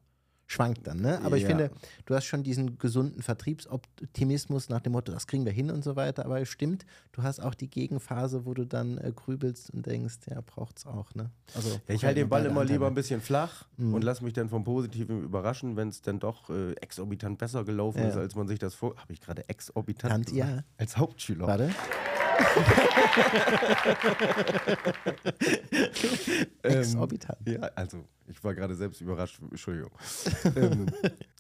Schwankt 0.49 0.87
dann, 0.87 1.01
ne? 1.01 1.19
Aber 1.23 1.35
ich 1.35 1.43
Ja. 1.43 1.49
finde, 1.49 1.71
du 2.05 2.15
hast 2.15 2.23
schon 2.25 2.41
diesen 2.41 2.77
gesunden 2.77 3.21
Vertriebsoptimismus 3.21 4.69
nach 4.69 4.79
dem 4.81 4.93
Motto, 4.93 5.11
das 5.11 5.27
kriegen 5.27 5.43
wir 5.45 5.51
hin 5.51 5.69
und 5.71 5.83
so 5.83 5.95
weiter. 5.97 6.23
Aber 6.25 6.39
es 6.39 6.47
stimmt, 6.47 6.85
du 7.11 7.21
hast 7.23 7.39
auch 7.41 7.53
die 7.53 7.69
Gegenphase, 7.69 8.45
wo 8.45 8.53
du 8.53 8.65
dann 8.65 8.97
äh, 8.97 9.11
grübelst 9.13 9.69
und 9.71 9.85
denkst, 9.85 10.19
ja, 10.29 10.39
braucht's 10.41 10.85
auch, 10.85 11.13
ne? 11.15 11.31
Also, 11.53 11.69
Ja, 11.87 11.95
ich 11.95 12.05
halte 12.05 12.21
den 12.21 12.29
Ball 12.29 12.45
immer 12.45 12.63
lieber 12.63 12.87
ein 12.87 12.93
bisschen 12.93 13.19
flach 13.21 13.65
Mhm. 13.77 13.93
und 13.93 14.03
lasse 14.03 14.23
mich 14.23 14.33
dann 14.33 14.49
vom 14.49 14.63
Positiven 14.63 15.21
überraschen, 15.23 15.75
wenn 15.75 15.89
es 15.89 16.01
dann 16.01 16.19
doch 16.19 16.49
äh, 16.49 16.71
exorbitant 16.75 17.37
besser 17.37 17.63
gelaufen 17.65 17.99
Ja. 17.99 18.07
ist, 18.09 18.15
als 18.17 18.35
man 18.35 18.47
sich 18.47 18.57
das 18.59 18.73
vor. 18.73 18.95
Habe 18.97 19.11
ich 19.13 19.19
gerade 19.21 19.47
exorbitant 19.49 20.27
Tant, 20.27 20.31
ja. 20.31 20.63
Als 20.77 20.95
Hauptschüler. 20.97 21.45
Warte. 21.47 21.69
Ähm, 26.63 26.79
Exorbitant. 26.79 27.37
Ja, 27.47 27.61
also 27.75 28.03
ich 28.27 28.43
war 28.43 28.53
gerade 28.53 28.75
selbst 28.75 29.01
überrascht, 29.01 29.39
Entschuldigung. 29.41 29.91
ähm, 30.55 30.87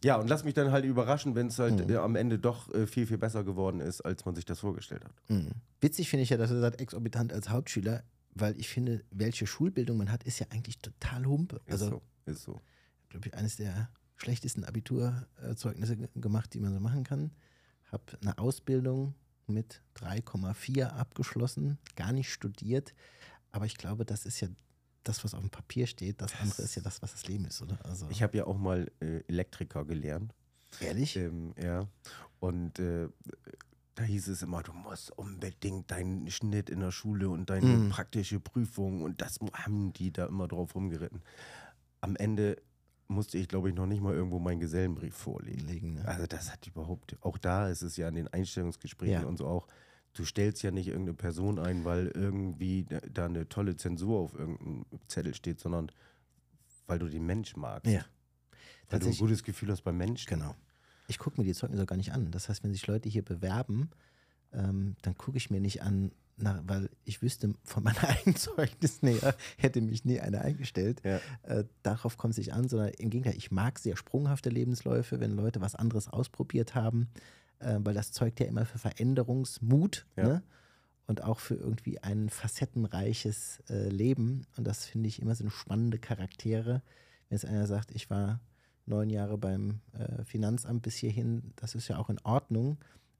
ja, 0.03 0.15
und 0.17 0.27
lass 0.29 0.43
mich 0.43 0.53
dann 0.53 0.71
halt 0.71 0.85
überraschen, 0.85 1.35
wenn 1.35 1.47
es 1.47 1.59
halt 1.59 1.85
Mhm. 1.85 1.93
äh, 1.93 1.97
am 1.97 2.15
Ende 2.15 2.39
doch 2.39 2.73
äh, 2.73 2.87
viel, 2.87 3.05
viel 3.05 3.17
besser 3.17 3.43
geworden 3.43 3.79
ist, 3.81 4.01
als 4.01 4.25
man 4.25 4.35
sich 4.35 4.45
das 4.45 4.59
vorgestellt 4.59 5.03
hat. 5.03 5.11
Mhm. 5.27 5.51
Witzig 5.81 6.09
finde 6.09 6.23
ich 6.23 6.29
ja, 6.29 6.37
dass 6.37 6.51
er 6.51 6.61
sagt, 6.61 6.79
exorbitant 6.79 7.33
als 7.33 7.49
Hauptschüler, 7.49 8.03
weil 8.33 8.57
ich 8.59 8.69
finde, 8.69 9.03
welche 9.11 9.47
Schulbildung 9.47 9.97
man 9.97 10.11
hat, 10.11 10.23
ist 10.23 10.39
ja 10.39 10.45
eigentlich 10.49 10.79
total 10.79 11.25
Humpe. 11.25 11.57
Ist 11.65 11.73
Also, 11.73 11.89
so, 11.89 12.01
ist 12.31 12.43
so. 12.43 12.61
glaube 13.09 13.27
ich, 13.27 13.33
eines 13.33 13.57
der 13.57 13.89
schlechtesten 14.15 14.63
Abiturzeugnisse 14.63 15.97
ge- 15.97 16.09
gemacht, 16.15 16.53
die 16.53 16.59
man 16.59 16.73
so 16.73 16.79
machen 16.79 17.03
kann. 17.03 17.31
Habe 17.91 18.03
eine 18.21 18.37
Ausbildung 18.37 19.13
mit 19.47 19.81
3,4 19.97 20.85
abgeschlossen, 20.87 21.77
gar 21.95 22.11
nicht 22.11 22.31
studiert. 22.31 22.93
Aber 23.51 23.65
ich 23.65 23.77
glaube, 23.77 24.05
das 24.05 24.25
ist 24.25 24.39
ja 24.41 24.47
das, 25.03 25.23
was 25.23 25.33
auf 25.33 25.39
dem 25.41 25.49
Papier 25.49 25.87
steht. 25.87 26.21
Das 26.21 26.33
andere 26.41 26.61
ist 26.63 26.75
ja 26.75 26.81
das, 26.81 27.01
was 27.01 27.13
das 27.13 27.27
Leben 27.27 27.45
ist, 27.45 27.61
oder? 27.61 27.79
Also, 27.85 28.07
Ich 28.09 28.21
habe 28.21 28.37
ja 28.37 28.45
auch 28.45 28.57
mal 28.57 28.91
äh, 28.99 29.21
Elektriker 29.27 29.85
gelernt. 29.85 30.33
ehrlich? 30.81 31.15
Ähm, 31.15 31.53
ja. 31.61 31.87
Und 32.39 32.77
äh, 32.79 33.07
da 33.95 34.03
hieß 34.03 34.27
es 34.27 34.41
immer, 34.43 34.61
du 34.63 34.73
musst 34.73 35.11
unbedingt 35.17 35.89
deinen 35.89 36.29
Schnitt 36.29 36.69
in 36.69 36.81
der 36.81 36.91
Schule 36.91 37.29
und 37.29 37.49
deine 37.49 37.65
Mhm. 37.77 37.89
praktische 37.89 38.39
Prüfung 38.39 39.01
und 39.01 39.21
das 39.21 39.39
haben 39.53 39.93
die 39.93 40.11
da 40.11 40.25
immer 40.27 40.47
drauf 40.47 40.75
rumgeritten. 40.75 41.23
Am 42.01 42.15
Ende 42.15 42.61
musste 43.07 43.37
ich, 43.37 43.47
glaube 43.47 43.69
ich, 43.69 43.75
noch 43.75 43.85
nicht 43.85 44.01
mal 44.01 44.13
irgendwo 44.13 44.39
meinen 44.39 44.59
Gesellenbrief 44.59 45.15
vorlegen. 45.15 45.65
Legen, 45.67 45.93
ne? 45.95 46.05
Also 46.07 46.25
das 46.27 46.51
hat 46.51 46.67
überhaupt, 46.67 47.15
auch 47.21 47.37
da 47.37 47.69
ist 47.69 47.81
es 47.81 47.97
ja 47.97 48.07
in 48.09 48.15
den 48.15 48.27
Einstellungsgesprächen 48.27 49.21
Ja. 49.21 49.27
und 49.27 49.37
so 49.37 49.47
auch, 49.47 49.67
du 50.13 50.25
stellst 50.25 50.63
ja 50.63 50.71
nicht 50.71 50.87
irgendeine 50.87 51.13
Person 51.15 51.59
ein, 51.59 51.85
weil 51.85 52.07
irgendwie 52.07 52.85
da 53.13 53.25
eine 53.25 53.47
tolle 53.47 53.77
Zensur 53.77 54.19
auf 54.19 54.33
irgendeinem 54.33 54.85
Zettel 55.07 55.33
steht, 55.33 55.59
sondern 55.59 55.91
weil 56.87 56.99
du 56.99 57.07
den 57.07 57.25
Mensch 57.25 57.55
magst. 57.55 57.91
Ja. 57.91 58.05
Weil 58.89 58.99
du 58.99 59.07
ein 59.07 59.17
gutes 59.17 59.43
Gefühl 59.43 59.69
hast 59.71 59.81
beim 59.83 59.97
Menschen. 59.97 60.29
Genau. 60.29 60.55
Ich 61.07 61.19
gucke 61.19 61.39
mir 61.39 61.45
die 61.45 61.53
Zeugnisse 61.53 61.85
gar 61.85 61.97
nicht 61.97 62.11
an. 62.13 62.31
Das 62.31 62.49
heißt, 62.49 62.63
wenn 62.63 62.73
sich 62.73 62.87
Leute 62.87 63.09
hier 63.09 63.23
bewerben, 63.23 63.89
ähm, 64.53 64.95
dann 65.01 65.15
gucke 65.17 65.37
ich 65.37 65.49
mir 65.49 65.59
nicht 65.61 65.81
an, 65.81 66.11
nach, 66.37 66.61
weil 66.65 66.89
ich 67.03 67.21
wüsste 67.21 67.53
von 67.63 67.83
meinen 67.83 67.97
eigenen 68.03 68.35
Zeugnissen 68.35 69.09
her, 69.09 69.35
hätte 69.57 69.81
mich 69.81 70.05
nie 70.05 70.19
einer 70.19 70.41
eingestellt. 70.41 71.01
Ja. 71.03 71.19
Äh, 71.43 71.65
darauf 71.83 72.17
kommt 72.17 72.31
es 72.33 72.37
nicht 72.37 72.53
an, 72.53 72.67
sondern 72.67 72.89
im 72.89 73.09
Gegenteil, 73.09 73.37
ich 73.37 73.51
mag 73.51 73.79
sehr 73.79 73.97
sprunghafte 73.97 74.49
Lebensläufe, 74.49 75.19
wenn 75.19 75.31
Leute 75.31 75.61
was 75.61 75.75
anderes 75.75 76.07
ausprobiert 76.07 76.75
haben, 76.75 77.07
äh, 77.59 77.79
weil 77.81 77.93
das 77.93 78.11
zeugt 78.11 78.39
ja 78.39 78.45
immer 78.45 78.65
für 78.65 78.77
Veränderungsmut 78.77 80.05
Ja. 80.15 80.27
ne? 80.27 80.43
und 81.07 81.23
auch 81.23 81.39
für 81.39 81.55
irgendwie 81.55 82.03
ein 82.03 82.29
facettenreiches 82.29 83.63
äh, 83.69 83.87
Leben. 83.89 84.45
Und 84.57 84.67
das 84.67 84.85
finde 84.85 85.07
ich 85.07 85.21
immer 85.21 85.35
so 85.35 85.49
spannende 85.49 85.99
Charaktere. 85.99 86.81
Wenn 87.29 87.35
jetzt 87.37 87.45
einer 87.45 87.65
sagt, 87.65 87.91
ich 87.91 88.09
war 88.09 88.41
neun 88.85 89.09
Jahre 89.09 89.37
beim 89.37 89.79
äh, 89.93 90.23
Finanzamt 90.23 90.81
bis 90.81 90.95
hierhin, 90.95 91.53
das 91.55 91.75
ist 91.75 91.87
ja 91.87 91.97
auch 91.97 92.09
in 92.09 92.19
Ordnung, 92.23 92.77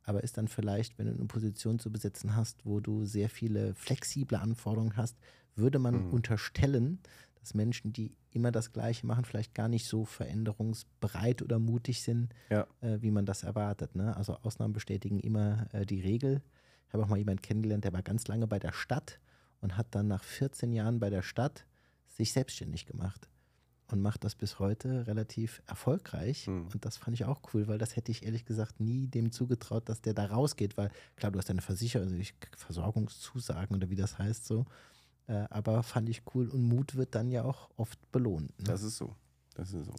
aber 0.08 0.24
ist 0.24 0.38
dann 0.38 0.48
vielleicht, 0.48 0.98
wenn 0.98 1.06
du 1.08 1.14
eine 1.14 1.26
Position 1.26 1.80
zu 1.80 1.92
besetzen 1.92 2.36
hast, 2.36 2.66
wo 2.66 2.80
du 2.80 3.06
sehr 3.06 3.30
viele 3.30 3.76
flexible 3.76 4.38
Anforderungen 4.40 4.96
hast, 4.98 5.18
würde 5.56 5.80
man 5.80 6.08
Mhm. 6.08 6.14
unterstellen, 6.14 7.00
dass 7.40 7.54
Menschen, 7.54 7.94
die 7.94 8.16
immer 8.32 8.52
das 8.52 8.72
Gleiche 8.74 9.06
machen, 9.06 9.26
vielleicht 9.26 9.54
gar 9.54 9.68
nicht 9.68 9.86
so 9.86 10.06
veränderungsbereit 10.06 11.42
oder 11.42 11.60
mutig 11.60 12.02
sind, 12.02 12.34
Ja. 12.50 12.68
äh, 12.82 13.02
wie 13.02 13.12
man 13.12 13.26
das 13.26 13.44
erwartet. 13.44 13.96
Ne? 13.96 14.16
Also 14.16 14.36
Ausnahmen 14.44 14.74
bestätigen 14.74 15.20
immer 15.20 15.68
äh, 15.74 15.86
die 15.86 16.02
Regel. 16.02 16.42
Ich 16.88 16.94
habe 16.94 17.04
auch 17.04 17.08
mal 17.10 17.18
jemanden 17.18 17.42
kennengelernt, 17.42 17.84
der 17.84 17.94
war 17.94 18.02
ganz 18.04 18.28
lange 18.28 18.48
bei 18.48 18.60
der 18.60 18.72
Stadt 18.74 19.20
und 19.62 19.78
hat 19.78 19.88
dann 19.96 20.08
nach 20.08 20.24
14 20.24 20.72
Jahren 20.72 21.00
bei 21.00 21.10
der 21.10 21.22
Stadt 21.22 21.66
sich 22.08 22.32
selbstständig 22.32 22.86
gemacht 22.86 23.30
und 23.90 24.02
macht 24.02 24.24
das 24.24 24.36
bis 24.36 24.60
heute 24.60 25.08
relativ 25.08 25.62
erfolgreich. 25.66 26.46
Hm. 26.46 26.68
Und 26.74 26.86
das 26.86 26.98
fand 26.98 27.16
ich 27.16 27.26
auch 27.26 27.42
cool, 27.54 27.68
weil 27.68 27.78
das 27.78 27.96
hätte 27.96 28.12
ich 28.12 28.24
ehrlich 28.24 28.46
gesagt 28.46 28.80
nie 28.80 29.08
dem 29.08 29.32
zugetraut, 29.32 29.88
dass 29.88 30.02
der 30.02 30.14
da 30.14 30.26
rausgeht, 30.26 30.78
weil 30.78 30.92
klar, 31.16 31.32
du 31.32 31.40
hast 31.40 31.50
deine 31.50 31.62
Versicherung, 31.62 32.08
also 32.08 32.32
Versorgungszusagen 32.56 33.76
oder 33.76 33.90
wie 33.90 33.96
das 33.96 34.18
heißt 34.18 34.46
so. 34.46 34.66
Äh, 35.28 35.46
aber 35.50 35.84
fand 35.84 36.10
ich 36.10 36.24
cool 36.34 36.48
und 36.50 36.64
Mut 36.64 36.96
wird 36.96 37.16
dann 37.16 37.32
ja 37.32 37.44
auch 37.44 37.70
oft 37.78 38.12
belohnt. 38.12 38.58
Ne? 38.60 38.66
Das 38.66 38.84
ist 38.84 38.98
so. 38.98 39.16
Das 39.56 39.74
ist 39.74 39.86
so. 39.86 39.96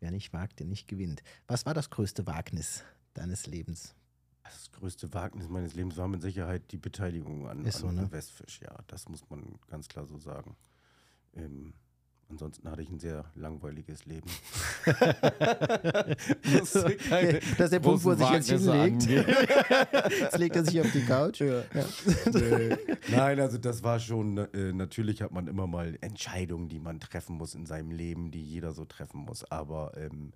Wer 0.00 0.10
nicht 0.10 0.32
wagt, 0.32 0.60
der 0.60 0.66
nicht 0.66 0.88
gewinnt. 0.88 1.22
Was 1.46 1.66
war 1.66 1.74
das 1.74 1.90
größte 1.90 2.26
Wagnis 2.26 2.84
deines 3.14 3.46
Lebens? 3.46 3.94
Das 4.42 4.70
größte 4.72 5.12
Wagnis 5.12 5.48
meines 5.48 5.74
Lebens 5.74 5.96
war 5.96 6.08
mit 6.08 6.22
Sicherheit 6.22 6.70
die 6.72 6.78
Beteiligung 6.78 7.46
an, 7.48 7.64
Ist 7.64 7.78
so, 7.78 7.88
an 7.88 7.96
ne? 7.96 8.12
Westfisch. 8.12 8.60
Ja, 8.62 8.78
das 8.86 9.08
muss 9.08 9.28
man 9.28 9.58
ganz 9.66 9.88
klar 9.88 10.06
so 10.06 10.18
sagen. 10.18 10.56
Ähm, 11.34 11.74
ansonsten 12.28 12.70
hatte 12.70 12.82
ich 12.82 12.90
ein 12.90 12.98
sehr 12.98 13.24
langweiliges 13.34 14.04
Leben. 14.04 14.28
Musste 16.52 16.96
keine 16.96 17.40
Das 17.40 17.66
ist 17.66 17.72
der 17.72 17.80
Punkt, 17.80 18.04
wo 18.04 18.10
er 18.10 18.16
sich 18.16 18.30
jetzt 18.30 18.50
hinlegt. 18.50 19.02
Jetzt 20.20 20.38
legt 20.38 20.56
er 20.56 20.64
sich 20.64 20.80
auf 20.80 20.92
die 20.92 21.04
Couch. 21.04 21.40
Ja. 21.40 21.62
Nee. 22.32 22.76
Nein, 23.10 23.40
also 23.40 23.58
das 23.58 23.82
war 23.82 23.98
schon, 23.98 24.38
äh, 24.38 24.72
natürlich 24.72 25.22
hat 25.22 25.32
man 25.32 25.46
immer 25.46 25.66
mal 25.66 25.96
Entscheidungen, 26.00 26.68
die 26.68 26.78
man 26.78 27.00
treffen 27.00 27.36
muss 27.36 27.54
in 27.54 27.66
seinem 27.66 27.90
Leben, 27.90 28.30
die 28.30 28.42
jeder 28.42 28.72
so 28.72 28.84
treffen 28.84 29.20
muss. 29.20 29.44
Aber 29.50 29.96
ähm, 29.96 30.32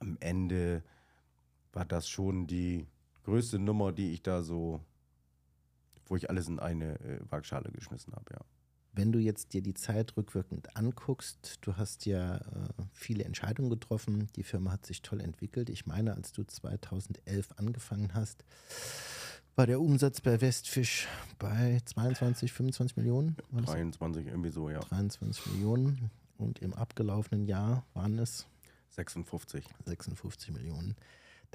am 0.00 0.16
Ende 0.20 0.82
war 1.72 1.84
das 1.84 2.08
schon 2.08 2.46
die 2.46 2.86
größte 3.24 3.58
Nummer, 3.58 3.92
die 3.92 4.12
ich 4.12 4.22
da 4.22 4.42
so, 4.42 4.80
wo 6.06 6.16
ich 6.16 6.28
alles 6.30 6.48
in 6.48 6.58
eine 6.58 7.00
äh, 7.00 7.20
Waagschale 7.30 7.70
geschmissen 7.70 8.14
habe, 8.14 8.34
ja. 8.34 8.40
Wenn 8.94 9.10
du 9.10 9.18
jetzt 9.18 9.52
dir 9.52 9.62
die 9.62 9.74
Zeit 9.74 10.16
rückwirkend 10.16 10.76
anguckst, 10.76 11.58
du 11.62 11.76
hast 11.76 12.06
ja 12.06 12.36
äh, 12.36 12.40
viele 12.92 13.24
Entscheidungen 13.24 13.68
getroffen, 13.68 14.28
die 14.36 14.44
Firma 14.44 14.70
hat 14.72 14.86
sich 14.86 15.02
toll 15.02 15.20
entwickelt. 15.20 15.68
Ich 15.68 15.84
meine, 15.84 16.14
als 16.14 16.32
du 16.32 16.44
2011 16.44 17.48
angefangen 17.56 18.14
hast, 18.14 18.44
war 19.56 19.66
der 19.66 19.80
Umsatz 19.80 20.20
bei 20.20 20.40
Westfisch 20.40 21.08
bei 21.38 21.80
22, 21.84 22.52
25 22.52 22.96
Millionen? 22.96 23.36
War 23.50 23.62
das 23.62 23.70
23 23.72 24.26
irgendwie 24.26 24.50
so, 24.50 24.70
ja. 24.70 24.78
23 24.78 25.46
Millionen 25.46 26.10
und 26.38 26.60
im 26.60 26.72
abgelaufenen 26.72 27.46
Jahr 27.46 27.84
waren 27.94 28.18
es 28.18 28.46
56. 28.90 29.64
56 29.86 30.52
Millionen. 30.52 30.96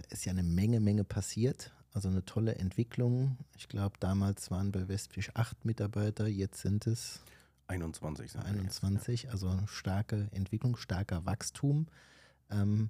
Da 0.01 0.15
ist 0.15 0.25
ja 0.25 0.31
eine 0.31 0.43
Menge, 0.43 0.79
Menge 0.79 1.03
passiert. 1.03 1.71
Also 1.91 2.07
eine 2.07 2.23
tolle 2.23 2.55
Entwicklung. 2.55 3.38
Ich 3.57 3.67
glaube, 3.67 3.95
damals 3.99 4.51
waren 4.51 4.71
bei 4.71 4.88
Westfisch 4.88 5.31
acht 5.33 5.65
Mitarbeiter, 5.65 6.27
jetzt 6.27 6.62
sind 6.62 6.88
es 6.88 7.21
21 7.67 8.31
sind 8.31 8.45
21, 8.45 9.07
jetzt, 9.07 9.23
ja. 9.25 9.31
also 9.31 9.59
starke 9.67 10.27
Entwicklung, 10.31 10.75
starker 10.75 11.25
Wachstum. 11.25 11.88
Ähm, 12.49 12.89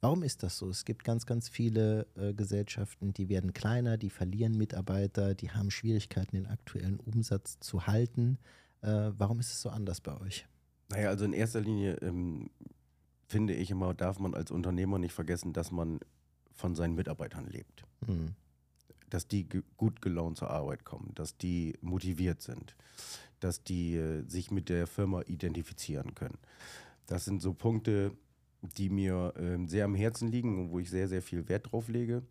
warum 0.00 0.22
ist 0.22 0.42
das 0.42 0.56
so? 0.58 0.68
Es 0.68 0.84
gibt 0.84 1.04
ganz, 1.04 1.26
ganz 1.26 1.48
viele 1.48 2.06
äh, 2.16 2.32
Gesellschaften, 2.32 3.12
die 3.12 3.28
werden 3.28 3.52
kleiner, 3.52 3.96
die 3.96 4.10
verlieren 4.10 4.56
Mitarbeiter, 4.56 5.34
die 5.34 5.50
haben 5.50 5.70
Schwierigkeiten, 5.70 6.36
den 6.36 6.46
aktuellen 6.46 7.00
Umsatz 7.00 7.58
zu 7.60 7.86
halten. 7.86 8.38
Äh, 8.82 9.10
warum 9.16 9.40
ist 9.40 9.52
es 9.52 9.62
so 9.62 9.70
anders 9.70 10.00
bei 10.00 10.18
euch? 10.20 10.46
Naja, 10.90 11.08
also 11.08 11.24
in 11.24 11.32
erster 11.32 11.60
Linie 11.60 11.94
ähm, 11.96 12.50
finde 13.26 13.54
ich 13.54 13.70
immer, 13.70 13.94
darf 13.94 14.18
man 14.18 14.34
als 14.34 14.50
Unternehmer 14.50 14.98
nicht 14.98 15.12
vergessen, 15.12 15.52
dass 15.52 15.70
man 15.70 16.00
von 16.52 16.74
seinen 16.74 16.94
Mitarbeitern 16.94 17.46
lebt. 17.46 17.84
Mhm. 18.06 18.34
Dass 19.08 19.26
die 19.26 19.48
gut 19.76 20.02
gelaunt 20.02 20.38
zur 20.38 20.50
Arbeit 20.50 20.84
kommen, 20.84 21.12
dass 21.14 21.36
die 21.36 21.74
motiviert 21.80 22.42
sind, 22.42 22.76
dass 23.40 23.64
die 23.64 23.96
äh, 23.96 24.22
sich 24.28 24.50
mit 24.50 24.68
der 24.68 24.86
Firma 24.86 25.22
identifizieren 25.22 26.14
können. 26.14 26.38
Das 27.06 27.24
sind 27.24 27.42
so 27.42 27.52
Punkte, 27.52 28.12
die 28.62 28.88
mir 28.88 29.34
äh, 29.36 29.66
sehr 29.66 29.84
am 29.84 29.94
Herzen 29.94 30.28
liegen 30.28 30.58
und 30.58 30.70
wo 30.70 30.78
ich 30.78 30.90
sehr, 30.90 31.08
sehr 31.08 31.22
viel 31.22 31.48
Wert 31.48 31.72
drauf 31.72 31.88
lege. 31.88 32.22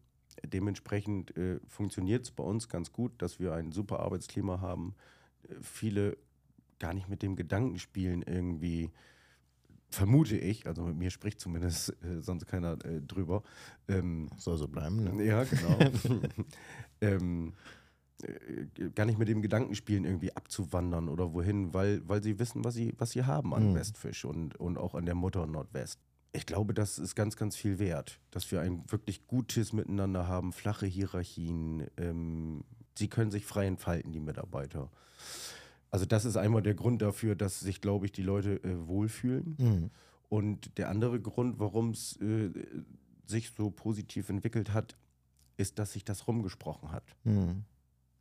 Dementsprechend 0.45 1.35
äh, 1.35 1.59
funktioniert 1.67 2.23
es 2.23 2.31
bei 2.31 2.43
uns 2.43 2.69
ganz 2.69 2.93
gut, 2.93 3.21
dass 3.21 3.39
wir 3.39 3.53
ein 3.53 3.71
super 3.71 3.99
Arbeitsklima 3.99 4.61
haben. 4.61 4.95
Äh, 5.43 5.55
viele 5.61 6.17
gar 6.79 6.93
nicht 6.93 7.09
mit 7.09 7.21
dem 7.21 7.35
Gedanken 7.35 7.77
spielen, 7.77 8.21
irgendwie, 8.21 8.89
vermute 9.89 10.37
ich, 10.37 10.67
also 10.67 10.83
mit 10.83 10.97
mir 10.97 11.09
spricht 11.09 11.39
zumindest 11.39 11.89
äh, 12.03 12.21
sonst 12.21 12.45
keiner 12.47 12.73
äh, 12.85 13.01
drüber. 13.01 13.43
Ähm, 13.87 14.29
Soll 14.37 14.57
so 14.57 14.67
bleiben, 14.67 15.03
ne? 15.03 15.23
Ja, 15.23 15.43
genau. 15.43 15.79
ähm, 17.01 17.53
äh, 18.21 18.89
gar 18.91 19.05
nicht 19.05 19.17
mit 19.17 19.27
dem 19.27 19.41
Gedanken 19.41 19.75
spielen, 19.75 20.05
irgendwie 20.05 20.35
abzuwandern 20.35 21.09
oder 21.09 21.33
wohin, 21.33 21.73
weil, 21.73 22.07
weil 22.07 22.21
sie 22.21 22.37
wissen, 22.39 22.63
was 22.63 22.75
sie, 22.75 22.93
was 22.97 23.11
sie 23.11 23.23
haben 23.23 23.53
an 23.53 23.71
mhm. 23.71 23.75
Westfisch 23.75 24.25
und, 24.25 24.55
und 24.59 24.77
auch 24.77 24.95
an 24.95 25.05
der 25.05 25.15
Mutter 25.15 25.47
Nordwest. 25.47 25.99
Ich 26.31 26.45
glaube, 26.45 26.73
das 26.73 26.99
ist 26.99 27.15
ganz, 27.15 27.35
ganz 27.37 27.55
viel 27.55 27.79
wert, 27.79 28.19
dass 28.29 28.51
wir 28.51 28.61
ein 28.61 28.83
wirklich 28.91 29.25
gutes 29.25 29.73
Miteinander 29.73 30.27
haben, 30.27 30.53
flache 30.53 30.85
Hierarchien. 30.85 31.87
Ähm, 31.97 32.63
sie 32.97 33.07
können 33.07 33.31
sich 33.31 33.45
frei 33.45 33.65
entfalten, 33.65 34.11
die 34.11 34.19
Mitarbeiter. 34.19 34.91
Also 35.91 36.05
das 36.05 36.25
ist 36.25 36.37
einmal 36.37 36.61
der 36.61 36.75
Grund 36.75 37.01
dafür, 37.01 37.35
dass 37.35 37.59
sich, 37.59 37.81
glaube 37.81 38.05
ich, 38.05 38.11
die 38.11 38.21
Leute 38.21 38.63
äh, 38.63 38.87
wohlfühlen. 38.87 39.55
Mhm. 39.57 39.89
Und 40.29 40.77
der 40.77 40.89
andere 40.89 41.19
Grund, 41.19 41.59
warum 41.59 41.91
es 41.91 42.15
äh, 42.17 42.51
sich 43.25 43.51
so 43.57 43.71
positiv 43.71 44.29
entwickelt 44.29 44.73
hat, 44.73 44.95
ist, 45.57 45.79
dass 45.79 45.93
sich 45.93 46.05
das 46.05 46.27
rumgesprochen 46.27 46.91
hat. 46.91 47.03
Mhm. 47.23 47.63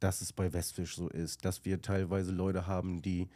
Dass 0.01 0.23
es 0.23 0.33
bei 0.33 0.53
Westfisch 0.53 0.97
so 0.97 1.09
ist, 1.09 1.45
dass 1.45 1.65
wir 1.65 1.83
teilweise 1.83 2.33
Leute 2.33 2.67
haben, 2.67 3.03
die 3.03 3.29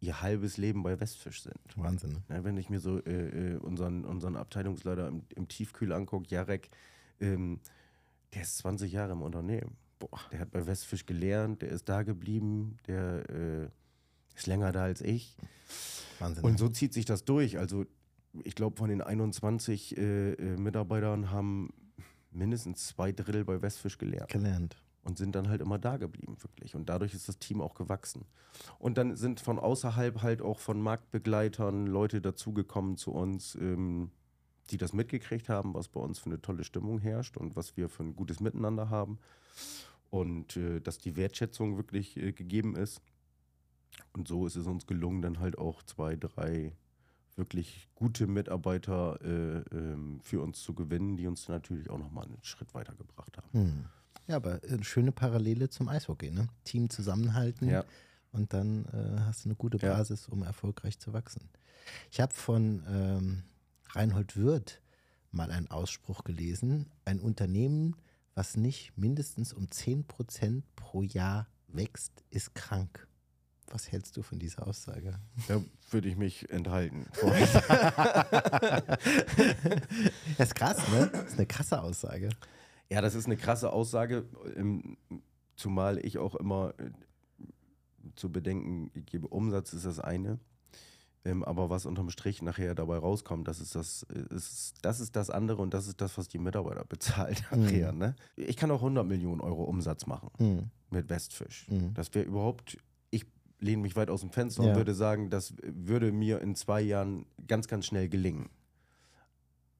ihr 0.00 0.20
halbes 0.20 0.58
Leben 0.58 0.82
bei 0.82 1.00
Westfisch 1.00 1.42
sind. 1.42 1.58
Wahnsinn. 1.76 2.12
Ne? 2.12 2.22
Ja, 2.28 2.44
wenn 2.44 2.58
ich 2.58 2.68
mir 2.68 2.80
so 2.80 2.98
äh, 2.98 3.54
äh 3.54 3.56
unseren, 3.56 4.04
unseren 4.04 4.36
Abteilungsleiter 4.36 5.08
im, 5.08 5.22
im 5.34 5.48
Tiefkühl 5.48 5.92
angucke, 5.92 6.28
Jarek, 6.28 6.68
ähm, 7.20 7.60
der 8.34 8.42
ist 8.42 8.58
20 8.58 8.92
Jahre 8.92 9.12
im 9.12 9.22
Unternehmen. 9.22 9.76
Boah, 9.98 10.20
der 10.30 10.40
hat 10.40 10.50
bei 10.50 10.66
Westfisch 10.66 11.06
gelernt, 11.06 11.62
der 11.62 11.70
ist 11.70 11.88
da 11.88 12.02
geblieben, 12.02 12.78
der 12.86 13.30
äh, 13.30 13.68
ist 14.36 14.46
länger 14.46 14.72
da 14.72 14.84
als 14.84 15.00
ich. 15.00 15.36
Wahnsinn. 16.18 16.44
Und 16.44 16.58
so 16.58 16.68
zieht 16.68 16.92
sich 16.92 17.04
das 17.04 17.24
durch. 17.24 17.58
Also 17.58 17.86
ich 18.44 18.54
glaube, 18.54 18.76
von 18.76 18.88
den 18.88 19.00
21 19.00 19.96
äh, 19.96 20.32
äh, 20.32 20.56
Mitarbeitern 20.56 21.30
haben 21.30 21.70
mindestens 22.30 22.88
zwei 22.88 23.12
Drittel 23.12 23.44
bei 23.44 23.60
Westfisch 23.62 23.98
gelernt. 23.98 24.30
Gelernt. 24.30 24.76
Und 25.02 25.18
sind 25.18 25.36
dann 25.36 25.48
halt 25.48 25.60
immer 25.60 25.78
da 25.78 25.98
geblieben, 25.98 26.36
wirklich. 26.40 26.74
Und 26.74 26.88
dadurch 26.88 27.14
ist 27.14 27.28
das 27.28 27.38
Team 27.38 27.60
auch 27.60 27.74
gewachsen. 27.74 28.24
Und 28.78 28.98
dann 28.98 29.14
sind 29.14 29.40
von 29.40 29.58
außerhalb 29.58 30.22
halt 30.22 30.42
auch 30.42 30.58
von 30.58 30.80
Marktbegleitern 30.80 31.86
Leute 31.86 32.20
dazugekommen 32.20 32.96
zu 32.96 33.12
uns, 33.12 33.54
ähm, 33.54 34.10
die 34.70 34.76
das 34.76 34.92
mitgekriegt 34.92 35.48
haben, 35.48 35.74
was 35.74 35.88
bei 35.88 36.00
uns 36.00 36.18
für 36.18 36.26
eine 36.26 36.40
tolle 36.40 36.64
Stimmung 36.64 36.98
herrscht 36.98 37.36
und 37.36 37.56
was 37.56 37.76
wir 37.76 37.88
für 37.88 38.02
ein 38.02 38.16
gutes 38.16 38.40
Miteinander 38.40 38.90
haben 38.90 39.18
und 40.10 40.56
äh, 40.56 40.80
dass 40.80 40.98
die 40.98 41.16
Wertschätzung 41.16 41.76
wirklich 41.76 42.16
äh, 42.16 42.32
gegeben 42.32 42.76
ist. 42.76 43.00
Und 44.12 44.28
so 44.28 44.46
ist 44.46 44.56
es 44.56 44.66
uns 44.66 44.86
gelungen, 44.86 45.22
dann 45.22 45.40
halt 45.40 45.58
auch 45.58 45.82
zwei, 45.82 46.16
drei 46.16 46.72
wirklich 47.36 47.88
gute 47.94 48.26
Mitarbeiter 48.26 49.18
äh, 49.22 49.58
ähm, 49.76 50.20
für 50.22 50.40
uns 50.40 50.62
zu 50.62 50.74
gewinnen, 50.74 51.16
die 51.16 51.26
uns 51.26 51.48
natürlich 51.48 51.90
auch 51.90 51.98
nochmal 51.98 52.24
einen 52.24 52.38
Schritt 52.42 52.72
weitergebracht 52.74 53.36
haben. 53.36 53.52
Hm. 53.52 53.84
Ja, 54.26 54.36
aber 54.36 54.60
eine 54.68 54.84
schöne 54.84 55.12
Parallele 55.12 55.68
zum 55.68 55.88
Eishockey, 55.88 56.30
ne? 56.30 56.48
Team 56.64 56.90
zusammenhalten 56.90 57.68
ja. 57.68 57.84
und 58.32 58.52
dann 58.52 58.86
äh, 58.86 59.20
hast 59.20 59.44
du 59.44 59.50
eine 59.50 59.56
gute 59.56 59.78
Basis, 59.78 60.26
ja. 60.26 60.32
um 60.32 60.42
erfolgreich 60.42 60.98
zu 60.98 61.12
wachsen. 61.12 61.48
Ich 62.10 62.20
habe 62.20 62.34
von 62.34 62.82
ähm, 62.88 63.42
Reinhold 63.96 64.36
Wirth 64.36 64.82
mal 65.30 65.50
einen 65.50 65.70
Ausspruch 65.70 66.22
gelesen, 66.22 66.90
ein 67.06 67.18
Unternehmen, 67.18 67.96
was 68.34 68.56
nicht 68.56 68.98
mindestens 68.98 69.54
um 69.54 69.64
10% 69.66 70.62
pro 70.76 71.02
Jahr 71.02 71.48
wächst, 71.68 72.12
ist 72.28 72.54
krank. 72.54 73.08
Was 73.68 73.90
hältst 73.90 74.16
du 74.18 74.22
von 74.22 74.38
dieser 74.38 74.66
Aussage? 74.66 75.18
Da 75.48 75.62
würde 75.90 76.08
ich 76.08 76.16
mich 76.16 76.50
enthalten. 76.50 77.06
das 80.36 80.48
ist 80.48 80.54
krass, 80.54 80.88
ne? 80.88 81.10
Das 81.10 81.24
ist 81.32 81.38
eine 81.38 81.46
krasse 81.46 81.80
Aussage. 81.80 82.28
Ja, 82.90 83.00
das 83.00 83.14
ist 83.14 83.24
eine 83.24 83.38
krasse 83.38 83.72
Aussage, 83.72 84.26
ähm, 84.56 84.98
zumal 85.56 86.04
ich 86.04 86.18
auch 86.18 86.34
immer 86.34 86.74
äh, 86.78 86.90
zu 88.14 88.30
bedenken 88.30 88.90
gebe, 89.06 89.26
Umsatz 89.26 89.72
ist 89.72 89.86
das 89.86 90.00
eine. 90.00 90.38
Ähm, 91.26 91.42
aber 91.42 91.68
was 91.70 91.86
unterm 91.86 92.10
Strich 92.10 92.40
nachher 92.40 92.76
dabei 92.76 92.98
rauskommt, 92.98 93.48
das 93.48 93.60
ist 93.60 93.74
das, 93.74 94.04
ist, 94.04 94.74
das 94.82 95.00
ist 95.00 95.16
das 95.16 95.28
andere 95.28 95.60
und 95.60 95.74
das 95.74 95.88
ist 95.88 96.00
das, 96.00 96.16
was 96.16 96.28
die 96.28 96.38
Mitarbeiter 96.38 96.84
bezahlt 96.88 97.42
nachher. 97.50 97.92
Mhm. 97.92 97.98
Ne? 97.98 98.16
Ich 98.36 98.56
kann 98.56 98.70
auch 98.70 98.80
100 98.80 99.04
Millionen 99.04 99.40
Euro 99.40 99.64
Umsatz 99.64 100.06
machen 100.06 100.30
mhm. 100.38 100.70
mit 100.90 101.10
Westfisch. 101.10 101.66
Mhm. 101.68 101.94
Das 101.94 102.14
wäre 102.14 102.24
überhaupt, 102.24 102.78
ich 103.10 103.26
lehne 103.58 103.82
mich 103.82 103.96
weit 103.96 104.08
aus 104.08 104.20
dem 104.20 104.30
Fenster 104.30 104.62
ja. 104.62 104.70
und 104.70 104.76
würde 104.76 104.94
sagen, 104.94 105.28
das 105.28 105.54
würde 105.62 106.12
mir 106.12 106.40
in 106.40 106.54
zwei 106.54 106.80
Jahren 106.80 107.26
ganz, 107.48 107.66
ganz 107.66 107.86
schnell 107.86 108.08
gelingen. 108.08 108.48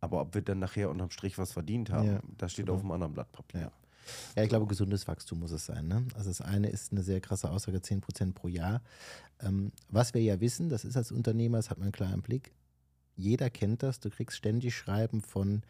Aber 0.01 0.21
ob 0.21 0.35
wir 0.35 0.43
dann 0.43 0.59
nachher 0.59 0.91
unterm 0.91 1.11
Strich 1.11 1.39
was 1.39 1.53
verdient 1.53 1.91
haben, 1.91 2.07
ja, 2.07 2.21
das 2.37 2.53
steht 2.53 2.67
genau. 2.67 2.77
auf 2.77 2.83
einem 2.83 2.91
anderen 2.91 3.15
Blatt 3.15 3.31
Papier. 3.31 3.61
Ja. 3.61 3.73
Ja, 4.37 4.43
ich 4.43 4.49
glaube, 4.49 4.67
gesundes 4.67 5.07
Wachstum 5.09 5.41
muss 5.41 5.53
es 5.53 5.67
sein. 5.67 5.89
Ne? 5.89 6.07
Also 6.15 6.31
das 6.31 6.41
eine 6.41 6.69
ist 6.69 6.93
eine 6.93 7.03
sehr 7.03 7.21
krasse 7.21 7.51
Aussage, 7.51 7.79
10% 7.79 8.33
pro 8.35 8.49
Jahr. 8.49 8.83
Ähm, 9.41 9.73
was 9.89 10.15
wir 10.15 10.23
ja 10.23 10.41
wissen, 10.41 10.69
das 10.69 10.85
ist 10.85 10.97
als 10.97 11.13
Unternehmer, 11.13 11.59
das 11.59 11.71
hat 11.71 11.79
man 11.79 11.93
klar 11.93 12.13
im 12.13 12.23
Blick, 12.23 12.53
jeder 13.17 13.49
kennt 13.49 13.83
das, 13.83 13.99
du 13.99 14.11
kriegst 14.11 14.37
ständig 14.37 14.77
Schreiben 14.77 15.23
von, 15.23 15.63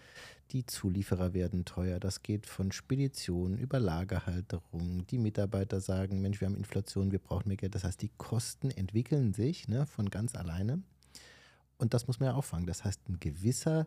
die 0.51 0.67
Zulieferer 0.67 1.33
werden 1.33 1.65
teuer. 1.65 2.01
Das 2.01 2.23
geht 2.23 2.47
von 2.47 2.73
Speditionen 2.73 3.57
über 3.57 3.79
Lagerhalterung. 3.79 5.07
Die 5.07 5.19
Mitarbeiter 5.19 5.81
sagen, 5.81 6.21
Mensch, 6.21 6.41
wir 6.41 6.49
haben 6.49 6.57
Inflation, 6.57 7.13
wir 7.13 7.21
brauchen 7.21 7.49
mehr 7.49 7.57
Geld. 7.57 7.75
Das 7.75 7.85
heißt, 7.85 8.03
die 8.03 8.11
Kosten 8.17 8.71
entwickeln 8.71 9.33
sich 9.33 9.69
ne, 9.69 9.87
von 9.87 10.11
ganz 10.11 10.35
alleine. 10.35 10.83
Und 11.79 11.95
das 11.95 12.07
muss 12.09 12.19
man 12.19 12.31
ja 12.31 12.35
auffangen. 12.35 12.67
Das 12.67 12.85
heißt, 12.85 13.09
ein 13.09 13.21
gewisser 13.21 13.87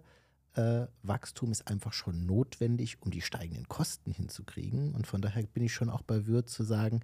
äh, 0.56 0.88
Wachstum 1.04 1.52
ist 1.52 1.68
einfach 1.68 1.94
schon 1.94 2.26
notwendig, 2.26 3.02
um 3.02 3.12
die 3.12 3.22
steigenden 3.22 3.68
Kosten 3.68 4.12
hinzukriegen. 4.12 4.94
Und 4.94 5.08
von 5.08 5.22
daher 5.22 5.44
bin 5.44 5.64
ich 5.64 5.74
schon 5.74 5.90
auch 5.90 6.02
bei 6.02 6.28
Würth 6.28 6.50
zu 6.50 6.64
sagen, 6.64 7.02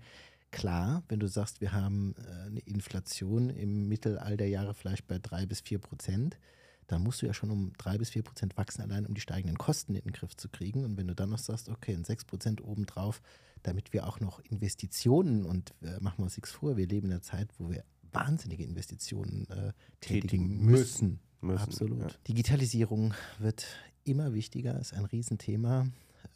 klar, 0.52 1.04
wenn 1.10 1.20
du 1.20 1.28
sagst, 1.28 1.62
wir 1.62 1.72
haben 1.74 2.16
äh, 2.18 2.48
eine 2.48 2.60
Inflation 2.62 3.50
im 3.50 3.88
Mittel 3.88 4.18
all 4.18 4.38
der 4.38 4.50
Jahre 4.50 4.74
vielleicht 4.74 5.08
bei 5.08 5.20
drei 5.20 5.46
bis 5.46 5.62
vier 5.62 5.80
Prozent, 5.80 6.38
dann 6.88 7.02
musst 7.02 7.22
du 7.22 7.26
ja 7.26 7.34
schon 7.34 7.52
um 7.52 7.74
drei 7.78 7.98
bis 7.98 8.12
vier 8.12 8.24
Prozent 8.24 8.58
wachsen, 8.58 8.82
allein 8.82 9.06
um 9.06 9.14
die 9.14 9.22
steigenden 9.22 9.58
Kosten 9.58 9.96
in 9.96 10.04
den 10.04 10.14
Griff 10.14 10.36
zu 10.36 10.50
kriegen. 10.50 10.84
Und 10.84 10.98
wenn 10.98 11.08
du 11.08 11.16
dann 11.16 11.30
noch 11.30 11.40
sagst, 11.40 11.70
okay, 11.70 11.94
ein 11.94 12.04
sechs 12.04 12.26
Prozent 12.26 12.64
obendrauf, 12.64 13.22
damit 13.64 13.94
wir 13.94 14.08
auch 14.08 14.20
noch 14.20 14.40
Investitionen 14.42 15.46
und 15.46 15.74
äh, 15.82 16.00
machen 16.00 16.20
wir 16.20 16.26
uns 16.26 16.38
nichts 16.38 16.52
vor, 16.52 16.78
wir 16.78 16.88
leben 16.88 17.08
in 17.08 17.14
einer 17.14 17.22
Zeit, 17.22 17.50
wo 17.58 17.70
wir 17.70 17.84
wahnsinnige 18.16 18.64
Investitionen 18.64 19.48
äh, 19.50 19.74
tätigen 20.02 20.66
müssen 20.66 21.20
müssen. 21.46 21.64
Absolut. 21.64 22.02
Ja. 22.02 22.18
Digitalisierung 22.28 23.14
wird 23.40 23.66
immer 24.04 24.34
wichtiger, 24.34 24.80
ist 24.80 24.94
ein 24.94 25.06
Riesenthema. 25.06 25.88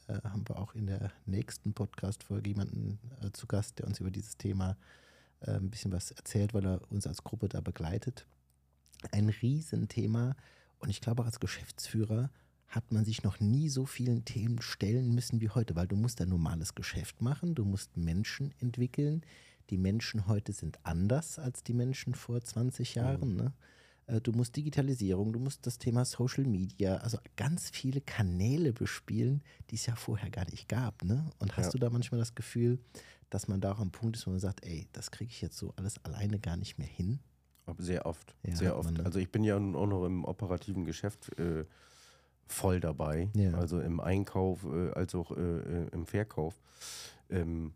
Äh, 0.08 0.22
haben 0.24 0.48
wir 0.48 0.58
auch 0.60 0.76
in 0.76 0.88
der 0.88 1.12
nächsten 1.26 1.74
Podcast-Folge 1.74 2.50
jemanden 2.50 3.00
äh, 3.22 3.32
zu 3.32 3.48
Gast, 3.48 3.80
der 3.80 3.88
uns 3.88 4.00
über 4.00 4.12
dieses 4.12 4.38
Thema 4.38 4.78
äh, 5.42 5.52
ein 5.52 5.70
bisschen 5.70 5.92
was 5.92 6.12
erzählt, 6.12 6.54
weil 6.54 6.66
er 6.66 6.92
uns 6.92 7.08
als 7.08 7.24
Gruppe 7.24 7.50
da 7.50 7.62
begleitet. 7.62 8.26
Ein 9.12 9.30
Riesenthema. 9.30 10.36
Und 10.80 10.90
ich 10.90 11.02
glaube, 11.02 11.22
auch 11.22 11.28
als 11.28 11.40
Geschäftsführer 11.40 12.30
hat 12.68 12.92
man 12.92 13.04
sich 13.04 13.24
noch 13.24 13.40
nie 13.40 13.68
so 13.68 13.86
vielen 13.86 14.26
Themen 14.26 14.62
stellen 14.62 15.14
müssen 15.14 15.42
wie 15.42 15.50
heute, 15.50 15.76
weil 15.76 15.88
du 15.88 15.96
musst 15.96 16.22
ein 16.22 16.30
normales 16.30 16.76
Geschäft 16.76 17.20
machen, 17.20 17.56
du 17.56 17.66
musst 17.66 17.98
Menschen 17.98 18.54
entwickeln. 18.60 19.24
Die 19.70 19.78
Menschen 19.78 20.28
heute 20.28 20.52
sind 20.54 20.80
anders 20.84 21.40
als 21.40 21.64
die 21.64 21.74
Menschen 21.74 22.16
vor 22.16 22.42
20 22.42 22.96
Jahren. 22.96 23.32
Mhm. 23.32 23.36
Ne? 23.38 23.54
Äh, 24.08 24.22
du 24.22 24.32
musst 24.32 24.56
Digitalisierung, 24.56 25.34
du 25.34 25.40
musst 25.40 25.66
das 25.68 25.78
Thema 25.78 26.06
Social 26.06 26.46
Media, 26.46 26.98
also 26.98 27.18
ganz 27.36 27.70
viele 27.70 28.02
Kanäle 28.02 28.74
bespielen, 28.74 29.44
die 29.70 29.76
es 29.76 29.86
ja 29.86 29.96
vorher 29.96 30.30
gar 30.30 30.46
nicht 30.50 30.68
gab. 30.68 31.04
Ne? 31.04 31.30
Und 31.40 31.56
hast 31.58 31.68
ja. 31.68 31.72
du 31.72 31.78
da 31.80 31.90
manchmal 31.90 32.20
das 32.20 32.36
Gefühl, 32.36 32.80
dass 33.30 33.48
man 33.48 33.62
da 33.62 33.74
auch 33.74 33.80
am 33.80 33.92
Punkt 33.92 34.18
ist, 34.18 34.26
wo 34.26 34.32
man 34.32 34.40
sagt, 34.40 34.66
ey, 34.66 34.88
das 34.92 35.12
kriege 35.12 35.30
ich 35.30 35.42
jetzt 35.42 35.58
so 35.58 35.74
alles 35.76 36.04
alleine 36.04 36.40
gar 36.40 36.58
nicht 36.58 36.78
mehr 36.80 36.88
hin? 36.88 37.20
Sehr 37.78 38.08
oft, 38.08 38.36
Ja, 38.44 38.56
sehr 38.56 38.76
oft. 38.76 38.92
man? 38.92 39.06
Also 39.06 39.20
ich 39.20 39.32
bin 39.32 39.44
ja 39.44 39.60
nun 39.60 39.76
auch 39.76 39.86
noch 39.86 40.06
im 40.06 40.26
operativen 40.26 40.86
Geschäft 40.86 41.38
äh, 41.38 41.66
voll 42.48 42.80
dabei, 42.80 43.30
Ja. 43.36 43.52
also 43.54 43.80
im 43.80 44.00
Einkauf 44.00 44.64
äh, 44.64 44.90
als 44.94 45.14
auch 45.14 45.32
äh, 45.38 45.40
äh, 45.40 45.88
im 45.92 46.08
Verkauf. 46.08 46.60
Ähm, 47.30 47.74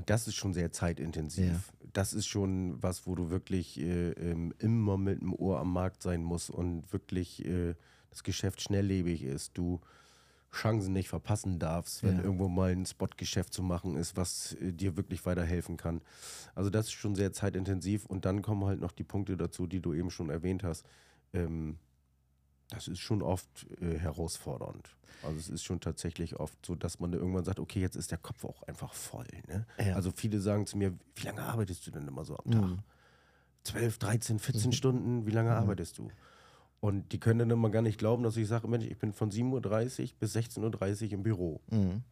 und 0.00 0.10
das 0.10 0.26
ist 0.26 0.34
schon 0.34 0.52
sehr 0.54 0.72
zeitintensiv. 0.72 1.44
Ja. 1.52 1.88
Das 1.92 2.12
ist 2.12 2.26
schon 2.26 2.82
was, 2.82 3.06
wo 3.06 3.14
du 3.14 3.30
wirklich 3.30 3.78
äh, 3.80 4.10
ähm, 4.12 4.54
immer 4.58 4.96
mit 4.96 5.20
dem 5.20 5.34
Ohr 5.34 5.58
am 5.60 5.72
Markt 5.72 6.02
sein 6.02 6.22
musst 6.22 6.50
und 6.50 6.90
wirklich 6.92 7.44
äh, 7.44 7.74
das 8.10 8.22
Geschäft 8.22 8.60
schnelllebig 8.62 9.22
ist. 9.22 9.56
Du 9.58 9.80
Chancen 10.52 10.92
nicht 10.92 11.08
verpassen 11.08 11.58
darfst, 11.58 12.02
wenn 12.02 12.16
Ja. 12.16 12.22
irgendwo 12.24 12.48
mal 12.48 12.72
ein 12.72 12.86
Spotgeschäft 12.86 13.52
zu 13.52 13.62
machen 13.62 13.96
ist, 13.96 14.16
was 14.16 14.54
äh, 14.54 14.72
dir 14.72 14.96
wirklich 14.96 15.24
weiterhelfen 15.26 15.76
kann. 15.76 16.00
Also 16.54 16.70
das 16.70 16.86
ist 16.86 16.92
schon 16.92 17.14
sehr 17.14 17.32
zeitintensiv 17.32 18.06
und 18.06 18.24
dann 18.24 18.42
kommen 18.42 18.64
halt 18.64 18.80
noch 18.80 18.92
die 18.92 19.04
Punkte 19.04 19.36
dazu, 19.36 19.66
die 19.66 19.80
du 19.80 19.92
eben 19.94 20.10
schon 20.10 20.30
erwähnt 20.30 20.64
hast. 20.64 20.86
Ähm, 21.32 21.78
das 22.70 22.88
ist 22.88 23.00
schon 23.00 23.22
oft 23.22 23.66
äh, 23.80 23.98
herausfordernd. 23.98 24.96
Also 25.22 25.38
es 25.38 25.48
ist 25.48 25.64
schon 25.64 25.80
tatsächlich 25.80 26.36
oft 26.36 26.64
so, 26.64 26.74
dass 26.74 26.98
man 26.98 27.12
irgendwann 27.12 27.44
sagt, 27.44 27.60
okay, 27.60 27.80
jetzt 27.80 27.96
ist 27.96 28.10
der 28.10 28.18
Kopf 28.18 28.44
auch 28.44 28.62
einfach 28.62 28.94
voll. 28.94 29.26
Ne? 29.48 29.66
Ja. 29.78 29.94
Also 29.94 30.10
viele 30.10 30.40
sagen 30.40 30.66
zu 30.66 30.78
mir, 30.78 30.94
wie 31.14 31.26
lange 31.26 31.42
arbeitest 31.42 31.86
du 31.86 31.90
denn 31.90 32.08
immer 32.08 32.24
so 32.24 32.36
am 32.38 32.50
Tag? 32.50 32.62
Mhm. 32.62 32.78
12, 33.64 33.98
13, 33.98 34.38
14 34.38 34.72
Stunden, 34.72 35.26
wie 35.26 35.30
lange 35.30 35.52
arbeitest 35.52 35.98
du? 35.98 36.10
Und 36.80 37.12
die 37.12 37.20
können 37.20 37.40
dann 37.40 37.50
immer 37.50 37.68
gar 37.68 37.82
nicht 37.82 37.98
glauben, 37.98 38.22
dass 38.22 38.36
ich 38.38 38.48
sage, 38.48 38.66
Mensch, 38.66 38.86
ich 38.86 38.96
bin 38.96 39.12
von 39.12 39.30
7.30 39.30 40.02
Uhr 40.02 40.08
bis 40.18 40.34
16.30 40.34 41.06
Uhr 41.06 41.12
im 41.12 41.22
Büro. 41.22 41.60
Mhm. 41.70 42.02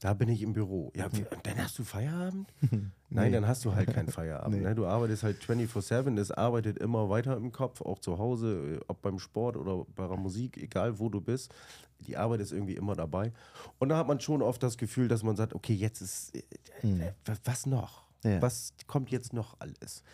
Da 0.00 0.14
bin 0.14 0.28
ich 0.28 0.42
im 0.42 0.52
Büro. 0.52 0.92
Ja, 0.94 1.12
wie, 1.12 1.22
und 1.22 1.44
dann 1.44 1.58
hast 1.58 1.76
du 1.78 1.82
Feierabend? 1.84 2.52
Nein, 2.60 2.92
Nee. 3.10 3.30
dann 3.32 3.48
hast 3.48 3.64
du 3.64 3.74
halt 3.74 3.92
keinen 3.92 4.08
Feierabend. 4.08 4.56
Nee. 4.58 4.62
Ne? 4.62 4.74
Du 4.76 4.86
arbeitest 4.86 5.24
halt 5.24 5.42
24-7, 5.42 6.16
es 6.20 6.30
arbeitet 6.30 6.78
immer 6.78 7.08
weiter 7.08 7.36
im 7.36 7.50
Kopf, 7.50 7.80
auch 7.80 7.98
zu 7.98 8.16
Hause, 8.18 8.76
äh, 8.76 8.84
ob 8.86 9.02
beim 9.02 9.18
Sport 9.18 9.56
oder 9.56 9.84
bei 9.96 10.06
der 10.06 10.16
Musik, 10.16 10.56
egal 10.56 10.98
wo 11.00 11.08
du 11.08 11.20
bist. 11.20 11.52
Die 12.00 12.16
Arbeit 12.16 12.40
ist 12.40 12.52
irgendwie 12.52 12.76
immer 12.76 12.94
dabei. 12.94 13.32
Und 13.80 13.88
da 13.88 13.96
hat 13.96 14.06
man 14.06 14.20
schon 14.20 14.40
oft 14.40 14.62
das 14.62 14.78
Gefühl, 14.78 15.08
dass 15.08 15.24
man 15.24 15.34
sagt, 15.34 15.52
okay, 15.54 15.74
jetzt 15.74 16.00
ist, 16.00 16.32
äh, 16.36 17.12
was 17.44 17.66
noch? 17.66 18.04
Ja. 18.22 18.40
Was 18.40 18.74
kommt 18.86 19.10
jetzt 19.10 19.32
noch 19.32 19.56
alles? 19.58 20.04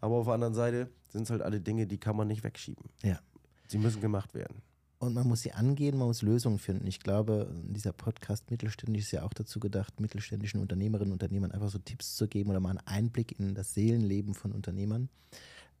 Aber 0.00 0.16
auf 0.16 0.24
der 0.24 0.34
anderen 0.34 0.54
Seite 0.54 0.88
sind 1.08 1.22
es 1.24 1.30
halt 1.30 1.42
alle 1.42 1.60
Dinge, 1.60 1.86
die 1.86 1.98
kann 1.98 2.16
man 2.16 2.28
nicht 2.28 2.44
wegschieben. 2.44 2.84
Ja. 3.02 3.18
Sie 3.68 3.78
müssen 3.78 4.00
gemacht 4.00 4.32
werden. 4.34 4.62
Und 5.04 5.14
man 5.14 5.28
muss 5.28 5.42
sie 5.42 5.52
angehen, 5.52 5.98
man 5.98 6.08
muss 6.08 6.22
Lösungen 6.22 6.58
finden. 6.58 6.86
Ich 6.86 7.00
glaube, 7.00 7.54
dieser 7.62 7.92
Podcast 7.92 8.50
Mittelständisch 8.50 9.04
ist 9.04 9.12
ja 9.12 9.22
auch 9.22 9.34
dazu 9.34 9.60
gedacht, 9.60 10.00
mittelständischen 10.00 10.60
Unternehmerinnen 10.60 11.12
und 11.12 11.22
Unternehmern 11.22 11.52
einfach 11.52 11.68
so 11.68 11.78
Tipps 11.78 12.16
zu 12.16 12.26
geben 12.26 12.50
oder 12.50 12.60
mal 12.60 12.70
einen 12.70 12.86
Einblick 12.86 13.38
in 13.38 13.54
das 13.54 13.74
Seelenleben 13.74 14.34
von 14.34 14.52
Unternehmern. 14.52 15.10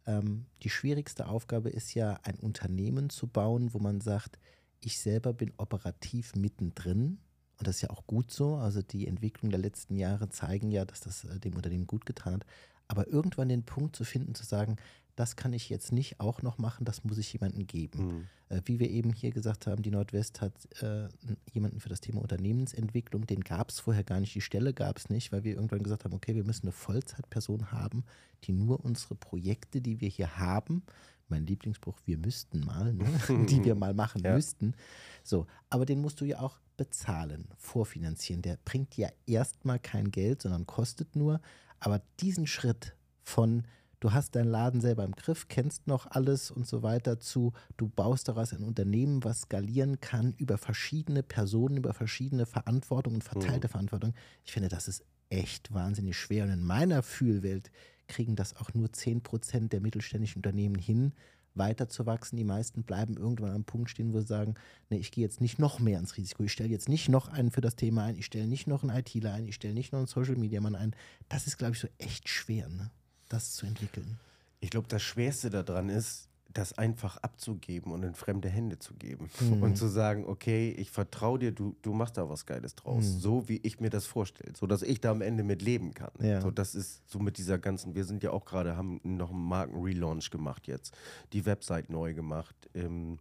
Ähm, 0.06 0.46
die 0.62 0.70
schwierigste 0.70 1.26
Aufgabe 1.26 1.70
ist 1.70 1.94
ja, 1.94 2.20
ein 2.22 2.38
Unternehmen 2.38 3.08
zu 3.08 3.26
bauen, 3.26 3.72
wo 3.72 3.78
man 3.78 4.00
sagt, 4.00 4.38
ich 4.80 4.98
selber 4.98 5.32
bin 5.32 5.52
operativ 5.56 6.34
mittendrin. 6.34 7.18
Und 7.58 7.66
das 7.66 7.76
ist 7.76 7.82
ja 7.82 7.90
auch 7.90 8.06
gut 8.06 8.30
so. 8.30 8.56
Also 8.56 8.82
die 8.82 9.06
Entwicklung 9.06 9.50
der 9.50 9.60
letzten 9.60 9.96
Jahre 9.96 10.28
zeigen 10.28 10.70
ja, 10.70 10.84
dass 10.84 11.00
das 11.00 11.24
äh, 11.24 11.40
dem 11.40 11.56
Unternehmen 11.56 11.86
gut 11.86 12.04
getan 12.04 12.34
hat. 12.34 12.46
Aber 12.88 13.08
irgendwann 13.08 13.48
den 13.48 13.62
Punkt 13.62 13.96
zu 13.96 14.04
finden, 14.04 14.34
zu 14.34 14.44
sagen, 14.44 14.76
das 15.16 15.36
kann 15.36 15.52
ich 15.52 15.68
jetzt 15.68 15.92
nicht 15.92 16.20
auch 16.20 16.42
noch 16.42 16.58
machen, 16.58 16.84
das 16.84 17.04
muss 17.04 17.18
ich 17.18 17.32
jemandem 17.32 17.66
geben. 17.66 18.06
Mhm. 18.06 18.26
Äh, 18.48 18.60
wie 18.64 18.78
wir 18.78 18.90
eben 18.90 19.12
hier 19.12 19.30
gesagt 19.30 19.66
haben, 19.66 19.82
die 19.82 19.90
Nordwest 19.90 20.40
hat 20.40 20.52
äh, 20.82 21.08
jemanden 21.52 21.80
für 21.80 21.88
das 21.88 22.00
Thema 22.00 22.20
Unternehmensentwicklung, 22.20 23.26
den 23.26 23.40
gab 23.40 23.70
es 23.70 23.80
vorher 23.80 24.04
gar 24.04 24.20
nicht, 24.20 24.34
die 24.34 24.40
Stelle 24.40 24.74
gab 24.74 24.98
es 24.98 25.08
nicht, 25.10 25.32
weil 25.32 25.44
wir 25.44 25.54
irgendwann 25.54 25.82
gesagt 25.82 26.04
haben, 26.04 26.14
okay, 26.14 26.34
wir 26.34 26.44
müssen 26.44 26.66
eine 26.66 26.72
Vollzeitperson 26.72 27.72
haben, 27.72 28.04
die 28.44 28.52
nur 28.52 28.84
unsere 28.84 29.14
Projekte, 29.14 29.80
die 29.80 30.00
wir 30.00 30.08
hier 30.08 30.36
haben, 30.38 30.82
mein 31.28 31.46
Lieblingsspruch, 31.46 31.98
wir 32.04 32.18
müssten 32.18 32.60
mal, 32.60 32.92
ne? 32.92 33.06
die 33.48 33.64
wir 33.64 33.74
mal 33.74 33.94
machen 33.94 34.22
Ja. 34.22 34.34
müssten. 34.34 34.74
So, 35.22 35.46
aber 35.70 35.86
den 35.86 36.00
musst 36.00 36.20
du 36.20 36.24
ja 36.26 36.40
auch 36.40 36.58
bezahlen, 36.76 37.48
vorfinanzieren. 37.56 38.42
Der 38.42 38.58
bringt 38.64 38.96
ja 38.96 39.08
erstmal 39.26 39.78
kein 39.78 40.10
Geld, 40.10 40.42
sondern 40.42 40.66
kostet 40.66 41.16
nur. 41.16 41.40
Aber 41.80 42.02
diesen 42.20 42.46
Schritt 42.46 42.94
von 43.22 43.62
du 44.04 44.12
hast 44.12 44.34
deinen 44.34 44.50
Laden 44.50 44.82
selber 44.82 45.02
im 45.02 45.16
Griff, 45.16 45.48
kennst 45.48 45.86
noch 45.86 46.04
alles 46.10 46.50
und 46.50 46.66
so 46.66 46.82
weiter 46.82 47.20
zu, 47.20 47.54
du 47.78 47.88
baust 47.88 48.28
daraus 48.28 48.52
ein 48.52 48.62
Unternehmen, 48.62 49.24
was 49.24 49.42
skalieren 49.42 49.98
kann 49.98 50.34
über 50.36 50.58
verschiedene 50.58 51.22
Personen, 51.22 51.78
über 51.78 51.94
verschiedene 51.94 52.44
Verantwortung 52.44 53.14
und 53.14 53.24
verteilte 53.24 53.68
Verantwortung. 53.68 54.12
Ich 54.44 54.52
finde, 54.52 54.68
das 54.68 54.88
ist 54.88 55.04
echt 55.30 55.72
wahnsinnig 55.72 56.18
schwer. 56.18 56.44
Und 56.44 56.50
in 56.50 56.62
meiner 56.62 57.02
Fühlwelt 57.02 57.70
kriegen 58.06 58.36
das 58.36 58.54
auch 58.56 58.74
nur 58.74 58.88
10% 58.88 59.68
der 59.68 59.80
mittelständischen 59.80 60.40
Unternehmen 60.40 60.78
hin, 60.78 61.14
weiterzuwachsen. 61.54 62.36
Die 62.36 62.44
meisten 62.44 62.82
bleiben 62.82 63.16
irgendwann 63.16 63.54
am 63.54 63.64
Punkt 63.64 63.88
stehen, 63.88 64.12
wo 64.12 64.20
sie 64.20 64.26
sagen, 64.26 64.56
nee, 64.90 64.98
ich 64.98 65.12
gehe 65.12 65.24
jetzt 65.24 65.40
nicht 65.40 65.58
noch 65.58 65.78
mehr 65.78 65.98
ins 65.98 66.18
Risiko. 66.18 66.42
Ich 66.42 66.52
stelle 66.52 66.68
jetzt 66.68 66.90
nicht 66.90 67.08
noch 67.08 67.28
einen 67.28 67.50
für 67.50 67.62
das 67.62 67.74
Thema 67.74 68.04
ein, 68.04 68.16
ich 68.16 68.26
stelle 68.26 68.48
nicht 68.48 68.66
noch 68.66 68.82
einen 68.82 68.94
ITler 68.94 69.32
ein, 69.32 69.46
ich 69.46 69.54
stelle 69.54 69.72
nicht 69.72 69.94
noch 69.94 70.00
einen 70.00 70.08
Social 70.08 70.36
Media 70.36 70.60
Mann 70.60 70.74
ein. 70.74 70.94
Das 71.30 71.46
ist, 71.46 71.56
glaube 71.56 71.72
ich, 71.72 71.80
so 71.80 71.88
echt 71.96 72.28
schwer, 72.28 72.68
ne? 72.68 72.90
Das 73.34 73.54
zu 73.54 73.66
entwickeln. 73.66 74.18
Ich 74.60 74.70
glaube, 74.70 74.88
das 74.88 75.02
Schwerste 75.02 75.50
daran 75.50 75.88
ist, 75.88 76.28
das 76.54 76.72
einfach 76.78 77.16
abzugeben 77.18 77.92
und 77.92 78.04
in 78.04 78.14
fremde 78.14 78.48
Hände 78.48 78.78
zu 78.78 78.94
geben. 78.94 79.28
Mhm. 79.40 79.62
Und 79.62 79.76
zu 79.76 79.88
sagen, 79.88 80.24
okay, 80.24 80.70
ich 80.70 80.90
vertraue 80.90 81.38
dir, 81.38 81.52
du, 81.52 81.74
du 81.82 81.92
machst 81.92 82.16
da 82.16 82.28
was 82.30 82.46
Geiles 82.46 82.76
draus. 82.76 83.04
Mhm. 83.04 83.18
So 83.18 83.48
wie 83.48 83.56
ich 83.64 83.80
mir 83.80 83.90
das 83.90 84.06
vorstelle. 84.06 84.52
So 84.56 84.66
dass 84.66 84.82
ich 84.82 85.00
da 85.00 85.10
am 85.10 85.20
Ende 85.20 85.42
mit 85.42 85.62
leben 85.62 85.94
kann. 85.94 86.12
Ja. 86.20 86.40
So, 86.40 86.52
das 86.52 86.76
ist 86.76 87.02
so 87.10 87.18
mit 87.18 87.38
dieser 87.38 87.58
ganzen, 87.58 87.96
wir 87.96 88.04
sind 88.04 88.22
ja 88.22 88.30
auch 88.30 88.44
gerade, 88.44 88.76
haben 88.76 89.00
noch 89.02 89.30
einen 89.30 89.44
Marken-Relaunch 89.44 90.30
gemacht 90.30 90.68
jetzt. 90.68 90.96
Die 91.32 91.44
Website 91.44 91.90
neu 91.90 92.14
gemacht. 92.14 92.54
Ähm, 92.74 93.18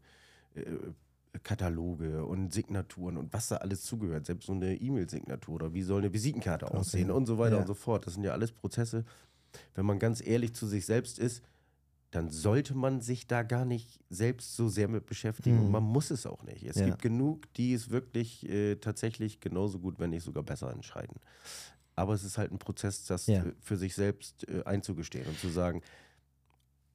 äh, 0.53 0.61
Kataloge 1.41 2.24
und 2.26 2.53
Signaturen 2.53 3.18
und 3.18 3.34
was 3.34 3.47
da 3.47 3.57
alles 3.57 3.82
zugehört. 3.82 4.28
Selbst 4.28 4.45
so 4.45 4.53
eine 4.53 4.76
E-Mail-Signatur 4.76 5.55
oder 5.55 5.74
wie 5.74 5.82
soll 5.82 6.01
eine 6.01 6.14
Visitenkarte 6.14 6.68
aussehen 6.68 6.78
Aussehen. 7.05 7.11
und 7.11 7.26
so 7.26 7.39
weiter 7.39 7.55
Ja. 7.55 7.61
und 7.61 7.68
so 7.68 7.74
fort. 7.74 8.05
Das 8.05 8.14
sind 8.14 8.24
ja 8.24 8.34
alles 8.34 8.51
Prozesse. 8.51 9.03
Wenn 9.76 9.86
man 9.86 9.99
ganz 9.99 10.26
ehrlich 10.26 10.54
zu 10.54 10.68
sich 10.68 10.86
selbst 10.86 11.20
ist, 11.20 11.43
dann 12.12 12.30
sollte 12.30 12.76
man 12.76 13.01
sich 13.01 13.26
da 13.26 13.41
gar 13.41 13.66
nicht 13.66 13.99
selbst 14.10 14.56
so 14.56 14.70
sehr 14.70 14.88
mit 14.88 15.08
beschäftigen. 15.08 15.58
Mhm. 15.58 15.66
Und 15.66 15.72
man 15.72 15.84
muss 15.84 16.12
es 16.12 16.26
auch 16.28 16.43
nicht. 16.43 16.64
Es 16.64 16.76
Ja. 16.78 16.86
gibt 16.86 17.01
genug, 17.01 17.51
die 17.56 17.74
es 17.74 17.89
wirklich 17.89 18.47
äh, 18.47 18.76
tatsächlich 18.76 19.39
genauso 19.39 19.80
gut, 19.80 19.99
wenn 19.99 20.12
nicht 20.12 20.24
sogar 20.24 20.43
besser 20.43 20.72
entscheiden. 20.72 21.16
Aber 21.95 22.14
es 22.14 22.24
ist 22.24 22.38
halt 22.38 22.51
ein 22.51 22.60
Prozess, 22.60 23.06
das 23.06 23.28
Ja. 23.28 23.43
äh, 23.43 23.54
für 23.62 23.78
sich 23.78 23.95
selbst 23.95 24.47
äh, 24.47 24.64
einzugestehen 24.66 25.28
und 25.28 25.39
zu 25.39 25.49
sagen, 25.49 25.82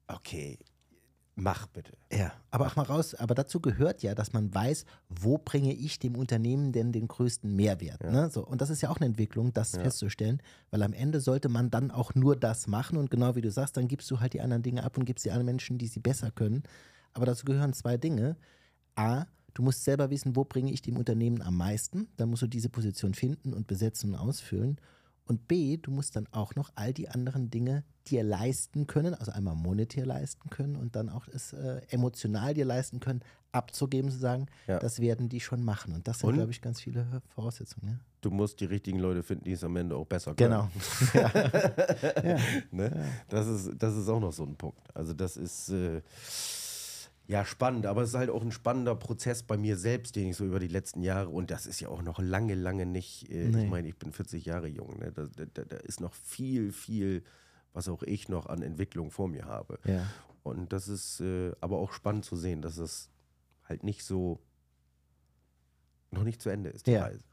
okay, 0.07 0.57
mach 1.41 1.67
bitte. 1.67 1.93
Ja, 2.11 2.33
aber 2.51 2.67
auch 2.67 2.75
mal 2.75 2.83
raus, 2.83 3.15
aber 3.15 3.35
dazu 3.35 3.59
gehört 3.59 4.03
ja, 4.03 4.15
dass 4.15 4.33
man 4.33 4.53
weiß, 4.53 4.85
wo 5.09 5.37
bringe 5.37 5.73
ich 5.73 5.99
dem 5.99 6.15
Unternehmen 6.15 6.71
denn 6.71 6.91
den 6.91 7.07
größten 7.07 7.55
Mehrwert. 7.55 8.03
Ja. 8.03 8.11
Ne? 8.11 8.29
So, 8.29 8.45
und 8.45 8.61
das 8.61 8.69
ist 8.69 8.81
ja 8.81 8.89
auch 8.89 8.97
eine 8.97 9.05
Entwicklung, 9.05 9.53
das 9.53 9.73
Ja. 9.73 9.81
festzustellen, 9.81 10.41
weil 10.71 10.83
am 10.83 10.93
Ende 10.93 11.21
sollte 11.21 11.49
man 11.49 11.69
dann 11.69 11.91
auch 11.91 12.15
nur 12.15 12.35
das 12.35 12.67
machen 12.67 12.97
und 12.97 13.09
genau 13.11 13.35
wie 13.35 13.41
du 13.41 13.51
sagst, 13.51 13.77
dann 13.77 13.87
gibst 13.87 14.09
du 14.11 14.19
halt 14.19 14.33
die 14.33 14.41
anderen 14.41 14.63
Dinge 14.63 14.83
ab 14.83 14.97
und 14.97 15.05
gibst 15.05 15.23
sie 15.23 15.31
an 15.31 15.45
Menschen, 15.45 15.77
die 15.77 15.87
sie 15.87 15.99
besser 15.99 16.31
können. 16.31 16.63
Aber 17.13 17.25
dazu 17.25 17.45
gehören 17.45 17.73
zwei 17.73 17.97
Dinge. 17.97 18.35
A, 18.95 19.25
du 19.53 19.63
musst 19.63 19.83
selber 19.83 20.09
wissen, 20.09 20.35
wo 20.35 20.43
bringe 20.43 20.71
ich 20.71 20.81
dem 20.81 20.97
Unternehmen 20.97 21.41
am 21.41 21.57
meisten. 21.57 22.07
Dann 22.17 22.29
musst 22.29 22.43
du 22.43 22.47
diese 22.47 22.69
Position 22.69 23.13
finden 23.13 23.53
und 23.53 23.67
besetzen 23.67 24.13
und 24.13 24.19
ausfüllen. 24.19 24.79
Und 25.29 25.47
B, 25.47 25.77
du 25.77 25.91
musst 25.91 26.15
dann 26.15 26.25
auch 26.31 26.55
noch 26.55 26.71
all 26.73 26.91
die 26.91 27.07
anderen 27.07 27.51
Dinge 27.51 27.83
dir 28.07 28.23
leisten 28.23 28.87
können, 28.87 29.13
also 29.13 29.31
einmal 29.31 29.53
monetär 29.53 30.03
leisten 30.03 30.49
können 30.49 30.75
und 30.75 30.95
dann 30.95 31.07
auch 31.07 31.27
es 31.27 31.53
äh, 31.53 31.81
emotional 31.89 32.55
dir 32.55 32.65
leisten 32.65 32.99
können, 32.99 33.21
abzugeben, 33.51 34.09
zu 34.09 34.17
sagen, 34.17 34.47
Ja. 34.65 34.79
das 34.79 34.99
werden 34.99 35.29
die 35.29 35.39
schon 35.39 35.63
machen. 35.63 35.93
Und 35.93 36.07
das 36.07 36.17
sind, 36.19 36.33
glaube 36.33 36.49
ich, 36.49 36.61
ganz 36.61 36.81
viele 36.81 37.21
Voraussetzungen. 37.35 37.91
Ja? 37.91 37.99
Du 38.21 38.31
musst 38.31 38.59
die 38.59 38.65
richtigen 38.65 38.97
Leute 38.97 39.21
finden, 39.21 39.43
die 39.43 39.51
es 39.51 39.63
am 39.63 39.75
Ende 39.75 39.95
auch 39.95 40.07
besser 40.07 40.33
können. 40.33 40.49
Genau. 40.49 40.69
Ne? 42.71 43.05
Das, 43.29 43.45
ist, 43.45 43.71
das 43.77 43.95
ist 43.95 44.09
auch 44.09 44.19
noch 44.19 44.33
so 44.33 44.45
ein 44.45 44.55
Punkt. 44.55 44.79
Also 44.95 45.13
das 45.13 45.37
ist 45.37 45.69
äh, 45.69 46.01
ja 47.29 47.45
spannend, 47.45 47.85
aber 47.85 48.01
es 48.01 48.09
ist 48.09 48.15
halt 48.15 48.29
auch 48.31 48.41
ein 48.41 48.51
spannender 48.51 48.95
Prozess 48.95 49.43
bei 49.43 49.55
mir 49.55 49.77
selbst, 49.77 50.15
den 50.15 50.27
ich 50.29 50.35
so 50.35 50.45
über 50.45 50.59
die 50.59 50.67
letzten 50.67 51.03
Jahre, 51.03 51.29
und 51.29 51.51
das 51.51 51.65
ist 51.67 51.79
ja 51.79 51.87
auch 51.87 52.01
noch 52.01 52.19
lange, 52.19 52.55
lange 52.55 52.85
nicht, 52.87 53.29
äh, 53.31 53.47
Nee. 53.49 53.63
ich 53.65 53.69
meine, 53.69 53.87
ich 53.87 53.95
bin 53.97 54.11
40 54.11 54.45
Jahre 54.45 54.67
jung, 54.67 54.97
ne? 54.97 55.11
da, 55.11 55.27
da, 55.53 55.63
da- 55.63 55.77
ist 55.77 56.01
noch 56.01 56.13
viel, 56.13 56.71
viel, 56.71 57.23
was 57.71 57.87
auch 57.87 58.01
ich 58.01 58.29
noch 58.29 58.47
an 58.47 58.63
Entwicklung 58.63 59.11
vor 59.11 59.27
mir 59.27 59.45
habe. 59.45 59.77
Ja. 59.85 60.05
Und 60.41 60.73
das 60.73 60.87
ist 60.87 61.21
äh, 61.21 61.51
aber 61.61 61.77
auch 61.77 61.91
spannend 61.93 62.25
zu 62.25 62.35
sehen, 62.35 62.63
dass 62.63 62.77
es 62.79 63.09
halt 63.63 63.83
nicht 63.83 64.03
so, 64.03 64.39
noch 66.11 66.23
nicht 66.23 66.41
zu 66.41 66.49
Ende 66.49 66.71
ist, 66.71 66.87
die 66.87 66.91
Ja. 66.91 67.03
Reise. 67.03 67.23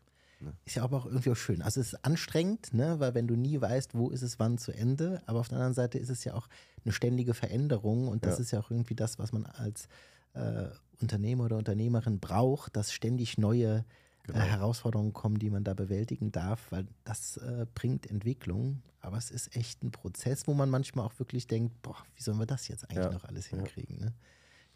Ist 0.64 0.76
ja 0.76 0.84
aber 0.84 0.98
auch 0.98 1.06
irgendwie 1.06 1.30
auch 1.30 1.36
schön. 1.36 1.62
Also 1.62 1.80
es 1.80 1.94
ist 1.94 2.04
anstrengend, 2.04 2.74
ne? 2.74 3.00
weil 3.00 3.14
wenn 3.14 3.26
du 3.26 3.36
nie 3.36 3.60
weißt, 3.60 3.94
wo 3.94 4.10
ist 4.10 4.22
es 4.22 4.38
wann 4.38 4.58
zu 4.58 4.72
Ende, 4.72 5.22
aber 5.26 5.40
auf 5.40 5.48
der 5.48 5.56
anderen 5.58 5.74
Seite 5.74 5.98
ist 5.98 6.10
es 6.10 6.24
ja 6.24 6.34
auch 6.34 6.48
eine 6.84 6.92
ständige 6.92 7.34
Veränderung 7.34 8.08
und 8.08 8.24
das 8.24 8.36
Ja. 8.36 8.42
ist 8.42 8.50
ja 8.50 8.60
auch 8.60 8.70
irgendwie 8.70 8.94
das, 8.94 9.18
was 9.18 9.32
man 9.32 9.46
als 9.46 9.88
äh, 10.34 10.68
Unternehmer 11.00 11.44
oder 11.44 11.56
Unternehmerin 11.56 12.20
braucht, 12.20 12.76
dass 12.76 12.92
ständig 12.92 13.38
neue 13.38 13.84
genau. 14.24 14.38
Herausforderungen 14.40 15.12
kommen, 15.12 15.38
die 15.38 15.50
man 15.50 15.64
da 15.64 15.74
bewältigen 15.74 16.32
darf, 16.32 16.70
weil 16.70 16.86
das 17.04 17.38
äh, 17.38 17.66
bringt 17.74 18.10
Entwicklung. 18.10 18.82
Aber 19.00 19.16
es 19.16 19.30
ist 19.30 19.54
echt 19.56 19.82
ein 19.84 19.92
Prozess, 19.92 20.46
wo 20.46 20.54
man 20.54 20.68
manchmal 20.68 21.06
auch 21.06 21.18
wirklich 21.18 21.46
denkt, 21.46 21.80
boah, 21.82 21.96
wie 22.14 22.22
sollen 22.22 22.38
wir 22.38 22.46
das 22.46 22.68
jetzt 22.68 22.90
eigentlich 22.90 23.04
ja. 23.04 23.12
noch 23.12 23.24
alles 23.24 23.46
hinkriegen? 23.46 23.98
Ne? 23.98 24.12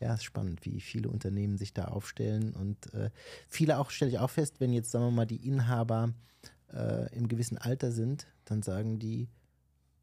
Ja, 0.01 0.15
ist 0.15 0.25
spannend, 0.25 0.65
wie 0.65 0.81
viele 0.81 1.11
Unternehmen 1.11 1.59
sich 1.59 1.75
da 1.75 1.87
aufstellen 1.87 2.55
und 2.55 2.93
äh, 2.95 3.11
viele 3.49 3.79
auch, 3.79 3.91
stelle 3.91 4.11
ich 4.11 4.19
auch 4.19 4.31
fest, 4.31 4.59
wenn 4.59 4.73
jetzt, 4.73 4.91
sagen 4.91 5.05
wir 5.05 5.11
mal, 5.11 5.27
die 5.27 5.47
Inhaber 5.47 6.15
äh, 6.73 7.15
im 7.15 7.29
gewissen 7.29 7.59
Alter 7.59 7.93
sind, 7.93 8.27
dann 8.47 8.63
sagen 8.63 8.99
die, 8.99 9.29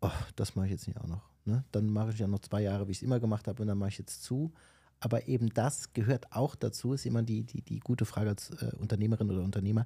oh, 0.02 0.12
das 0.36 0.56
mache 0.56 0.68
ich 0.68 0.72
jetzt 0.74 0.88
nicht 0.88 1.00
auch 1.00 1.08
noch. 1.08 1.30
Ne? 1.45 1.64
Dann 1.72 1.89
mache 1.89 2.12
ich 2.12 2.20
ja 2.20 2.28
noch 2.28 2.39
zwei 2.39 2.62
Jahre, 2.62 2.88
wie 2.88 2.91
ich 2.91 3.00
es 3.00 3.04
immer 3.04 3.20
gemacht 3.20 3.48
habe, 3.48 3.62
und 3.62 3.68
dann 3.68 3.78
mache 3.78 3.89
ich 3.89 3.98
jetzt 3.98 4.24
zu. 4.24 4.54
Aber 5.00 5.28
eben 5.28 5.50
das 5.50 5.93
gehört 5.93 6.32
auch 6.32 6.56
dazu, 6.56 6.93
ist 6.93 7.06
immer 7.06 7.24
die, 7.24 7.43
die, 7.43 7.62
die 7.62 7.80
gute 7.80 8.06
Frage 8.06 8.30
als 8.30 8.50
äh, 8.50 8.72
Unternehmerin 8.78 9.30
oder 9.30 9.41
Unternehmer. 9.41 9.86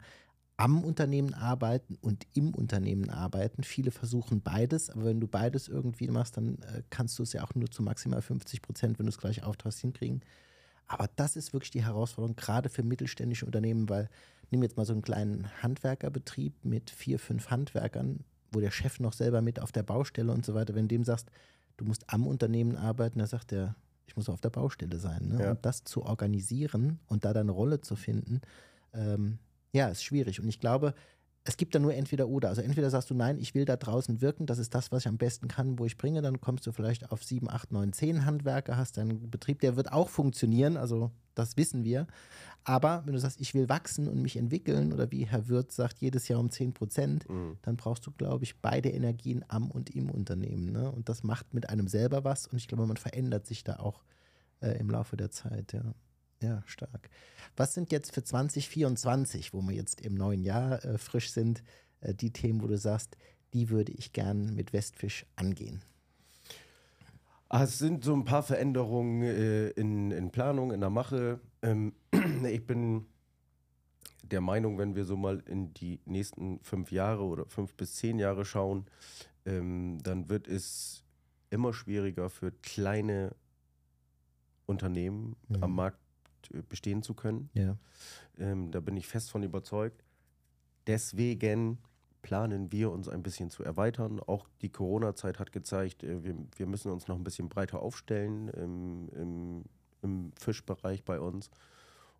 Am 0.61 0.83
Unternehmen 0.83 1.33
arbeiten 1.33 1.97
und 2.01 2.27
im 2.35 2.53
Unternehmen 2.53 3.09
arbeiten. 3.09 3.63
Viele 3.63 3.89
versuchen 3.89 4.41
beides, 4.41 4.91
aber 4.91 5.05
wenn 5.05 5.19
du 5.19 5.27
beides 5.27 5.67
irgendwie 5.67 6.07
machst, 6.07 6.37
dann 6.37 6.59
äh, 6.59 6.83
kannst 6.91 7.17
du 7.17 7.23
es 7.23 7.33
ja 7.33 7.43
auch 7.43 7.55
nur 7.55 7.71
zu 7.71 7.81
maximal 7.81 8.21
50 8.21 8.61
Prozent, 8.61 8.99
wenn 8.99 9.07
du 9.07 9.09
es 9.09 9.17
gleich 9.17 9.43
auftragst, 9.43 9.79
hinkriegen. 9.79 10.21
Aber 10.85 11.09
das 11.15 11.35
ist 11.35 11.53
wirklich 11.53 11.71
die 11.71 11.83
Herausforderung, 11.83 12.35
gerade 12.35 12.69
für 12.69 12.83
mittelständische 12.83 13.47
Unternehmen, 13.47 13.89
weil 13.89 14.07
nimm 14.51 14.61
jetzt 14.61 14.77
mal 14.77 14.85
so 14.85 14.93
einen 14.93 15.01
kleinen 15.01 15.49
Handwerkerbetrieb 15.63 16.53
mit 16.63 16.91
vier, 16.91 17.17
fünf 17.17 17.49
Handwerkern, 17.49 18.19
wo 18.51 18.59
der 18.59 18.69
Chef 18.69 18.99
noch 18.99 19.13
selber 19.13 19.41
mit 19.41 19.59
auf 19.59 19.71
der 19.71 19.83
Baustelle 19.83 20.31
und 20.31 20.45
so 20.45 20.53
weiter, 20.53 20.75
wenn 20.75 20.87
du 20.87 20.95
dem 20.95 21.03
sagst, 21.03 21.31
du 21.77 21.85
musst 21.85 22.07
am 22.13 22.27
Unternehmen 22.27 22.75
arbeiten, 22.75 23.17
dann 23.17 23.27
sagt 23.27 23.49
der, 23.49 23.75
ich 24.05 24.15
muss 24.15 24.29
auf 24.29 24.41
der 24.41 24.51
Baustelle 24.51 24.99
sein. 24.99 25.29
Ne? 25.29 25.41
Ja. 25.41 25.51
Und 25.51 25.65
das 25.65 25.85
zu 25.85 26.03
organisieren 26.03 26.99
und 27.07 27.25
da 27.25 27.33
deine 27.33 27.51
Rolle 27.51 27.81
zu 27.81 27.95
finden, 27.95 28.41
ähm, 28.93 29.39
ja, 29.73 29.87
ist 29.89 30.03
schwierig. 30.03 30.39
Und 30.39 30.49
ich 30.49 30.59
glaube, 30.59 30.93
es 31.43 31.57
gibt 31.57 31.73
da 31.73 31.79
nur 31.79 31.93
entweder 31.93 32.27
oder. 32.27 32.49
Also 32.49 32.61
entweder 32.61 32.89
sagst 32.89 33.09
du, 33.09 33.15
nein, 33.15 33.39
ich 33.39 33.55
will 33.55 33.65
da 33.65 33.75
draußen 33.75 34.21
wirken, 34.21 34.45
das 34.45 34.59
ist 34.59 34.75
das, 34.75 34.91
was 34.91 35.03
ich 35.03 35.07
am 35.07 35.17
besten 35.17 35.47
kann, 35.47 35.79
wo 35.79 35.85
ich 35.85 35.97
bringe, 35.97 36.21
dann 36.21 36.39
kommst 36.39 36.67
du 36.67 36.71
vielleicht 36.71 37.11
auf 37.11 37.23
sieben, 37.23 37.49
acht, 37.49 37.71
neun, 37.71 37.93
zehn 37.93 38.25
Handwerker, 38.25 38.77
hast 38.77 38.97
deinen 38.97 39.29
Betrieb, 39.31 39.59
der 39.59 39.75
wird 39.75 39.91
auch 39.91 40.09
funktionieren, 40.09 40.77
also 40.77 41.11
das 41.33 41.57
wissen 41.57 41.83
wir. 41.83 42.05
Aber 42.63 43.01
wenn 43.05 43.13
du 43.13 43.19
sagst, 43.19 43.41
ich 43.41 43.55
will 43.55 43.69
wachsen 43.69 44.07
und 44.07 44.21
mich 44.21 44.37
entwickeln, 44.37 44.93
oder 44.93 45.11
wie 45.11 45.25
Herr 45.25 45.47
Wirth 45.47 45.71
sagt, 45.71 45.97
jedes 45.97 46.27
Jahr 46.27 46.39
um 46.39 46.51
10 46.51 46.73
Prozent, 46.73 47.27
mhm. 47.27 47.57
dann 47.63 47.75
brauchst 47.75 48.05
du, 48.05 48.11
glaube 48.11 48.43
ich, 48.43 48.59
beide 48.59 48.89
Energien 48.89 49.43
am 49.47 49.71
und 49.71 49.89
im 49.89 50.11
Unternehmen. 50.11 50.71
Ne? 50.71 50.91
Und 50.91 51.09
das 51.09 51.23
macht 51.23 51.55
mit 51.55 51.69
einem 51.69 51.87
selber 51.87 52.23
was 52.23 52.45
und 52.45 52.57
ich 52.57 52.67
glaube, 52.67 52.85
man 52.85 52.97
verändert 52.97 53.47
sich 53.47 53.63
da 53.63 53.77
auch 53.77 54.03
äh, 54.59 54.77
im 54.77 54.91
Laufe 54.91 55.17
der 55.17 55.31
Zeit, 55.31 55.73
ja. 55.73 55.95
Ja, 56.41 56.63
stark. 56.65 57.09
Was 57.55 57.73
sind 57.73 57.91
jetzt 57.91 58.13
für 58.13 58.23
2024, 58.23 59.53
wo 59.53 59.61
wir 59.61 59.75
jetzt 59.75 60.01
im 60.01 60.15
neuen 60.15 60.43
Jahr 60.43 60.83
äh, 60.83 60.97
frisch 60.97 61.31
sind, 61.31 61.63
äh, 62.01 62.13
die 62.13 62.31
Themen, 62.31 62.61
wo 62.61 62.67
du 62.67 62.77
sagst, 62.77 63.17
die 63.53 63.69
würde 63.69 63.91
ich 63.91 64.13
gern 64.13 64.55
mit 64.55 64.73
Westfisch 64.73 65.25
angehen? 65.35 65.81
Ah, 67.49 67.63
es 67.63 67.77
sind 67.77 68.03
so 68.03 68.13
ein 68.15 68.23
paar 68.23 68.43
Veränderungen 68.43 69.23
äh, 69.23 69.67
in, 69.71 70.11
in 70.11 70.31
Planung, 70.31 70.71
in 70.71 70.79
der 70.79 70.89
Mache. 70.89 71.39
Ähm, 71.61 71.93
ich 72.45 72.65
bin 72.65 73.05
der 74.23 74.41
Meinung, 74.41 74.77
wenn 74.77 74.95
wir 74.95 75.05
so 75.05 75.17
mal 75.17 75.43
in 75.47 75.73
die 75.73 75.99
nächsten 76.05 76.59
fünf 76.61 76.91
Jahre 76.91 77.23
oder 77.23 77.45
fünf 77.45 77.75
bis 77.75 77.95
zehn 77.95 78.19
Jahre 78.19 78.45
schauen, 78.45 78.85
ähm, 79.45 79.99
dann 80.01 80.29
wird 80.29 80.47
es 80.47 81.03
immer 81.49 81.73
schwieriger 81.73 82.29
für 82.29 82.51
kleine 82.51 83.35
Unternehmen 84.65 85.35
mhm. 85.49 85.63
am 85.63 85.75
Markt 85.75 86.00
bestehen 86.69 87.03
zu 87.03 87.13
können. 87.13 87.49
Ja. 87.53 87.77
Ähm, 88.37 88.71
da 88.71 88.79
bin 88.79 88.97
ich 88.97 89.07
fest 89.07 89.31
von 89.31 89.43
überzeugt. 89.43 90.03
Deswegen 90.87 91.77
planen 92.21 92.71
wir 92.71 92.91
uns 92.91 93.07
ein 93.09 93.23
bisschen 93.23 93.49
zu 93.49 93.63
erweitern. 93.63 94.19
Auch 94.19 94.47
die 94.61 94.69
Corona-Zeit 94.69 95.39
hat 95.39 95.51
gezeigt, 95.51 96.03
äh, 96.03 96.23
wir, 96.23 96.35
wir 96.55 96.67
müssen 96.67 96.91
uns 96.91 97.07
noch 97.07 97.15
ein 97.15 97.23
bisschen 97.23 97.49
breiter 97.49 97.81
aufstellen 97.81 98.49
im, 98.49 99.09
im, 99.09 99.63
im 100.01 100.31
Fischbereich 100.39 101.03
bei 101.03 101.19
uns. 101.19 101.49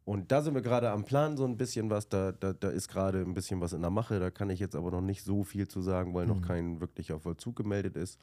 Und 0.04 0.32
da 0.32 0.42
sind 0.42 0.56
wir 0.56 0.62
gerade 0.62 0.90
am 0.90 1.06
Plan, 1.06 1.38
so 1.38 1.46
ein 1.46 1.58
bisschen 1.58 1.90
was. 1.90 2.10
Da, 2.10 2.32
da, 2.32 2.54
da 2.54 2.70
ist 2.70 2.88
gerade 2.88 3.20
ein 3.22 3.36
bisschen 3.36 3.62
was 3.62 3.74
in 3.74 3.82
der 3.82 3.92
Mache. 3.92 4.20
Da 4.20 4.32
kann 4.32 4.50
ich 4.50 4.60
jetzt 4.60 4.76
aber 4.76 4.90
noch 4.90 5.02
nicht 5.02 5.24
so 5.24 5.44
viel 5.44 5.68
zu 5.68 5.82
sagen, 5.82 6.14
weil 6.14 6.26
mhm. 6.26 6.34
noch 6.34 6.42
kein 6.42 6.82
wirklicher 6.82 7.20
Vollzug 7.20 7.56
gemeldet 7.56 7.96
ist. 7.96 8.20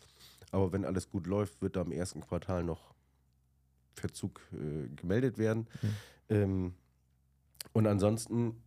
Aber 0.51 0.73
wenn 0.73 0.85
alles 0.85 1.09
gut 1.09 1.27
läuft, 1.27 1.63
wird 1.63 1.77
da 1.77 1.83
im 1.83 1.93
ersten 1.93 2.21
Quartal 2.21 2.65
noch 2.65 2.95
Verzug 3.99 4.41
äh, 4.53 4.89
gemeldet 4.95 5.39
werden. 5.39 5.67
Mhm. 5.83 5.89
Ähm, 6.29 6.73
und 7.73 7.87
ansonsten 7.87 8.63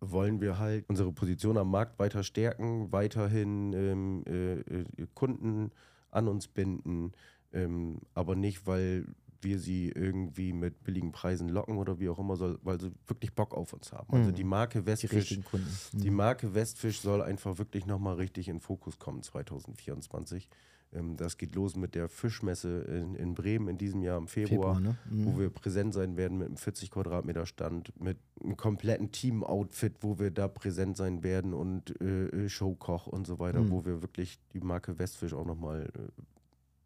wollen 0.00 0.40
wir 0.40 0.58
halt 0.58 0.84
unsere 0.88 1.12
Position 1.12 1.56
am 1.56 1.70
Markt 1.70 1.98
weiter 1.98 2.22
stärken, 2.22 2.92
weiterhin 2.92 3.72
ähm, 3.72 4.24
äh, 4.26 4.60
äh, 4.60 5.06
Kunden 5.14 5.70
an 6.10 6.28
uns 6.28 6.48
binden, 6.48 7.12
ähm, 7.52 8.00
aber 8.14 8.36
nicht, 8.36 8.66
weil 8.66 9.06
wir 9.44 9.58
sie 9.58 9.90
irgendwie 9.90 10.52
mit 10.52 10.82
billigen 10.84 11.12
Preisen 11.12 11.48
locken 11.48 11.76
oder 11.76 11.98
wie 12.00 12.08
auch 12.08 12.18
immer, 12.18 12.36
soll, 12.36 12.58
weil 12.62 12.80
sie 12.80 12.92
wirklich 13.06 13.34
Bock 13.34 13.54
auf 13.54 13.72
uns 13.72 13.92
haben. 13.92 14.12
Also 14.12 14.30
mhm. 14.30 14.34
die 14.34 14.44
Marke 14.44 14.86
Westfisch, 14.86 15.28
die, 15.28 15.38
mhm. 15.38 16.00
die 16.00 16.10
Marke 16.10 16.54
Westfisch 16.54 17.00
soll 17.00 17.22
einfach 17.22 17.58
wirklich 17.58 17.86
nochmal 17.86 18.16
richtig 18.16 18.48
in 18.48 18.60
Fokus 18.60 18.98
kommen 18.98 19.22
2024. 19.22 20.48
Ähm, 20.94 21.16
das 21.16 21.36
geht 21.36 21.54
los 21.54 21.76
mit 21.76 21.94
der 21.94 22.08
Fischmesse 22.08 22.82
in, 22.82 23.14
in, 23.14 23.34
Bremen 23.34 23.68
in 23.68 23.78
diesem 23.78 24.02
Jahr 24.02 24.18
im 24.18 24.28
Februar, 24.28 24.76
Februar 24.76 24.80
ne? 24.80 24.98
mhm. 25.10 25.26
wo 25.26 25.38
wir 25.38 25.50
präsent 25.50 25.94
sein 25.94 26.16
werden 26.16 26.38
mit 26.38 26.48
einem 26.48 26.56
40 26.56 26.90
Quadratmeter 26.90 27.46
Stand, 27.46 27.98
mit 28.00 28.18
einem 28.42 28.56
kompletten 28.56 29.12
Team-Outfit, 29.12 29.96
wo 30.00 30.18
wir 30.18 30.30
da 30.30 30.48
präsent 30.48 30.96
sein 30.96 31.22
werden 31.22 31.54
und 31.54 32.00
äh, 32.00 32.26
äh 32.28 32.48
Showkoch 32.48 33.06
und 33.06 33.26
so 33.26 33.38
weiter, 33.38 33.60
mhm. 33.60 33.70
wo 33.70 33.84
wir 33.84 34.02
wirklich 34.02 34.38
die 34.52 34.60
Marke 34.60 34.98
Westfisch 34.98 35.34
auch 35.34 35.46
nochmal 35.46 35.90
äh, 35.94 36.22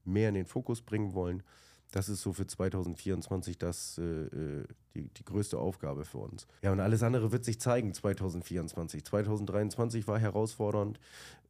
mehr 0.05 0.31
in 0.31 0.35
den 0.35 0.47
Fokus 0.47 0.81
bringen 0.81 1.15
wollen. 1.15 1.43
Das 1.91 2.11
ist 2.11 2.21
so 2.21 2.33
für 2.35 2.47
2024 2.47 3.57
das, 3.57 3.99
äh, 3.99 4.03
äh, 4.03 4.65
die, 4.95 5.09
die 5.09 5.25
größte 5.25 5.59
Aufgabe 5.59 6.05
für 6.05 6.19
uns. 6.19 6.47
Ja, 6.63 6.73
und 6.73 6.81
alles 6.81 7.03
andere 7.03 7.33
wird 7.33 7.45
sich 7.45 7.61
zeigen 7.61 7.95
2024. 7.95 9.05
2023 9.05 10.07
war 10.07 10.19
herausfordernd. 10.19 11.01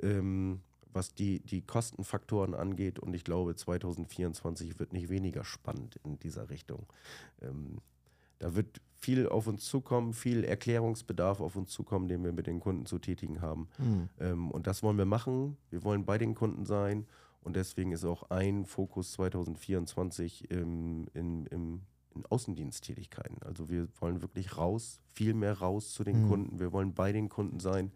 Ähm, 0.00 0.60
was 0.92 1.14
die, 1.14 1.40
die 1.40 1.62
Kostenfaktoren 1.62 2.54
angeht. 2.54 2.98
Und 2.98 3.14
ich 3.14 3.24
glaube, 3.24 3.54
2024 3.54 4.78
wird 4.78 4.92
nicht 4.92 5.08
weniger 5.08 5.44
spannend 5.44 6.00
in 6.04 6.18
dieser 6.18 6.50
Richtung. 6.50 6.86
Ähm, 7.42 7.78
da 8.38 8.54
wird 8.54 8.80
viel 8.96 9.28
auf 9.28 9.46
uns 9.46 9.64
zukommen, 9.64 10.12
viel 10.12 10.44
Erklärungsbedarf 10.44 11.40
auf 11.40 11.56
uns 11.56 11.70
zukommen, 11.70 12.08
den 12.08 12.24
wir 12.24 12.32
mit 12.32 12.46
den 12.46 12.60
Kunden 12.60 12.86
zu 12.86 12.98
tätigen 12.98 13.40
haben. 13.40 13.68
Mhm. 13.78 14.08
Ähm, 14.18 14.50
und 14.50 14.66
das 14.66 14.82
wollen 14.82 14.98
wir 14.98 15.04
machen. 15.06 15.56
Wir 15.70 15.84
wollen 15.84 16.04
bei 16.04 16.18
den 16.18 16.34
Kunden 16.34 16.64
sein. 16.66 17.06
Und 17.42 17.56
deswegen 17.56 17.92
ist 17.92 18.04
auch 18.04 18.30
ein 18.30 18.66
Fokus 18.66 19.12
2024 19.12 20.50
im, 20.50 21.06
im, 21.14 21.46
im 21.46 21.80
in 22.18 22.26
Außendiensttätigkeiten. 22.26 23.42
Also 23.42 23.68
wir 23.68 23.88
wollen 24.00 24.22
wirklich 24.22 24.56
raus, 24.56 25.00
viel 25.14 25.34
mehr 25.34 25.58
raus 25.58 25.92
zu 25.92 26.04
den 26.04 26.24
mhm. 26.24 26.28
Kunden. 26.28 26.60
Wir 26.60 26.72
wollen 26.72 26.94
bei 26.94 27.12
den 27.12 27.28
Kunden 27.28 27.60
sein 27.60 27.92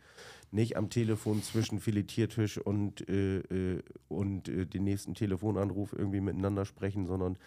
nicht 0.52 0.76
am 0.76 0.90
Telefon 0.90 1.42
zwischen 1.42 1.80
Filetiertisch 1.80 2.58
und, 2.58 3.08
äh, 3.08 3.38
äh, 3.38 3.82
und 4.08 4.48
äh, 4.48 4.66
den 4.66 4.84
nächsten 4.84 5.14
Telefonanruf 5.14 5.92
irgendwie 5.92 6.20
miteinander 6.20 6.64
sprechen, 6.64 7.06
sondern 7.06 7.38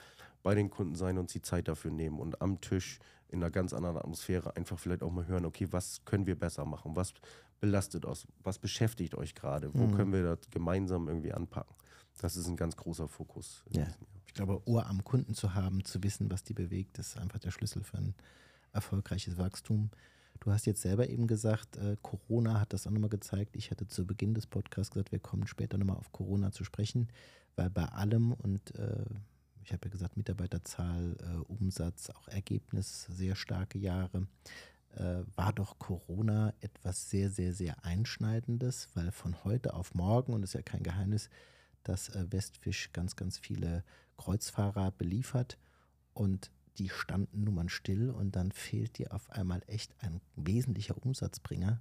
bei 0.44 0.56
den 0.56 0.70
Kunden 0.70 0.96
sein 0.96 1.18
und 1.18 1.30
sie 1.30 1.42
Zeit 1.42 1.68
dafür 1.68 1.92
nehmen 1.92 2.20
und 2.20 2.42
am 2.42 2.62
Tisch 2.62 3.00
in 3.30 3.42
einer 3.42 3.52
ganz 3.52 3.74
anderen 3.74 3.98
Atmosphäre 3.98 4.56
einfach 4.56 4.80
vielleicht 4.80 5.04
auch 5.04 5.12
mal 5.12 5.28
hören, 5.28 5.46
okay, 5.46 5.68
was 5.72 6.04
können 6.06 6.26
wir 6.26 6.38
besser 6.38 6.66
machen? 6.66 6.96
Was 6.96 7.14
belastet 7.60 8.06
uns? 8.06 8.28
Was 8.44 8.60
beschäftigt 8.60 9.16
euch 9.16 9.36
gerade? 9.36 9.74
Wo 9.74 9.88
mhm. 9.88 9.96
können 9.96 10.14
wir 10.14 10.24
das 10.24 10.50
gemeinsam 10.52 11.08
irgendwie 11.08 11.34
anpacken? 11.34 11.76
Das 12.22 12.36
ist 12.38 12.48
ein 12.48 12.56
ganz 12.56 12.76
großer 12.76 13.08
Fokus. 13.08 13.64
Ja. 13.72 13.88
Ich 14.28 14.34
glaube, 14.34 14.62
Ohr 14.66 14.86
am 14.88 15.04
Kunden 15.04 15.34
zu 15.34 15.54
haben, 15.54 15.84
zu 15.86 16.04
wissen, 16.04 16.32
was 16.32 16.44
die 16.44 16.54
bewegt, 16.54 16.98
ist 16.98 17.18
einfach 17.18 17.40
der 17.40 17.52
Schlüssel 17.52 17.84
für 17.84 17.98
ein 17.98 18.16
erfolgreiches 18.72 19.38
Wachstum. 19.38 19.90
Du 20.40 20.52
hast 20.52 20.66
jetzt 20.66 20.82
selber 20.82 21.10
eben 21.10 21.28
gesagt, 21.28 21.78
äh, 21.78 21.98
Corona 22.02 22.60
hat 22.60 22.74
das 22.74 22.86
auch 22.86 22.92
nochmal 22.92 23.10
gezeigt. 23.10 23.56
Ich 23.56 23.72
hatte 23.72 23.88
zu 23.88 24.06
Beginn 24.06 24.34
des 24.34 24.48
Podcasts 24.48 24.94
gesagt, 24.94 25.12
wir 25.12 25.20
kommen 25.20 25.48
später 25.48 25.78
nochmal 25.78 25.98
auf 25.98 26.12
Corona 26.12 26.52
zu 26.52 26.64
sprechen, 26.64 27.10
weil 27.56 27.70
bei 27.70 27.86
allem 27.86 28.34
und 28.34 28.76
äh, 28.76 29.06
ich 29.64 29.74
habe 29.74 29.88
ja 29.88 29.92
gesagt, 29.92 30.16
Mitarbeiterzahl, 30.16 31.18
äh, 31.20 31.38
Umsatz, 31.52 32.12
auch 32.12 32.28
Ergebnis, 32.28 33.06
sehr 33.06 33.36
starke 33.36 33.80
Jahre, 33.80 34.28
äh, 34.96 35.24
war 35.36 35.54
doch 35.54 35.80
Corona 35.80 36.54
etwas 36.62 37.10
sehr, 37.10 37.32
sehr, 37.32 37.54
sehr 37.54 37.84
Einschneidendes, 37.84 38.90
weil 38.94 39.12
von 39.12 39.44
heute 39.44 39.74
auf 39.74 39.96
morgen, 39.96 40.34
und 40.34 40.42
das 40.42 40.52
ist 40.52 40.54
ja 40.54 40.62
kein 40.62 40.84
Geheimnis, 40.84 41.30
dass 41.84 42.10
äh, 42.10 42.32
Westfisch 42.32 42.92
ganz, 42.94 43.16
ganz 43.16 43.40
viele 43.40 43.84
Kreuzfahrer 44.18 44.92
beliefert 44.92 45.58
und 46.14 46.52
die 46.78 46.90
standen 46.90 47.44
nun 47.44 47.56
mal 47.56 47.70
still 47.70 48.10
und 48.10 48.36
dann 48.36 48.52
fehlt 48.52 48.98
dir 48.98 49.14
auf 49.14 49.30
einmal 49.30 49.62
echt 49.68 49.94
ein 50.00 50.22
wesentlicher 50.36 50.96
Umsatzbringer. 51.04 51.80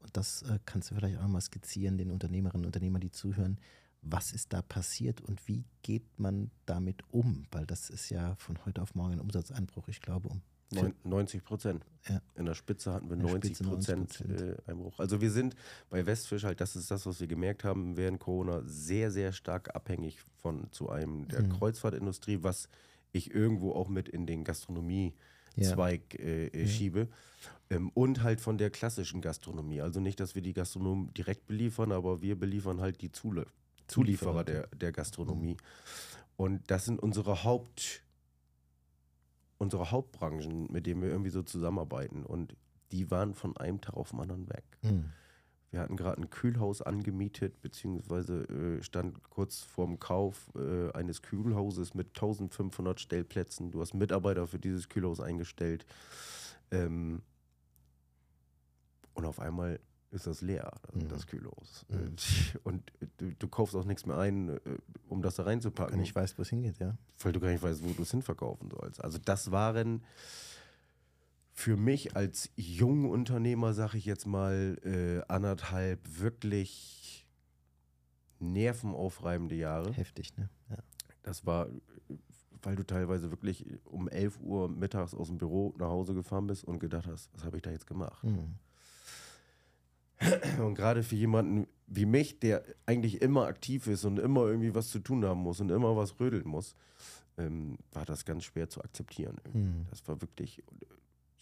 Und 0.00 0.16
das 0.16 0.42
äh, 0.42 0.58
kannst 0.66 0.90
du 0.90 0.94
vielleicht 0.94 1.18
auch 1.18 1.28
mal 1.28 1.40
skizzieren, 1.40 1.98
den 1.98 2.10
Unternehmerinnen 2.10 2.64
und 2.64 2.66
Unternehmern, 2.66 3.00
die 3.00 3.10
zuhören. 3.10 3.58
Was 4.02 4.32
ist 4.32 4.52
da 4.52 4.62
passiert 4.62 5.20
und 5.20 5.46
wie 5.46 5.64
geht 5.82 6.18
man 6.18 6.50
damit 6.66 7.04
um? 7.12 7.46
Weil 7.52 7.66
das 7.66 7.88
ist 7.88 8.10
ja 8.10 8.34
von 8.36 8.58
heute 8.66 8.82
auf 8.82 8.94
morgen 8.96 9.12
ein 9.12 9.20
Umsatzeinbruch, 9.20 9.86
ich 9.88 10.00
glaube, 10.00 10.28
um 10.28 10.42
Neun- 10.74 10.94
90 11.04 11.44
Prozent. 11.44 11.84
Ja. 12.08 12.20
In 12.34 12.46
der 12.46 12.54
Spitze 12.54 12.92
hatten 12.94 13.08
wir 13.10 13.12
In 13.16 13.20
der 13.22 13.30
90 13.32 13.54
Spitze 13.56 13.64
Prozent 13.70 14.12
90%. 14.24 14.42
äh, 14.42 14.70
Einbruch. 14.70 14.98
Also 14.98 15.20
wir 15.20 15.30
sind 15.30 15.54
bei 15.90 16.04
Westfisch 16.06 16.44
halt, 16.44 16.60
das 16.62 16.74
ist 16.76 16.90
das, 16.90 17.04
was 17.04 17.20
wir 17.20 17.26
gemerkt 17.28 17.62
haben 17.62 17.96
während 17.98 18.18
Corona, 18.18 18.62
sehr, 18.64 19.10
sehr 19.12 19.32
stark 19.32 19.72
abhängig 19.76 20.18
von 20.38 20.66
zu 20.72 20.88
einem 20.88 21.28
der 21.28 21.42
Mhm. 21.42 21.50
Kreuzfahrtindustrie, 21.50 22.38
was 22.42 22.68
ich 23.12 23.34
irgendwo 23.34 23.72
auch 23.72 23.88
mit 23.88 24.08
in 24.08 24.26
den 24.26 24.44
Gastronomie-Zweig 24.44 26.18
äh, 26.18 26.46
äh, 26.46 26.66
schiebe. 26.66 27.08
Ähm, 27.70 27.90
und 27.94 28.22
halt 28.22 28.40
von 28.40 28.58
der 28.58 28.70
klassischen 28.70 29.20
Gastronomie. 29.20 29.80
Also 29.80 30.00
nicht, 30.00 30.20
dass 30.20 30.34
wir 30.34 30.42
die 30.42 30.52
Gastronomen 30.52 31.12
direkt 31.14 31.46
beliefern, 31.46 31.92
aber 31.92 32.22
wir 32.22 32.38
beliefern 32.38 32.80
halt 32.80 33.00
die 33.00 33.12
Zule 33.12 33.46
Zulieferer 33.88 34.44
der, 34.44 34.68
der 34.68 34.92
Gastronomie. 34.92 35.56
Und 36.36 36.62
das 36.70 36.86
sind 36.86 37.00
unsere 37.00 37.44
Haupt, 37.44 38.02
unsere 39.58 39.90
Hauptbranchen, 39.90 40.72
mit 40.72 40.86
denen 40.86 41.02
wir 41.02 41.10
irgendwie 41.10 41.30
so 41.30 41.42
zusammenarbeiten. 41.42 42.24
Und 42.24 42.56
die 42.90 43.10
waren 43.10 43.34
von 43.34 43.56
einem 43.56 43.80
Tag 43.80 43.94
auf 43.94 44.10
den 44.10 44.20
anderen 44.20 44.48
weg. 44.48 44.64
Mhm. 44.82 45.10
Wir 45.72 45.80
hatten 45.80 45.96
gerade 45.96 46.20
ein 46.20 46.28
Kühlhaus 46.30 46.82
angemietet, 46.82 47.60
beziehungsweise 47.62 48.42
äh, 48.44 48.82
stand 48.82 49.22
kurz 49.30 49.60
vorm 49.62 49.98
Kauf 49.98 50.50
äh, 50.54 50.92
eines 50.92 51.22
Kühlhauses 51.22 51.94
mit 51.94 52.08
1500 52.08 53.00
Stellplätzen. 53.00 53.70
Du 53.70 53.80
hast 53.80 53.94
Mitarbeiter 53.94 54.46
für 54.46 54.58
dieses 54.58 54.88
Kühlhaus 54.90 55.18
eingestellt. 55.18 55.86
Ähm, 56.70 57.22
und 59.14 59.24
auf 59.24 59.40
einmal 59.40 59.80
ist 60.10 60.26
das 60.26 60.42
leer, 60.42 60.70
Mhm. 60.92 61.08
das 61.08 61.26
Kühlhaus. 61.26 61.86
Mhm. 61.88 62.16
Äh, 62.54 62.58
Und 62.64 62.92
du, 63.16 63.32
du 63.32 63.48
kaufst 63.48 63.74
auch 63.74 63.84
nichts 63.86 64.04
mehr 64.04 64.18
ein, 64.18 64.50
äh, 64.50 64.60
um 65.08 65.22
das 65.22 65.36
da 65.36 65.44
reinzupacken 65.44 65.94
Und 65.94 66.00
ich 66.02 66.14
weiß, 66.14 66.36
wo 66.36 66.42
es 66.42 66.50
hingeht, 66.50 66.78
ja. 66.80 66.98
weil 67.20 67.32
du 67.32 67.40
gar 67.40 67.48
nicht 67.50 67.62
weißt, 67.62 67.82
wo 67.82 67.92
du 67.94 68.02
es 68.02 68.10
hinverkaufen 68.10 68.70
sollst. 68.70 69.02
Also 69.02 69.16
das 69.18 69.50
waren 69.52 70.04
für 71.52 71.76
mich 71.76 72.16
als 72.16 72.50
jungen 72.56 73.08
Unternehmer, 73.10 73.74
sag 73.74 73.94
ich 73.94 74.04
jetzt 74.06 74.26
mal, 74.26 74.78
äh, 74.84 75.22
anderthalb 75.32 76.00
wirklich 76.20 77.26
nervenaufreibende 78.40 79.54
Jahre. 79.54 79.92
Heftig, 79.92 80.36
ne? 80.36 80.48
Ja. 80.70 80.78
Das 81.22 81.46
war, 81.46 81.68
weil 82.62 82.76
du 82.76 82.82
teilweise 82.82 83.30
wirklich 83.30 83.66
um 83.84 84.08
11 84.08 84.40
Uhr 84.40 84.68
mittags 84.68 85.14
aus 85.14 85.28
dem 85.28 85.38
Büro 85.38 85.74
nach 85.78 85.88
Hause 85.88 86.14
gefahren 86.14 86.46
bist 86.46 86.64
und 86.64 86.80
gedacht 86.80 87.06
hast, 87.06 87.30
was 87.34 87.44
habe 87.44 87.56
ich 87.56 87.62
da 87.62 87.70
jetzt 87.70 87.86
gemacht? 87.86 88.24
Mhm. 88.24 88.54
Und 90.60 90.76
gerade 90.76 91.02
für 91.02 91.16
jemanden 91.16 91.66
wie 91.88 92.06
mich, 92.06 92.38
der 92.38 92.64
eigentlich 92.86 93.20
immer 93.20 93.46
aktiv 93.46 93.86
ist 93.86 94.04
und 94.04 94.18
immer 94.18 94.46
irgendwie 94.46 94.74
was 94.74 94.88
zu 94.88 95.00
tun 95.00 95.24
haben 95.24 95.40
muss 95.40 95.60
und 95.60 95.70
immer 95.70 95.96
was 95.96 96.18
rödeln 96.20 96.46
muss, 96.46 96.74
ähm, 97.36 97.76
war 97.92 98.04
das 98.04 98.24
ganz 98.24 98.44
schwer 98.44 98.68
zu 98.68 98.82
akzeptieren. 98.82 99.36
Mhm. 99.52 99.86
Das 99.90 100.06
war 100.08 100.20
wirklich 100.22 100.62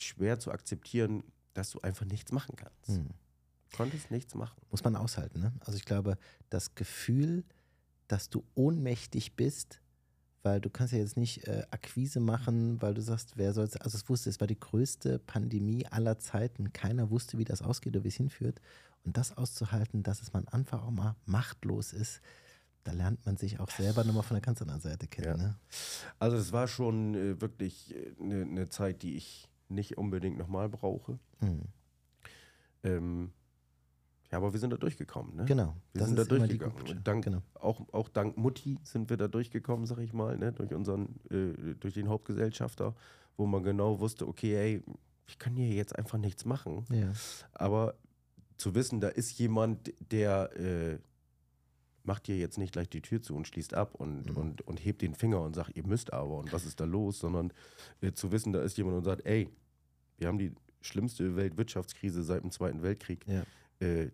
schwer 0.02 0.38
zu 0.38 0.50
akzeptieren, 0.52 1.22
dass 1.54 1.70
du 1.70 1.80
einfach 1.80 2.06
nichts 2.06 2.32
machen 2.32 2.56
kannst. 2.56 2.88
Mhm. 2.88 3.10
Konntest 3.74 4.10
nichts 4.10 4.34
machen. 4.34 4.60
Muss 4.70 4.82
man 4.82 4.96
aushalten, 4.96 5.40
ne? 5.40 5.52
Also 5.60 5.76
ich 5.76 5.84
glaube, 5.84 6.18
das 6.48 6.74
Gefühl, 6.74 7.44
dass 8.08 8.28
du 8.30 8.44
ohnmächtig 8.54 9.36
bist, 9.36 9.80
weil 10.42 10.60
du 10.60 10.70
kannst 10.70 10.92
ja 10.92 10.98
jetzt 10.98 11.16
nicht 11.16 11.46
äh, 11.46 11.64
Akquise 11.70 12.18
machen, 12.18 12.80
weil 12.80 12.94
du 12.94 13.02
sagst, 13.02 13.36
wer 13.36 13.52
soll 13.52 13.68
also 13.78 13.96
es 13.96 14.08
wusste, 14.08 14.30
es 14.30 14.40
war 14.40 14.46
die 14.46 14.58
größte 14.58 15.18
Pandemie 15.18 15.86
aller 15.86 16.18
Zeiten. 16.18 16.72
Keiner 16.72 17.10
wusste, 17.10 17.38
wie 17.38 17.44
das 17.44 17.62
ausgeht 17.62 17.94
oder 17.94 18.04
wie 18.04 18.08
es 18.08 18.16
hinführt. 18.16 18.60
Und 19.04 19.16
das 19.16 19.36
auszuhalten, 19.36 20.02
dass 20.02 20.22
es 20.22 20.32
man 20.32 20.48
einfach 20.48 20.82
auch 20.82 20.90
mal 20.90 21.16
machtlos 21.26 21.92
ist, 21.92 22.20
da 22.84 22.92
lernt 22.92 23.24
man 23.26 23.36
sich 23.36 23.60
auch 23.60 23.70
selber 23.70 24.04
nochmal 24.04 24.22
von 24.22 24.34
der 24.34 24.42
ganz 24.42 24.62
anderen 24.62 24.80
Seite 24.80 25.06
kennen. 25.06 25.26
Ja. 25.26 25.36
Ne? 25.36 25.58
Also 26.18 26.36
es 26.36 26.52
war 26.52 26.66
schon 26.66 27.14
äh, 27.14 27.40
wirklich 27.40 27.94
eine 28.18 28.46
ne 28.46 28.68
Zeit, 28.70 29.02
die 29.02 29.16
ich 29.16 29.49
nicht 29.70 29.98
unbedingt 29.98 30.38
nochmal 30.38 30.68
brauche. 30.68 31.18
Mhm. 31.40 31.62
Ähm, 32.82 33.32
ja, 34.30 34.38
aber 34.38 34.52
wir 34.52 34.60
sind 34.60 34.70
da 34.70 34.76
durchgekommen. 34.76 35.36
Ne? 35.36 35.44
Genau. 35.44 35.74
Wir 35.92 36.06
sind 36.06 36.16
da 36.16 36.22
Und 36.22 37.06
dank, 37.06 37.24
genau. 37.24 37.42
auch, 37.54 37.80
auch 37.92 38.08
dank 38.08 38.36
Mutti 38.36 38.78
sind 38.84 39.10
wir 39.10 39.16
da 39.16 39.26
durchgekommen, 39.26 39.86
sag 39.86 39.98
ich 39.98 40.12
mal, 40.12 40.38
ne? 40.38 40.52
durch 40.52 40.72
unseren, 40.72 41.16
äh, 41.30 41.74
durch 41.74 41.94
den 41.94 42.08
Hauptgesellschafter, 42.08 42.94
wo 43.36 43.46
man 43.46 43.62
genau 43.64 43.98
wusste, 43.98 44.28
okay, 44.28 44.54
ey, 44.54 44.82
ich 45.26 45.38
kann 45.38 45.56
hier 45.56 45.68
jetzt 45.68 45.96
einfach 45.98 46.18
nichts 46.18 46.44
machen. 46.44 46.84
Ja. 46.90 47.12
Aber 47.52 47.94
zu 48.56 48.74
wissen, 48.74 49.00
da 49.00 49.08
ist 49.08 49.36
jemand, 49.38 49.92
der 50.12 50.50
äh, 50.56 50.98
macht 52.04 52.26
dir 52.26 52.36
jetzt 52.36 52.58
nicht 52.58 52.72
gleich 52.72 52.88
die 52.88 53.02
Tür 53.02 53.20
zu 53.22 53.34
und 53.36 53.46
schließt 53.46 53.74
ab 53.74 53.94
und, 53.94 54.30
Mhm. 54.30 54.36
und, 54.36 54.62
und 54.62 54.78
hebt 54.84 55.02
den 55.02 55.14
Finger 55.14 55.40
und 55.42 55.54
sagt, 55.54 55.76
ihr 55.76 55.86
müsst 55.86 56.12
aber 56.12 56.38
und 56.38 56.52
was 56.52 56.64
ist 56.64 56.80
da 56.80 56.84
los, 56.84 57.18
sondern 57.18 57.52
äh, 58.00 58.12
zu 58.12 58.32
wissen, 58.32 58.52
da 58.52 58.62
ist 58.62 58.76
jemand 58.78 58.96
und 58.96 59.04
sagt, 59.04 59.24
ey, 59.26 59.48
wir 60.18 60.28
haben 60.28 60.38
die 60.38 60.52
schlimmste 60.80 61.36
Weltwirtschaftskrise 61.36 62.22
seit 62.22 62.42
dem 62.42 62.50
Zweiten 62.50 62.82
Weltkrieg. 62.82 63.26
Ja. 63.26 63.44
Äh, 63.80 64.10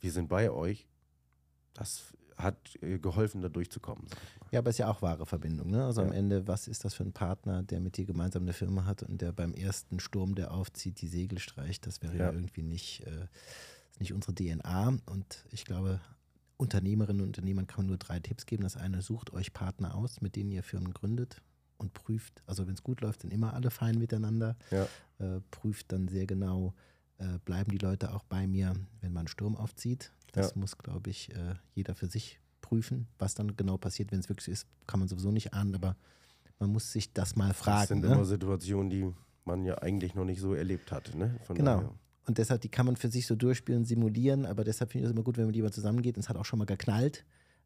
wir 0.00 0.12
sind 0.12 0.28
bei 0.28 0.50
euch. 0.50 0.86
Das 1.74 2.12
hat 2.36 2.56
äh, 2.82 2.98
geholfen, 2.98 3.42
da 3.42 3.50
durchzukommen. 3.50 4.06
Ja, 4.50 4.60
aber 4.60 4.70
es 4.70 4.76
ist 4.76 4.78
ja 4.78 4.88
auch 4.90 5.02
wahre 5.02 5.26
Verbindung. 5.26 5.70
Ne? 5.70 5.84
Also 5.84 6.00
am 6.00 6.08
Ja. 6.08 6.14
Ende, 6.14 6.48
was 6.48 6.68
ist 6.68 6.84
das 6.86 6.94
für 6.94 7.04
ein 7.04 7.12
Partner, 7.12 7.62
der 7.62 7.80
mit 7.80 7.98
dir 7.98 8.06
gemeinsam 8.06 8.42
eine 8.44 8.54
Firma 8.54 8.86
hat 8.86 9.02
und 9.02 9.20
der 9.20 9.32
beim 9.32 9.52
ersten 9.52 10.00
Sturm, 10.00 10.34
der 10.34 10.52
aufzieht, 10.52 11.00
die 11.02 11.06
Segel 11.08 11.38
streicht? 11.38 11.86
Das 11.86 12.02
wäre 12.02 12.16
ja, 12.16 12.26
Ja. 12.26 12.32
irgendwie 12.32 12.62
nicht, 12.62 13.06
äh, 13.06 13.26
nicht 13.98 14.14
unsere 14.14 14.34
DNA. 14.34 14.96
Und 15.04 15.44
ich 15.50 15.64
glaube, 15.66 16.00
Unternehmerinnen 16.60 17.22
und 17.22 17.28
Unternehmern 17.28 17.66
kann 17.66 17.78
man 17.80 17.86
nur 17.88 17.96
drei 17.98 18.20
Tipps 18.20 18.46
geben. 18.46 18.62
Das 18.62 18.76
eine, 18.76 19.02
sucht 19.02 19.32
euch 19.32 19.52
Partner 19.52 19.94
aus, 19.94 20.20
mit 20.20 20.36
denen 20.36 20.50
ihr 20.50 20.62
Firmen 20.62 20.92
gründet 20.92 21.40
und 21.78 21.94
prüft. 21.94 22.42
Also 22.46 22.66
wenn 22.66 22.74
es 22.74 22.82
gut 22.82 23.00
läuft, 23.00 23.22
sind 23.22 23.32
immer 23.32 23.54
alle 23.54 23.70
fein 23.70 23.96
miteinander. 23.98 24.56
Ja. 24.70 24.86
Äh, 25.18 25.40
prüft 25.50 25.90
dann 25.92 26.08
sehr 26.08 26.26
genau, 26.26 26.74
äh, 27.18 27.38
bleiben 27.44 27.70
die 27.70 27.78
Leute 27.78 28.12
auch 28.14 28.24
bei 28.24 28.46
mir, 28.46 28.74
wenn 29.00 29.12
man 29.12 29.26
Sturm 29.26 29.56
aufzieht. 29.56 30.12
Das 30.32 30.50
Ja. 30.50 30.58
muss, 30.60 30.76
glaube 30.78 31.10
ich, 31.10 31.34
äh, 31.34 31.54
jeder 31.74 31.94
für 31.94 32.06
sich 32.06 32.40
prüfen. 32.60 33.08
Was 33.18 33.34
dann 33.34 33.56
genau 33.56 33.78
passiert, 33.78 34.12
wenn 34.12 34.20
es 34.20 34.28
wirklich 34.28 34.48
ist, 34.48 34.66
kann 34.86 35.00
man 35.00 35.08
sowieso 35.08 35.30
nicht 35.32 35.54
ahnen, 35.54 35.74
aber 35.74 35.96
man 36.58 36.70
muss 36.70 36.92
sich 36.92 37.12
das 37.14 37.36
mal 37.36 37.48
Das 37.48 37.56
fragen. 37.56 37.86
sind 37.88 38.00
ne? 38.02 38.12
immer 38.12 38.24
Situationen, 38.26 38.90
die 38.90 39.12
man 39.46 39.64
ja 39.64 39.78
eigentlich 39.78 40.14
noch 40.14 40.26
nicht 40.26 40.40
so 40.40 40.52
erlebt 40.54 40.92
hat. 40.92 41.14
Ne? 41.14 41.40
Von 41.44 41.56
Genau. 41.56 41.76
daher. 41.78 41.94
Und 42.30 42.38
deshalb, 42.38 42.60
die 42.60 42.68
kann 42.68 42.86
man 42.86 42.94
für 42.94 43.08
sich 43.10 43.26
so 43.26 43.34
durchspielen, 43.34 43.84
simulieren, 43.84 44.46
aber 44.46 44.62
deshalb 44.62 44.92
finde 44.92 45.02
ich 45.04 45.10
es 45.10 45.12
immer 45.12 45.24
gut, 45.24 45.36
wenn 45.36 45.46
man 45.46 45.52
lieber 45.52 45.72
zusammengeht 45.72 46.14
und 46.16 46.20
es 46.22 46.28
hat 46.28 46.36
auch 46.36 46.44
schon 46.44 46.60
mal 46.60 46.64
geknallt, 46.64 47.24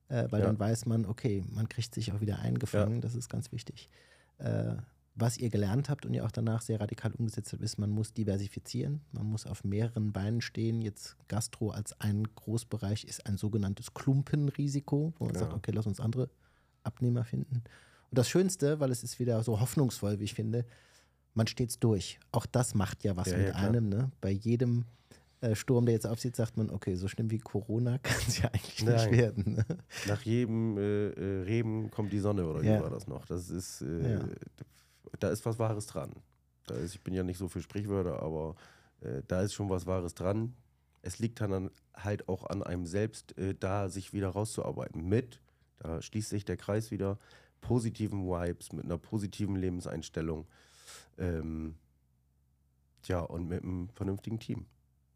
äh, 0.09 0.25
weil 0.31 0.41
Ja. 0.41 0.47
dann 0.47 0.59
weiß 0.59 0.87
man, 0.87 1.05
okay, 1.05 1.45
man 1.53 1.69
kriegt 1.69 1.95
sich 1.95 2.13
auch 2.13 2.23
wieder 2.23 2.39
eingefangen, 2.39 3.03
das 3.03 3.15
ist 3.15 3.29
ganz 3.29 3.53
wichtig. 3.53 3.91
Äh, 4.39 4.77
was 5.17 5.37
ihr 5.37 5.51
gelernt 5.51 5.91
habt 5.91 6.07
und 6.07 6.15
ihr 6.15 6.25
auch 6.25 6.31
danach 6.33 6.63
sehr 6.63 6.81
radikal 6.81 7.13
umgesetzt 7.13 7.53
habt, 7.53 7.63
ist, 7.63 7.77
man 7.79 7.91
muss 7.91 8.15
diversifizieren, 8.15 9.03
man 9.13 9.27
muss 9.27 9.47
auf 9.47 9.65
mehreren 9.65 10.13
Beinen 10.15 10.41
stehen. 10.41 10.81
Jetzt 10.81 11.17
Gastro 11.29 11.69
als 11.71 12.01
ein 12.01 12.25
Großbereich 12.35 13.05
ist 13.05 13.27
ein 13.27 13.37
sogenanntes 13.37 13.93
Klumpenrisiko, 13.93 15.13
wo 15.19 15.27
man 15.27 15.35
Ja. 15.35 15.41
sagt, 15.41 15.53
okay, 15.53 15.73
lass 15.73 15.87
uns 15.87 16.01
andere 16.01 16.31
Abnehmer 16.85 17.25
finden. 17.25 17.57
Und 18.11 18.19
das 18.19 18.31
Schönste, 18.31 18.81
weil 18.81 18.91
es 18.91 19.05
ist 19.05 19.19
wieder 19.19 19.43
so 19.43 19.61
hoffnungsvoll, 19.61 20.21
wie 20.21 20.25
ich 20.25 20.33
finde, 20.35 20.65
man 21.35 21.47
steht's 21.47 21.79
durch. 21.79 22.19
Auch 22.33 22.47
das 22.47 22.75
macht 22.75 23.05
ja 23.05 23.17
was 23.17 23.29
Ja, 23.29 23.37
mit 23.39 23.49
ja, 23.49 23.55
einem. 23.55 23.89
Ne? 23.89 24.11
Bei 24.21 24.31
jedem 24.31 24.85
äh, 25.41 25.55
Sturm, 25.55 25.85
der 25.87 25.95
jetzt 25.95 26.07
aufsieht, 26.07 26.37
sagt 26.37 26.57
man, 26.57 26.71
okay, 26.71 26.95
so 26.95 27.09
schlimm 27.09 27.31
wie 27.31 27.39
Corona 27.39 27.99
kann 28.03 28.17
es 28.27 28.39
ja 28.39 28.47
eigentlich 28.49 28.83
nicht 28.85 28.87
Nein. 28.97 29.11
werden. 29.13 29.55
Ne? 29.55 29.65
Nach 30.07 30.23
jedem 30.23 30.79
äh, 30.79 31.09
äh, 31.09 31.43
Reben 31.43 31.91
kommt 31.91 32.13
die 32.13 32.21
Sonne 32.21 32.47
oder 32.47 32.63
Ja. 32.63 32.79
wie 32.79 32.83
war 32.83 32.91
das 32.91 33.07
noch? 33.07 33.27
Das 33.27 33.51
ist, 33.51 33.83
äh, 33.83 34.19
da 35.19 35.29
ist 35.31 35.45
was 35.45 35.59
Wahres 35.59 35.87
dran. 35.87 36.13
Da 36.67 36.75
ist, 36.77 36.95
ich 36.95 37.01
bin 37.03 37.15
ja 37.15 37.23
nicht 37.23 37.39
so 37.39 37.49
für 37.49 37.61
Sprichwörter, 37.61 38.23
aber 38.23 38.55
äh, 39.01 39.23
da 39.29 39.43
ist 39.43 39.53
schon 39.55 39.69
was 39.69 39.87
Wahres 39.87 40.15
dran. 40.15 40.55
Es 41.03 41.19
liegt 41.19 41.41
dann 41.41 41.71
halt 41.95 42.29
auch 42.31 42.45
an 42.47 42.63
einem 42.63 42.87
selbst, 42.87 43.35
da 43.61 43.91
sich 43.91 44.15
wieder 44.15 44.29
rauszuarbeiten. 44.31 45.07
Mit, 45.07 45.39
da 45.79 46.01
schließt 46.01 46.31
sich 46.31 46.47
der 46.47 46.57
Kreis 46.57 46.91
wieder, 46.91 47.19
positiven 47.61 48.25
Vibes, 48.27 48.73
mit 48.73 48.87
einer 48.87 48.97
positiven 48.97 49.57
Lebenseinstellung. 49.57 50.47
Ähm, 51.19 51.75
ja, 53.07 53.21
und 53.21 53.49
mit 53.49 53.63
einem 53.63 53.89
vernünftigen 53.91 54.39
Team 54.39 54.67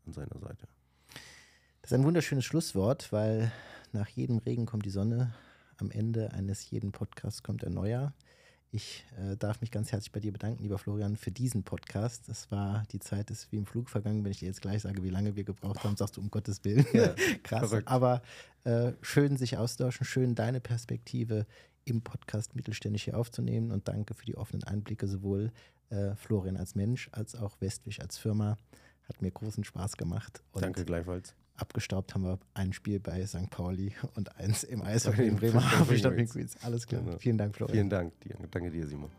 an 0.07 0.13
seiner 0.13 0.39
Seite. 0.39 0.67
Das 1.83 1.93
ist 1.93 1.99
ein 1.99 2.05
wunderschönes 2.05 2.45
Schlusswort, 2.45 3.13
weil 3.13 3.51
nach 3.93 4.09
jedem 4.09 4.39
Regen 4.39 4.67
kommt 4.67 4.85
die 4.85 4.91
Sonne. 4.91 5.35
Am 5.79 5.91
Ende 5.91 6.33
eines 6.33 6.69
jeden 6.71 6.93
Podcasts 6.93 7.43
kommt 7.43 7.65
ein 7.65 7.73
neuer. 7.73 8.13
Ich 8.71 9.07
äh, 9.17 9.37
darf 9.37 9.63
mich 9.63 9.71
ganz 9.71 9.93
herzlich 9.93 10.13
bei 10.13 10.21
dir 10.21 10.33
bedanken, 10.33 10.63
lieber 10.63 10.77
Florian, 10.77 11.17
für 11.17 11.31
diesen 11.31 11.63
Podcast. 11.63 12.29
Das 12.29 12.51
war 12.51 12.83
die 12.93 12.99
Zeit 12.99 13.31
ist 13.31 13.51
wie 13.51 13.57
im 13.57 13.65
Flug 13.65 13.89
vergangen. 13.89 14.23
Wenn 14.25 14.31
ich 14.31 14.41
dir 14.41 14.47
jetzt 14.47 14.61
gleich 14.61 14.83
sage, 14.83 15.03
wie 15.03 15.09
lange 15.09 15.37
wir 15.37 15.45
gebraucht 15.45 15.83
haben, 15.85 15.97
sagst 15.97 16.19
du 16.19 16.21
um 16.21 16.31
Gottes 16.31 16.63
Willen. 16.65 16.85
Ja, 16.93 17.15
Krass. 17.45 17.71
verrückt. 17.71 17.89
Aber 17.89 18.21
äh, 18.65 18.93
schön 19.01 19.39
sich 19.39 19.57
austauschen, 19.57 20.05
schön 20.05 20.35
deine 20.35 20.61
Perspektive 20.61 21.47
im 21.91 22.03
Podcast 22.03 22.55
mittelständig 22.55 23.05
hier 23.05 23.17
aufzunehmen 23.17 23.71
und 23.73 23.89
danke 23.89 24.15
für 24.15 24.25
die 24.27 24.37
offenen 24.37 24.65
Einblicke, 24.65 25.07
sowohl 25.07 25.51
äh, 25.91 26.15
Florian 26.17 26.57
als 26.57 26.75
Mensch 26.75 27.09
als 27.13 27.35
auch 27.35 27.61
Westwig 27.61 28.01
als 28.01 28.19
Firma. 28.19 28.57
Hat 29.09 29.23
mir 29.23 29.31
großen 29.31 29.65
Spaß 29.65 29.97
gemacht. 29.97 30.43
Und 30.53 30.63
Danke 30.63 30.85
gleichfalls. 30.85 31.35
abgestaubt 31.57 32.15
haben 32.15 32.25
wir 32.25 32.39
ein 32.55 32.73
Spiel 32.75 33.01
bei 33.01 33.25
St. 33.27 33.49
Pauli 33.51 33.95
und 34.15 34.37
eins 34.37 34.65
im 34.65 34.83
Eishockey 34.83 35.27
in 35.27 35.37
Bremerhaven. 35.37 36.29
Alles 36.63 36.87
klar. 36.87 37.03
Genau. 37.03 37.19
Vielen 37.19 37.39
Dank, 37.39 37.55
Florian. 37.57 37.75
Vielen 37.75 37.91
Dank. 37.91 38.13
Danke 38.51 38.71
dir, 38.71 38.87
Simon. 38.87 39.11